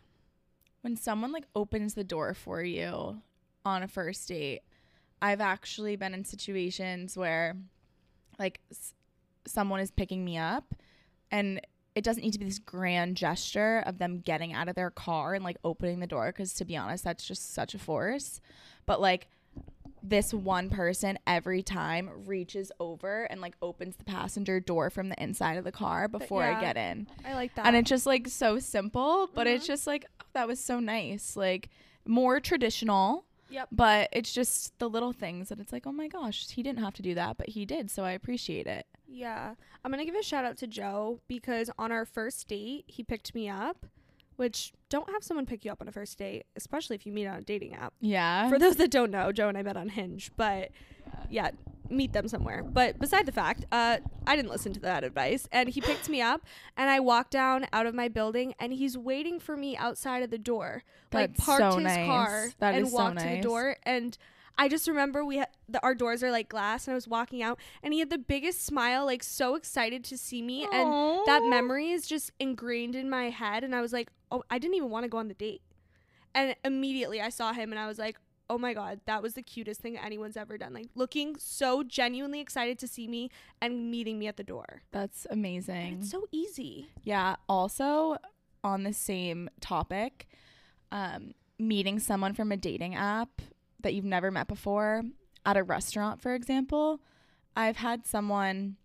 when 0.81 0.95
someone 0.95 1.31
like 1.31 1.45
opens 1.55 1.93
the 1.95 2.03
door 2.03 2.33
for 2.33 2.61
you 2.63 3.21
on 3.65 3.83
a 3.83 3.87
first 3.87 4.27
date 4.29 4.61
i've 5.21 5.41
actually 5.41 5.95
been 5.97 6.13
in 6.13 6.23
situations 6.23 7.17
where 7.17 7.55
like 8.39 8.61
s- 8.71 8.93
someone 9.45 9.79
is 9.81 9.91
picking 9.91 10.23
me 10.23 10.37
up 10.37 10.73
and 11.31 11.59
it 11.95 12.03
doesn't 12.03 12.23
need 12.23 12.31
to 12.31 12.39
be 12.39 12.45
this 12.45 12.59
grand 12.59 13.17
gesture 13.17 13.83
of 13.85 13.97
them 13.97 14.19
getting 14.19 14.53
out 14.53 14.69
of 14.69 14.75
their 14.75 14.91
car 14.91 15.33
and 15.33 15.43
like 15.43 15.57
opening 15.65 15.99
the 15.99 16.07
door 16.07 16.27
because 16.27 16.53
to 16.53 16.63
be 16.63 16.77
honest 16.77 17.03
that's 17.03 17.25
just 17.27 17.53
such 17.53 17.73
a 17.73 17.79
force 17.79 18.39
but 18.85 19.01
like 19.01 19.27
this 20.03 20.33
one 20.33 20.69
person 20.69 21.17
every 21.27 21.61
time 21.63 22.09
reaches 22.25 22.71
over 22.79 23.23
and 23.25 23.41
like 23.41 23.55
opens 23.61 23.95
the 23.95 24.03
passenger 24.03 24.59
door 24.59 24.89
from 24.89 25.09
the 25.09 25.21
inside 25.21 25.57
of 25.57 25.63
the 25.63 25.71
car 25.71 26.07
before 26.07 26.43
yeah. 26.43 26.57
i 26.57 26.61
get 26.61 26.77
in 26.77 27.07
I 27.25 27.33
like 27.33 27.55
that. 27.55 27.65
and 27.65 27.75
it's 27.75 27.89
just 27.89 28.05
like 28.05 28.27
so 28.27 28.59
simple 28.59 29.29
but 29.33 29.47
it's 29.47 29.63
Mhm. 29.65 29.67
just 29.67 29.87
like 29.87 30.05
oh, 30.21 30.25
that 30.33 30.47
was 30.47 30.59
so 30.59 30.79
nice 30.79 31.35
like 31.35 31.69
more 32.05 32.39
traditional 32.39 33.25
Yep. 33.49 33.69
but 33.71 34.09
it's 34.11 34.33
just 34.33 34.77
the 34.77 34.89
little 34.89 35.13
things 35.13 35.49
that 35.49 35.59
it's 35.59 35.71
like 35.71 35.87
oh 35.87 35.91
my 35.91 36.07
gosh 36.07 36.49
he 36.51 36.61
didn't 36.63 36.79
have 36.83 36.93
to 36.95 37.01
do 37.01 37.15
that 37.15 37.37
but 37.37 37.49
he 37.49 37.65
did 37.65 37.89
so 37.89 38.03
i 38.03 38.11
appreciate 38.11 38.67
it 38.67 38.85
Yeah. 39.07 39.55
I'm 39.85 39.91
going 39.91 40.05
to 40.05 40.11
give 40.11 40.19
a 40.19 40.23
shout 40.23 40.43
out 40.43 40.57
to 40.57 40.67
Joe 40.67 41.21
because 41.29 41.69
on 41.79 41.93
our 41.93 42.03
first 42.03 42.45
date, 42.49 42.83
he 42.87 43.03
picked 43.03 43.33
me 43.33 43.47
up, 43.47 43.85
which 44.37 44.71
don't 44.89 45.09
have 45.11 45.23
someone 45.23 45.45
pick 45.45 45.65
you 45.65 45.71
up 45.71 45.81
on 45.81 45.87
a 45.87 45.91
first 45.91 46.17
date, 46.17 46.45
especially 46.55 46.95
if 46.95 47.05
you 47.05 47.11
meet 47.11 47.27
on 47.27 47.37
a 47.37 47.41
dating 47.41 47.75
app. 47.75 47.93
yeah 47.99 48.49
For 48.49 48.57
those 48.57 48.77
that 48.77 48.89
don't 48.89 49.11
know, 49.11 49.31
Joe 49.31 49.49
and 49.49 49.57
I 49.57 49.63
met 49.63 49.75
on 49.77 49.89
Hinge, 49.89 50.31
but 50.37 50.69
yeah, 51.29 51.51
meet 51.89 52.13
them 52.13 52.27
somewhere. 52.27 52.63
But 52.63 52.99
beside 52.99 53.25
the 53.25 53.31
fact, 53.31 53.65
uh, 53.71 53.97
I 54.25 54.35
didn't 54.35 54.51
listen 54.51 54.73
to 54.73 54.79
that 54.81 55.03
advice, 55.03 55.47
and 55.51 55.69
he 55.69 55.81
picked 55.81 56.09
me 56.09 56.21
up, 56.21 56.41
and 56.75 56.89
I 56.89 56.99
walked 56.99 57.31
down 57.31 57.67
out 57.73 57.85
of 57.85 57.95
my 57.95 58.07
building, 58.07 58.53
and 58.59 58.73
he's 58.73 58.97
waiting 58.97 59.39
for 59.39 59.57
me 59.57 59.75
outside 59.77 60.23
of 60.23 60.29
the 60.29 60.37
door, 60.37 60.83
like 61.13 61.37
parked 61.37 61.73
so 61.73 61.79
his 61.79 61.83
nice. 61.83 62.05
car 62.05 62.49
That 62.59 62.75
and 62.75 62.85
is 62.85 62.91
so 62.91 62.97
walked 62.97 63.19
to 63.19 63.27
the 63.27 63.41
door, 63.41 63.77
and 63.83 64.17
I 64.57 64.67
just 64.69 64.87
remember 64.87 65.23
we 65.23 65.37
had 65.37 65.49
the, 65.69 65.81
our 65.83 65.93
doors 65.93 66.23
are 66.23 66.31
like 66.31 66.49
glass, 66.49 66.87
and 66.87 66.93
I 66.93 66.95
was 66.95 67.07
walking 67.07 67.43
out, 67.43 67.59
and 67.83 67.93
he 67.93 67.99
had 67.99 68.09
the 68.09 68.17
biggest 68.17 68.65
smile, 68.65 69.05
like 69.05 69.23
so 69.23 69.55
excited 69.55 70.03
to 70.05 70.17
see 70.17 70.41
me, 70.41 70.63
and 70.71 71.25
that 71.27 71.43
memory 71.49 71.91
is 71.91 72.07
just 72.07 72.31
ingrained 72.39 72.95
in 72.95 73.09
my 73.09 73.29
head 73.29 73.63
and 73.63 73.75
i 73.75 73.81
was 73.81 73.93
like 73.93 74.09
oh 74.31 74.43
i 74.49 74.57
didn't 74.57 74.75
even 74.75 74.89
want 74.89 75.03
to 75.03 75.09
go 75.09 75.17
on 75.17 75.27
the 75.27 75.33
date. 75.33 75.61
And 76.33 76.55
immediately 76.63 77.21
i 77.21 77.29
saw 77.29 77.53
him 77.53 77.71
and 77.71 77.79
i 77.79 77.87
was 77.87 77.97
like 77.97 78.17
oh 78.49 78.57
my 78.57 78.73
god 78.73 79.01
that 79.05 79.21
was 79.21 79.33
the 79.33 79.41
cutest 79.41 79.81
thing 79.81 79.97
anyone's 79.97 80.37
ever 80.37 80.57
done. 80.57 80.73
Like 80.73 80.87
looking 80.95 81.35
so 81.37 81.83
genuinely 81.83 82.39
excited 82.39 82.79
to 82.79 82.87
see 82.87 83.07
me 83.07 83.29
and 83.61 83.91
meeting 83.91 84.17
me 84.19 84.27
at 84.27 84.37
the 84.37 84.43
door. 84.43 84.83
That's 84.91 85.25
And 85.25 85.39
amazing. 85.39 85.99
It's 85.99 86.11
so 86.11 86.27
easy. 86.31 86.89
Yeah 87.03 87.35
also 87.49 88.17
on 88.63 88.83
the 88.83 88.93
same 88.93 89.49
topic 89.61 90.27
um 90.91 91.33
meeting 91.59 91.99
someone 91.99 92.33
from 92.33 92.51
a 92.51 92.57
dating 92.57 92.95
app 92.95 93.41
that 93.81 93.93
you've 93.93 94.05
never 94.05 94.31
met 94.31 94.47
before 94.47 95.03
at 95.45 95.57
a 95.57 95.63
restaurant 95.63 96.21
for 96.21 96.33
example 96.33 96.99
i've 97.55 97.77
had 97.77 98.05
someone 98.05 98.75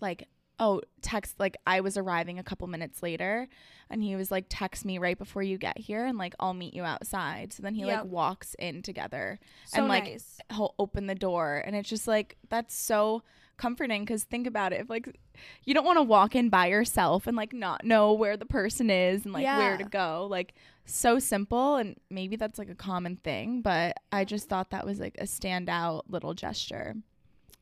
like 0.00 0.26
oh 0.58 0.80
text 1.02 1.38
like 1.38 1.56
i 1.66 1.80
was 1.80 1.96
arriving 1.98 2.38
a 2.38 2.42
couple 2.42 2.66
minutes 2.66 3.02
later 3.02 3.46
and 3.90 4.02
he 4.02 4.16
was 4.16 4.30
like 4.30 4.46
text 4.48 4.84
me 4.84 4.98
right 4.98 5.18
before 5.18 5.42
you 5.42 5.58
get 5.58 5.78
here 5.78 6.04
and 6.06 6.16
like 6.18 6.34
i'll 6.40 6.54
meet 6.54 6.74
you 6.74 6.82
outside. 6.82 7.52
So 7.52 7.62
then 7.62 7.74
he 7.74 7.84
Yep. 7.84 8.02
like 8.04 8.10
walks 8.10 8.54
in 8.58 8.82
together 8.82 9.38
so 9.66 9.78
And, 9.78 9.88
like, 9.88 10.04
nice. 10.04 10.38
he'll 10.50 10.74
open 10.78 11.06
the 11.06 11.14
door. 11.14 11.62
And 11.64 11.76
it's 11.76 11.88
just 11.88 12.08
like 12.08 12.36
that's 12.48 12.74
so 12.74 13.22
comforting 13.58 14.02
because 14.04 14.24
think 14.24 14.46
about 14.46 14.72
it 14.72 14.80
if 14.80 14.90
like 14.90 15.16
you 15.64 15.72
don't 15.72 15.84
want 15.84 15.98
to 15.98 16.02
walk 16.02 16.34
in 16.34 16.48
by 16.48 16.66
yourself 16.66 17.26
and 17.28 17.36
like 17.36 17.52
not 17.52 17.84
know 17.84 18.12
where 18.12 18.36
the 18.36 18.44
person 18.44 18.90
is 18.90 19.24
and 19.24 19.32
like 19.32 19.44
where 19.58 19.76
to 19.78 19.84
go 19.84 20.26
like 20.28 20.54
so 20.86 21.18
simple 21.18 21.76
and 21.76 21.96
maybe 22.10 22.36
that's 22.36 22.58
like 22.58 22.70
a 22.70 22.74
common 22.74 23.16
thing 23.16 23.60
but 23.60 23.96
i 24.12 24.24
just 24.24 24.48
thought 24.48 24.70
that 24.70 24.86
was 24.86 25.00
like 25.00 25.16
a 25.18 25.24
standout 25.24 26.02
little 26.08 26.34
gesture. 26.34 26.94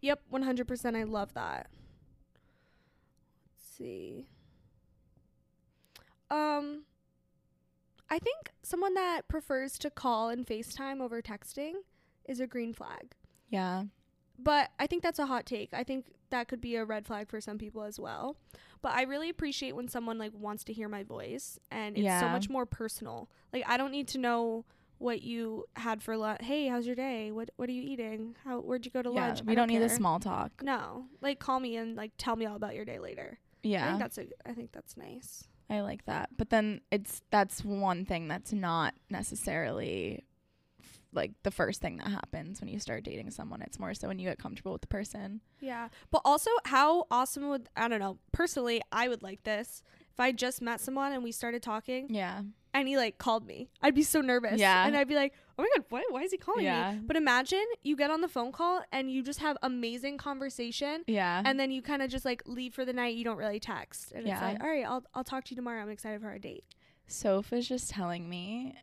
Yep 0.02 0.20
100% 0.32 0.96
i 0.96 1.02
love 1.04 1.32
that. 1.34 1.68
Let's 3.56 3.76
see. 3.78 4.26
Um 6.30 6.84
i 8.10 8.18
think 8.18 8.52
someone 8.62 8.94
that 8.94 9.22
prefers 9.28 9.78
to 9.78 9.90
call 9.90 10.28
and 10.28 10.46
facetime 10.46 11.00
over 11.00 11.22
texting 11.22 11.72
is 12.26 12.40
a 12.40 12.46
green 12.46 12.72
flag. 12.72 13.14
Yeah. 13.48 13.84
But 14.38 14.70
I 14.78 14.86
think 14.86 15.02
that's 15.02 15.18
a 15.18 15.26
hot 15.26 15.46
take. 15.46 15.70
I 15.72 15.84
think 15.84 16.06
that 16.34 16.48
could 16.48 16.60
be 16.60 16.76
a 16.76 16.84
red 16.84 17.06
flag 17.06 17.28
for 17.28 17.40
some 17.40 17.58
people 17.58 17.82
as 17.82 17.98
well. 17.98 18.36
But 18.82 18.92
I 18.92 19.02
really 19.02 19.30
appreciate 19.30 19.74
when 19.74 19.88
someone 19.88 20.18
like 20.18 20.32
wants 20.34 20.64
to 20.64 20.72
hear 20.72 20.88
my 20.88 21.02
voice 21.02 21.58
and 21.70 21.96
it's 21.96 22.20
so 22.20 22.28
much 22.28 22.50
more 22.50 22.66
personal. 22.66 23.30
Like 23.52 23.64
I 23.66 23.76
don't 23.76 23.92
need 23.92 24.08
to 24.08 24.18
know 24.18 24.64
what 24.98 25.22
you 25.22 25.64
had 25.76 26.02
for 26.02 26.16
lunch. 26.16 26.40
Hey, 26.42 26.66
how's 26.68 26.86
your 26.86 26.96
day? 26.96 27.30
What 27.32 27.50
what 27.56 27.68
are 27.68 27.72
you 27.72 27.82
eating? 27.82 28.36
How 28.44 28.58
where'd 28.60 28.84
you 28.84 28.90
go 28.90 29.02
to 29.02 29.10
yeah 29.10 29.28
lunch? 29.28 29.42
we 29.44 29.52
I 29.52 29.54
don't, 29.54 29.68
need 29.68 29.78
the 29.78 29.88
small 29.88 30.20
talk 30.20 30.62
No. 30.62 31.06
Like 31.20 31.38
call 31.38 31.60
me 31.60 31.76
and 31.76 31.96
like 31.96 32.12
tell 32.18 32.36
me 32.36 32.46
all 32.46 32.56
about 32.56 32.74
your 32.74 32.84
day 32.84 32.98
later. 32.98 33.38
Yeah. 33.62 33.78
I 33.78 33.80
yeah 33.80 33.86
think 33.88 33.98
that's 34.00 34.18
a 34.18 34.26
I 34.46 34.52
think 34.52 34.72
that's 34.72 34.96
nice. 34.96 35.44
I 35.70 35.80
like 35.80 36.04
that. 36.04 36.30
But 36.36 36.50
then 36.50 36.82
it's 36.90 37.22
that's 37.30 37.64
one 37.64 38.04
thing 38.04 38.28
that's 38.28 38.52
not 38.52 38.94
necessarily 39.08 40.24
like 41.14 41.32
the 41.42 41.50
first 41.50 41.80
thing 41.80 41.96
that 41.98 42.08
happens 42.08 42.60
when 42.60 42.68
you 42.68 42.78
start 42.78 43.04
dating 43.04 43.30
someone. 43.30 43.62
It's 43.62 43.78
more 43.78 43.94
so 43.94 44.08
when 44.08 44.18
you 44.18 44.28
get 44.28 44.38
comfortable 44.38 44.72
with 44.72 44.80
the 44.82 44.86
person. 44.88 45.40
Yeah. 45.60 45.88
But 46.10 46.22
also 46.24 46.50
how 46.64 47.06
awesome 47.10 47.48
would 47.48 47.68
I 47.76 47.88
don't 47.88 48.00
know, 48.00 48.18
personally 48.32 48.82
I 48.92 49.08
would 49.08 49.22
like 49.22 49.42
this. 49.44 49.82
If 50.12 50.20
I 50.20 50.30
just 50.32 50.62
met 50.62 50.80
someone 50.80 51.12
and 51.12 51.24
we 51.24 51.32
started 51.32 51.62
talking 51.62 52.06
Yeah. 52.08 52.42
and 52.72 52.86
he 52.86 52.96
like 52.96 53.18
called 53.18 53.46
me. 53.46 53.68
I'd 53.82 53.94
be 53.96 54.04
so 54.04 54.20
nervous. 54.20 54.60
Yeah. 54.60 54.86
And 54.86 54.96
I'd 54.96 55.08
be 55.08 55.16
like, 55.16 55.34
oh 55.58 55.62
my 55.62 55.68
God, 55.76 55.84
why, 55.88 56.04
why 56.10 56.22
is 56.22 56.30
he 56.30 56.36
calling 56.38 56.64
Yeah. 56.64 56.92
me? 56.92 57.00
But 57.04 57.16
imagine 57.16 57.64
you 57.82 57.96
get 57.96 58.10
on 58.12 58.20
the 58.20 58.28
phone 58.28 58.52
call 58.52 58.82
and 58.92 59.10
you 59.10 59.22
just 59.24 59.40
have 59.40 59.56
amazing 59.62 60.18
conversation 60.18 61.02
Yeah. 61.08 61.42
and 61.44 61.58
then 61.58 61.70
you 61.72 61.82
kind 61.82 62.00
of 62.02 62.10
just 62.10 62.24
like 62.24 62.42
leave 62.46 62.74
for 62.74 62.84
the 62.84 62.92
night. 62.92 63.16
You 63.16 63.24
don't 63.24 63.38
really 63.38 63.58
text. 63.60 64.12
And 64.12 64.20
it's 64.20 64.28
Yeah. 64.28 64.40
like, 64.40 64.62
all 64.62 64.68
right, 64.68 64.84
I'll, 64.86 65.04
I'll 65.14 65.24
talk 65.24 65.44
to 65.46 65.50
you 65.50 65.56
tomorrow. 65.56 65.82
I'm 65.82 65.90
excited 65.90 66.20
for 66.20 66.28
our 66.28 66.38
date. 66.38 66.64
Soph 67.08 67.52
is 67.52 67.68
just 67.68 67.90
telling 67.90 68.28
me, 68.28 68.74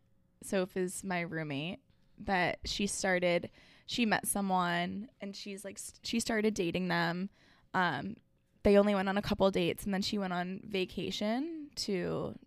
Soph 0.42 0.76
is 0.76 1.02
my 1.02 1.20
roommate, 1.22 1.80
that 2.26 2.58
she 2.64 2.86
started, 2.86 3.50
she 3.86 4.06
met 4.06 4.26
someone 4.26 5.08
and 5.20 5.34
she's 5.34 5.64
like, 5.64 5.78
st- 5.78 6.00
she 6.02 6.20
started 6.20 6.54
dating 6.54 6.88
them. 6.88 7.30
Um, 7.74 8.16
they 8.62 8.76
only 8.76 8.94
went 8.94 9.08
on 9.08 9.18
a 9.18 9.22
couple 9.22 9.50
dates 9.50 9.84
and 9.84 9.92
then 9.92 10.02
she 10.02 10.18
went 10.18 10.32
on 10.32 10.60
vacation 10.64 11.68
to 11.76 12.38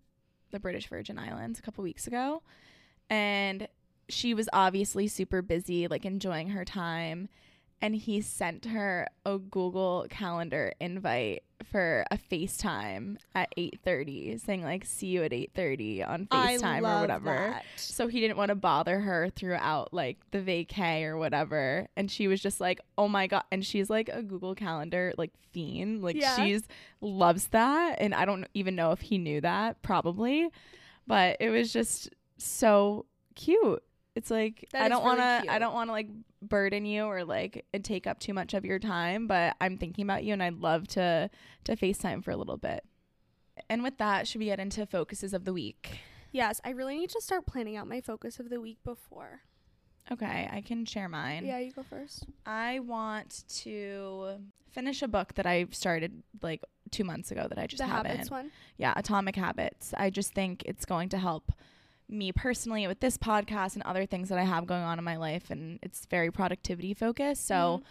the 0.50 0.60
British 0.60 0.88
Virgin 0.88 1.18
Islands 1.18 1.58
a 1.58 1.62
couple 1.62 1.84
weeks 1.84 2.06
ago. 2.06 2.42
And 3.10 3.68
she 4.08 4.34
was 4.34 4.48
obviously 4.52 5.08
super 5.08 5.42
busy, 5.42 5.88
like 5.88 6.04
enjoying 6.04 6.50
her 6.50 6.64
time. 6.64 7.28
And 7.82 7.94
he 7.94 8.20
sent 8.20 8.64
her 8.66 9.06
a 9.24 9.38
Google 9.38 10.06
Calendar 10.08 10.72
invite 10.80 11.42
for 11.64 12.04
a 12.10 12.18
FaceTime 12.18 13.16
at 13.34 13.52
8:30 13.56 14.38
saying 14.40 14.62
like 14.62 14.84
see 14.84 15.08
you 15.08 15.22
at 15.22 15.32
8:30 15.32 16.02
on 16.06 16.26
FaceTime 16.26 16.80
or 16.80 17.00
whatever. 17.00 17.34
that. 17.34 17.64
So 17.76 18.08
he 18.08 18.20
didn't 18.20 18.36
want 18.36 18.50
to 18.50 18.54
bother 18.54 19.00
her 19.00 19.30
throughout 19.30 19.92
like 19.92 20.18
the 20.30 20.38
vacay 20.38 21.04
or 21.04 21.16
whatever. 21.16 21.88
And 21.96 22.10
she 22.10 22.28
was 22.28 22.40
just 22.40 22.60
like, 22.60 22.80
"Oh 22.98 23.08
my 23.08 23.26
god." 23.26 23.44
And 23.50 23.64
she's 23.64 23.88
like 23.90 24.08
a 24.10 24.22
Google 24.22 24.54
Calendar 24.54 25.12
like 25.16 25.32
fiend. 25.52 26.02
Like 26.02 26.16
Yeah. 26.16 26.36
she's 26.36 26.62
loves 27.00 27.48
that 27.48 27.96
and 28.00 28.14
I 28.14 28.24
don't 28.24 28.46
even 28.54 28.74
know 28.76 28.92
if 28.92 29.00
he 29.00 29.18
knew 29.18 29.40
that, 29.40 29.82
probably. 29.82 30.50
But 31.06 31.38
it 31.40 31.50
was 31.50 31.72
just 31.72 32.10
so 32.38 33.06
cute. 33.34 33.82
It's 34.14 34.30
like 34.30 34.66
That 34.72 34.82
I 34.82 34.88
don't 34.88 35.04
really 35.04 35.18
want 35.18 35.44
to 35.44 35.52
I 35.52 35.58
don't 35.58 35.74
want 35.74 35.88
to 35.88 35.92
like 35.92 36.08
burden 36.42 36.84
you 36.84 37.04
or 37.04 37.24
like 37.24 37.64
take 37.82 38.06
up 38.06 38.20
too 38.20 38.34
much 38.34 38.54
of 38.54 38.64
your 38.64 38.78
time, 38.78 39.26
but 39.26 39.56
I'm 39.60 39.76
thinking 39.78 40.04
about 40.04 40.24
you 40.24 40.32
and 40.32 40.42
I'd 40.42 40.60
love 40.60 40.86
to 40.88 41.30
to 41.64 41.76
FaceTime 41.76 42.22
for 42.22 42.30
a 42.30 42.36
little 42.36 42.56
bit. 42.56 42.84
And 43.70 43.82
with 43.82 43.98
that, 43.98 44.28
should 44.28 44.38
we 44.40 44.46
get 44.46 44.60
into 44.60 44.84
focuses 44.86 45.32
of 45.32 45.44
the 45.44 45.52
week? 45.52 46.00
Yes, 46.32 46.60
I 46.64 46.70
really 46.70 46.98
need 46.98 47.10
to 47.10 47.20
start 47.22 47.46
planning 47.46 47.76
out 47.76 47.88
my 47.88 48.00
focus 48.00 48.38
of 48.38 48.50
the 48.50 48.60
week 48.60 48.78
before. 48.84 49.40
Okay, 50.12 50.48
I 50.52 50.60
can 50.60 50.84
share 50.84 51.08
mine. 51.08 51.44
Yeah, 51.46 51.58
you 51.58 51.72
go 51.72 51.82
first. 51.82 52.26
I 52.44 52.78
want 52.80 53.44
to 53.62 54.36
finish 54.70 55.02
a 55.02 55.08
book 55.08 55.34
that 55.34 55.46
I 55.46 55.66
started 55.70 56.22
like 56.42 56.62
2 56.90 57.02
months 57.02 57.30
ago 57.30 57.46
that 57.48 57.58
I 57.58 57.66
just 57.66 57.82
the 57.82 57.86
haven't. 57.86 58.12
habits 58.12 58.30
one. 58.30 58.50
yeah, 58.76 58.92
Atomic 58.94 59.34
Habits. 59.34 59.94
I 59.96 60.10
just 60.10 60.32
think 60.34 60.62
it's 60.66 60.84
going 60.84 61.08
to 61.08 61.18
help 61.18 61.50
me 62.08 62.30
personally 62.32 62.86
with 62.86 63.00
this 63.00 63.18
podcast 63.18 63.74
and 63.74 63.82
other 63.82 64.06
things 64.06 64.28
that 64.28 64.38
I 64.38 64.44
have 64.44 64.66
going 64.66 64.82
on 64.82 64.98
in 64.98 65.04
my 65.04 65.16
life. 65.16 65.50
And 65.50 65.78
it's 65.82 66.06
very 66.06 66.30
productivity 66.30 66.94
focused. 66.94 67.46
So 67.46 67.82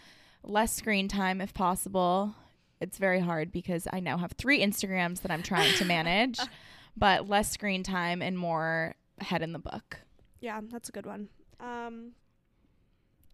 less 0.44 0.74
screen 0.74 1.08
time 1.08 1.42
if 1.42 1.54
possible. 1.54 2.36
It's 2.82 2.98
very 2.98 3.20
hard 3.20 3.52
because 3.52 3.88
I 3.92 4.00
now 4.00 4.18
have 4.18 4.34
three 4.34 4.60
Instagrams 4.62 5.22
that 5.22 5.32
I'm 5.32 5.44
trying 5.44 5.74
to 5.76 5.86
manage, 5.86 6.40
but 6.98 7.28
less 7.28 7.52
screen 7.52 7.84
time 7.84 8.22
and 8.22 8.38
more 8.38 8.96
head 9.22 9.42
in 9.42 9.54
the 9.54 9.60
book. 9.60 10.02
Yeah, 10.40 10.60
that's 10.70 10.90
a 10.90 10.92
good 10.92 11.06
one. 11.06 11.30
Um, 11.60 12.12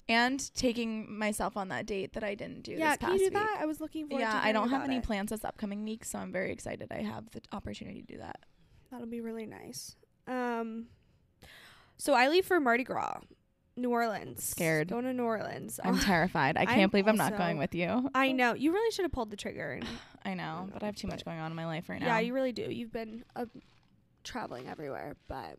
And 0.08 0.54
taking 0.56 1.18
myself 1.18 1.58
on 1.58 1.70
that 1.70 1.86
date 1.86 2.14
that 2.14 2.24
I 2.24 2.36
didn't 2.36 2.62
do 2.64 2.74
yeah, 2.74 2.92
this 2.92 2.98
can 2.98 3.10
past 3.10 3.14
you 3.22 3.30
do 3.30 3.36
week. 3.40 3.46
that? 3.46 3.58
I 3.62 3.66
was 3.66 3.82
looking 3.82 4.08
forward 4.08 4.24
to 4.24 4.30
Yeah, 4.30 4.42
I 4.44 4.52
don't 4.52 4.70
have 4.70 4.84
any 4.84 4.98
it. 4.98 5.04
plans 5.04 5.32
this 5.32 5.44
upcoming 5.46 5.84
week, 5.84 6.06
so 6.06 6.20
I'm 6.20 6.32
very 6.32 6.52
excited 6.52 6.88
I 6.92 7.02
have 7.02 7.30
the 7.32 7.42
opportunity 7.52 8.02
to 8.02 8.08
do 8.14 8.18
that. 8.20 8.40
That'll 8.92 9.08
be 9.08 9.22
really 9.22 9.46
nice. 9.46 9.96
Um, 10.28 10.88
so 11.98 12.14
I 12.14 12.30
leave 12.30 12.46
for 12.46 12.60
Mardi 12.60 12.84
Gras, 12.84 13.20
New 13.78 13.90
Orleans. 13.92 14.44
Scared. 14.44 14.90
Going 14.90 15.04
to 15.06 15.14
New 15.14 15.24
Orleans. 15.24 15.80
I'm 15.84 16.00
terrified. 16.00 16.58
I 16.58 16.62
I'm 16.62 16.68
can't 16.68 16.92
believe 16.92 17.08
I'm 17.08 17.16
not 17.16 17.34
also- 17.34 17.44
going 17.44 17.58
with 17.58 17.76
you. 17.76 18.10
I 18.16 18.32
know 18.32 18.54
you 18.54 18.72
really 18.74 18.92
should 18.92 19.04
have 19.04 19.12
pulled 19.12 19.30
the 19.32 19.38
trigger. 19.38 19.72
And, 19.74 19.86
I 20.26 20.34
know, 20.34 20.70
but 20.74 20.84
I 20.84 20.86
have 20.88 20.96
too 20.96 21.08
much 21.08 21.26
going 21.26 21.40
on 21.40 21.52
in 21.52 21.56
my 21.56 21.66
life 21.66 21.90
right 21.90 22.00
now. 22.00 22.08
yeah, 22.08 22.20
you 22.20 22.34
really 22.34 22.52
do. 22.52 22.64
You've 22.64 22.92
been 22.94 23.24
uh, 23.36 23.46
traveling 24.24 24.68
everywhere, 24.68 25.16
but 25.28 25.58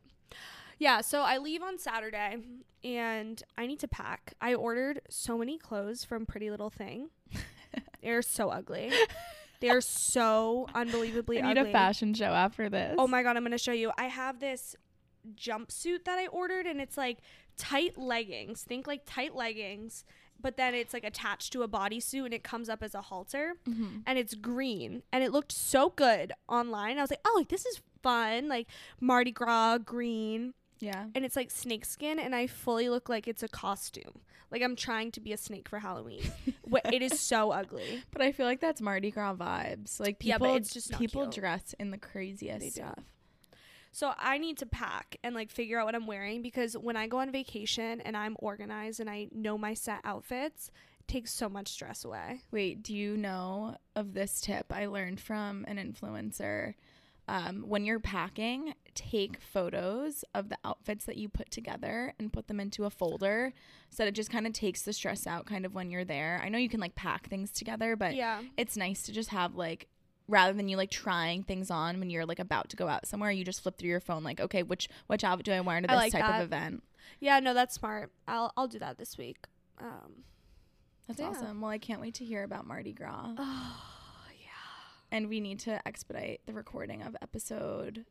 yeah. 0.78 1.00
So 1.00 1.22
I 1.22 1.38
leave 1.38 1.62
on 1.62 1.78
Saturday, 1.78 2.36
and 2.84 3.42
I 3.58 3.66
need 3.66 3.80
to 3.80 3.88
pack. 3.88 4.34
I 4.40 4.54
ordered 4.54 5.00
so 5.10 5.36
many 5.38 5.58
clothes 5.58 6.04
from 6.04 6.26
Pretty 6.26 6.50
Little 6.50 6.70
Thing. 6.70 7.10
They're 8.02 8.22
so 8.22 8.50
ugly. 8.50 8.92
They're 9.62 9.80
so 9.80 10.66
unbelievably 10.74 11.40
I 11.40 11.48
need 11.48 11.58
ugly. 11.58 11.70
a 11.70 11.72
fashion 11.72 12.12
show 12.14 12.26
after 12.26 12.68
this. 12.68 12.94
Oh 12.98 13.06
my 13.06 13.22
god, 13.22 13.36
I'm 13.36 13.42
gonna 13.42 13.56
show 13.58 13.72
you. 13.72 13.90
I 13.96 14.04
have 14.06 14.38
this 14.40 14.76
jumpsuit 15.34 16.04
that 16.04 16.18
I 16.18 16.26
ordered, 16.26 16.66
and 16.66 16.80
it's 16.80 16.96
like 16.96 17.18
tight 17.56 17.96
leggings. 17.96 18.62
Think 18.62 18.86
like 18.86 19.02
tight 19.06 19.34
leggings, 19.34 20.04
but 20.40 20.56
then 20.56 20.74
it's 20.74 20.92
like 20.92 21.04
attached 21.04 21.52
to 21.54 21.62
a 21.62 21.68
bodysuit, 21.68 22.24
and 22.24 22.34
it 22.34 22.42
comes 22.42 22.68
up 22.68 22.82
as 22.82 22.94
a 22.94 23.00
halter, 23.00 23.54
hmm 23.64 23.98
and 24.06 24.18
it's 24.18 24.34
green, 24.34 25.02
and 25.12 25.22
it 25.24 25.32
looked 25.32 25.52
so 25.52 25.90
good 25.90 26.32
online. 26.48 26.98
I 26.98 27.00
was 27.02 27.10
like, 27.10 27.20
oh, 27.24 27.34
like 27.36 27.48
this 27.48 27.64
is 27.66 27.80
fun, 28.02 28.48
like 28.48 28.66
Mardi 29.00 29.30
Gras 29.30 29.78
green, 29.78 30.54
Yeah. 30.83 31.07
and 31.14 31.24
it's 31.24 31.37
like 31.37 31.51
snakeskin, 31.51 32.18
and 32.18 32.35
I 32.35 32.47
fully 32.49 32.89
look 32.89 33.09
like 33.09 33.26
it's 33.28 33.43
a 33.43 33.49
costume. 33.49 34.20
Like 34.51 34.62
I'm 34.62 34.76
trying 34.76 35.12
to 35.12 35.20
be 35.20 35.33
a 35.33 35.37
snake 35.39 35.68
for 35.68 35.78
Halloween. 35.78 36.22
It 36.91 37.03
is 37.03 37.20
so 37.20 37.53
ugly. 37.53 38.03
But 38.12 38.22
I 38.22 38.33
feel 38.33 38.47
like 38.47 38.61
that's 38.61 38.80
Mardi 38.80 39.11
Gras 39.11 39.35
vibes. 39.35 40.01
Like 40.01 40.18
people, 40.18 40.39
but 40.41 40.57
it's 40.57 40.72
just 40.72 40.99
people 40.99 41.22
cute. 41.26 41.35
dress 41.43 41.74
in 41.78 41.91
the 41.91 41.99
craziest 41.99 42.61
They 42.61 42.66
do. 42.66 42.70
stuff. 42.70 43.05
So 43.93 44.14
I 44.18 44.39
need 44.39 44.57
to 44.59 44.66
pack 44.66 45.18
and 45.22 45.35
like 45.35 45.51
figure 45.51 45.78
out 45.78 45.85
what 45.85 45.95
I'm 45.95 46.07
wearing 46.07 46.41
because 46.41 46.76
when 46.78 46.97
I 46.97 47.07
go 47.09 47.18
on 47.18 47.30
vacation 47.30 48.01
and 48.01 48.16
I'm 48.16 48.37
organized 48.39 49.01
and 49.01 49.11
I 49.11 49.28
know 49.33 49.59
my 49.59 49.74
set 49.74 50.01
outfits, 50.03 50.70
it 51.01 51.09
takes 51.09 51.30
so 51.30 51.51
much 51.51 51.68
stress 51.68 52.05
away. 52.07 52.41
Wait, 52.51 52.83
do 52.83 52.95
you 52.95 53.18
know 53.18 53.76
of 53.95 54.14
this 54.14 54.41
tip 54.41 54.72
I 54.72 54.87
learned 54.87 55.20
from 55.20 55.66
an 55.68 55.76
influencer? 55.76 56.72
Um, 57.33 57.62
when 57.66 57.87
you're 57.87 57.99
packing, 57.99 58.74
take 58.95 59.41
photos 59.41 60.22
of 60.35 60.51
the 60.51 60.59
outfits 60.66 61.07
that 61.07 61.16
you 61.16 61.30
put 61.30 61.51
together 61.51 62.12
and 62.18 62.30
put 62.30 62.47
them 62.47 62.61
into 62.61 62.85
a 62.85 62.91
folder 62.91 63.55
so 63.89 64.03
that 64.03 64.09
it 64.09 64.14
just 64.14 64.30
kind 64.30 64.47
of 64.47 64.53
takes 64.53 64.83
the 64.83 64.93
stress 64.93 65.26
out 65.26 65.47
kind 65.47 65.64
of 65.64 65.74
when 65.74 65.91
you're 65.91 66.05
there. 66.05 66.43
I 66.45 66.51
know 66.51 66.59
you 66.59 66.68
can 66.68 66.78
like 66.78 66.95
pack 66.95 67.30
things 67.30 67.51
together, 67.51 67.97
but 67.97 68.14
yeah. 68.14 68.43
it's 68.59 68.76
nice 68.76 69.05
to 69.05 69.12
just 69.12 69.30
have 69.30 69.55
like 69.55 69.89
rather 70.28 70.53
than 70.53 70.68
you 70.68 70.76
like 70.76 70.91
trying 70.91 71.43
things 71.43 71.70
on 71.70 71.99
when 72.01 72.11
you're 72.11 72.26
like 72.26 72.39
about 72.39 72.68
to 72.68 72.76
go 72.76 72.87
out 72.87 73.07
somewhere 73.07 73.30
you 73.30 73.45
just 73.45 73.62
flip 73.62 73.78
through 73.78 73.89
your 73.89 73.99
phone 74.01 74.22
like 74.22 74.41
okay 74.41 74.62
which 74.62 74.89
which 75.09 75.24
outfit 75.24 75.45
do 75.47 75.53
i 75.53 75.61
wear 75.61 75.80
to 75.80 75.87
this 75.87 75.97
like 75.97 76.12
type 76.12 76.22
that. 76.22 76.41
of 76.41 76.45
event 76.45 76.83
Yeah, 77.18 77.41
no, 77.41 77.55
that's 77.55 77.74
smart. 77.74 78.12
I'll 78.28 78.53
I'll 78.59 78.68
do 78.68 78.78
that 78.78 78.99
this 78.99 79.16
week. 79.16 79.47
Um 79.80 80.24
that's 81.09 81.18
Yeah. 81.18 81.28
awesome 81.30 81.61
well 81.62 81.70
i 81.70 81.78
can't 81.78 82.01
wait 82.01 82.14
to 82.16 82.24
hear 82.24 82.45
about 82.45 82.66
mardi 82.66 82.93
gras. 82.93 83.35
and 85.12 85.28
we 85.28 85.38
need 85.40 85.60
to 85.60 85.86
expedite 85.86 86.40
the 86.46 86.52
recording 86.52 87.02
of 87.02 87.14
episode 87.22 88.04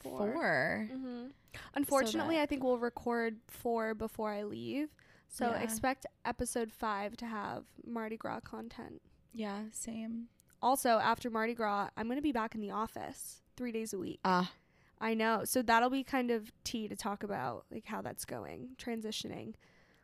Four. 0.00 0.32
four, 0.32 0.88
hmm 0.92 1.26
Unfortunately, 1.74 2.36
that- 2.36 2.42
I 2.42 2.46
think 2.46 2.62
we'll 2.62 2.78
record 2.78 3.38
4 3.48 3.94
before 3.94 4.30
I 4.32 4.44
leave. 4.44 4.90
So 5.28 5.50
Yeah. 5.50 5.60
expect 5.62 6.06
episode 6.24 6.70
5 6.72 7.16
to 7.18 7.26
have 7.26 7.64
Mardi 7.84 8.16
Gras 8.16 8.40
content. 8.40 9.02
yeah 9.32 9.64
same 9.72 10.28
Also, 10.62 10.98
after 10.98 11.30
Mardi 11.30 11.54
Gras, 11.54 11.90
I'm 11.96 12.06
going 12.06 12.16
to 12.18 12.22
be 12.22 12.32
back 12.32 12.54
in 12.54 12.60
the 12.60 12.70
office 12.70 13.42
3 13.56 13.70
days 13.72 13.92
a 13.92 13.98
week. 13.98 14.20
ah 14.24 14.52
I 15.00 15.14
know. 15.14 15.44
So 15.44 15.62
that'll 15.62 15.90
be 15.90 16.02
kind 16.02 16.30
of 16.32 16.50
tea 16.64 16.88
to 16.88 16.96
talk 16.96 17.22
about, 17.22 17.66
like 17.70 17.84
how 17.86 18.02
that's 18.02 18.24
going, 18.24 18.70
transitioning 18.78 19.54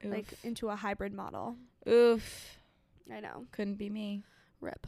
like 0.04 0.34
into 0.44 0.68
a 0.68 0.76
hybrid 0.76 1.12
model. 1.14 1.56
oof 1.88 2.58
I 3.10 3.20
know. 3.20 3.46
couldn't 3.52 3.76
be 3.76 3.88
me 3.90 4.22
Rip. 4.60 4.86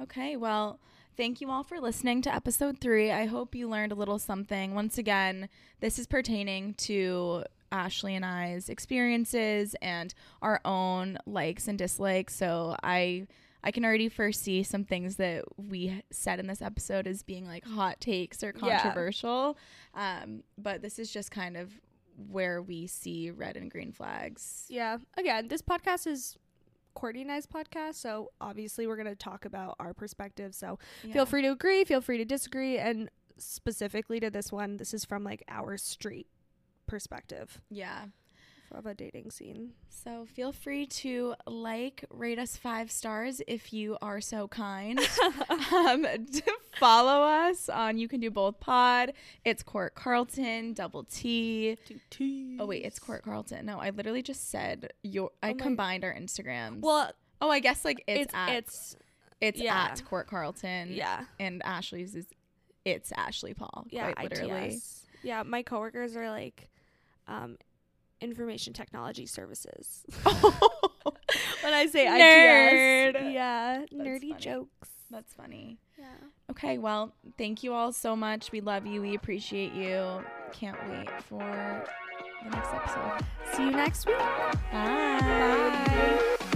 Okay, 0.00 0.36
well, 0.36 0.78
thank 1.16 1.40
you 1.40 1.50
all 1.50 1.62
for 1.62 1.80
listening 1.80 2.20
to 2.22 2.34
episode 2.34 2.78
three. 2.80 3.10
I 3.10 3.26
hope 3.26 3.54
you 3.54 3.68
learned 3.68 3.92
a 3.92 3.96
little 3.96 4.18
something. 4.18 4.74
Once 4.74 4.98
again, 4.98 5.48
this 5.80 5.98
is 5.98 6.06
pertaining 6.06 6.74
to 6.74 7.44
Ashley 7.72 8.14
and 8.14 8.24
I's 8.24 8.68
experiences 8.68 9.74
and 9.80 10.12
our 10.42 10.60
own 10.64 11.18
likes 11.26 11.66
and 11.68 11.78
dislikes. 11.78 12.34
So 12.36 12.76
I 12.82 13.26
I 13.64 13.72
can 13.72 13.84
already 13.84 14.08
foresee 14.08 14.62
some 14.62 14.84
things 14.84 15.16
that 15.16 15.42
we 15.56 16.04
said 16.12 16.38
in 16.38 16.46
this 16.46 16.62
episode 16.62 17.08
as 17.08 17.24
being 17.24 17.46
like 17.48 17.64
hot 17.66 18.00
takes 18.00 18.44
or 18.44 18.52
Yeah. 18.54 18.78
controversial. 18.80 19.56
Um, 19.94 20.44
but 20.56 20.82
this 20.82 21.00
is 21.00 21.10
just 21.10 21.32
kind 21.32 21.56
of 21.56 21.72
where 22.30 22.62
we 22.62 22.86
see 22.86 23.30
red 23.32 23.56
and 23.56 23.68
green 23.70 23.90
flags. 23.92 24.66
Yeah. 24.68 24.98
Again, 25.16 25.48
this 25.48 25.62
podcast 25.62 26.06
is 26.06 26.36
Courtney 26.96 27.22
and 27.22 27.30
I's 27.30 27.46
podcast, 27.46 27.94
so 27.94 28.32
obviously 28.40 28.86
we're 28.88 28.96
gonna 28.96 29.14
talk 29.14 29.44
about 29.44 29.76
our 29.78 29.94
perspective. 29.94 30.54
So 30.54 30.78
Yeah. 31.04 31.12
feel 31.12 31.26
free 31.26 31.42
to 31.42 31.48
agree, 31.52 31.84
feel 31.84 32.00
free 32.00 32.18
to 32.18 32.24
disagree, 32.24 32.78
and 32.78 33.08
specifically 33.38 34.18
to 34.18 34.30
this 34.30 34.50
one, 34.50 34.78
this 34.78 34.92
is 34.92 35.04
from 35.04 35.22
like 35.22 35.44
our 35.46 35.76
street 35.76 36.26
perspective 36.86 37.60
Yeah. 37.70 38.06
Of 38.72 38.86
a 38.86 38.94
dating 38.94 39.30
scene. 39.30 39.72
So 39.88 40.26
feel 40.34 40.52
free 40.52 40.86
to 40.86 41.34
like, 41.46 42.04
rate 42.10 42.38
us 42.38 42.56
five 42.56 42.90
stars 42.90 43.40
if 43.46 43.72
you 43.72 43.96
are 44.02 44.20
so 44.20 44.48
kind. 44.48 44.98
um, 45.72 46.02
to 46.02 46.42
follow 46.78 47.22
us 47.22 47.68
on 47.68 47.98
You 47.98 48.08
Can 48.08 48.20
Do 48.20 48.30
Both 48.30 48.60
Pod. 48.60 49.12
It's 49.44 49.62
Court 49.62 49.94
Carlton, 49.94 50.74
double 50.74 51.04
T. 51.04 51.76
Oh 52.58 52.66
wait, 52.66 52.84
it's 52.84 52.98
Court 52.98 53.22
Carlton. 53.22 53.66
No, 53.66 53.78
I 53.78 53.90
literally 53.90 54.22
just 54.22 54.50
said 54.50 54.92
your. 55.02 55.30
I 55.42 55.50
Oh 55.50 55.54
combined 55.54 56.04
our 56.04 56.14
Instagrams. 56.14 56.80
Well, 56.80 57.12
oh, 57.40 57.50
I 57.50 57.60
guess 57.60 57.84
like 57.84 58.02
it's, 58.06 58.26
it's 58.26 58.34
at 58.34 58.48
it's 58.50 58.96
it's 59.40 59.60
yeah. 59.60 59.88
at 59.90 60.04
Court 60.04 60.26
Carlton. 60.26 60.88
yeah 60.92 61.24
and 61.38 61.62
Ashley's 61.64 62.14
is 62.14 62.26
it's 62.84 63.12
Ashley 63.16 63.54
Paul. 63.54 63.86
yeah 63.90 64.12
literally. 64.22 64.74
ITS. 64.74 65.02
Yeah, 65.22 65.42
my 65.42 65.62
coworkers 65.62 66.14
are 66.16 66.30
like, 66.30 66.68
um, 67.26 67.58
information 68.20 68.72
technology 68.72 69.26
services. 69.26 70.04
when 70.24 71.74
I 71.74 71.86
say 71.86 72.06
Nerd. 72.06 73.14
ITS, 73.16 73.34
yeah, 73.34 73.84
nerdy 73.92 74.30
funny. 74.30 74.40
jokes. 74.40 74.88
That's 75.10 75.32
funny. 75.34 75.78
Yeah. 75.98 76.04
Okay, 76.50 76.78
well, 76.78 77.12
thank 77.38 77.62
you 77.62 77.72
all 77.74 77.92
so 77.92 78.16
much. 78.16 78.52
We 78.52 78.60
love 78.60 78.86
you. 78.86 79.00
We 79.02 79.14
appreciate 79.14 79.72
you. 79.72 80.22
Can't 80.52 80.78
wait 80.88 81.10
for 81.22 81.38
the 82.44 82.50
next 82.50 82.72
episode. 82.72 83.26
See 83.54 83.64
you 83.64 83.70
next 83.70 84.06
week. 84.06 84.18
Bye. 84.18 85.20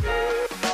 Bye. 0.02 0.66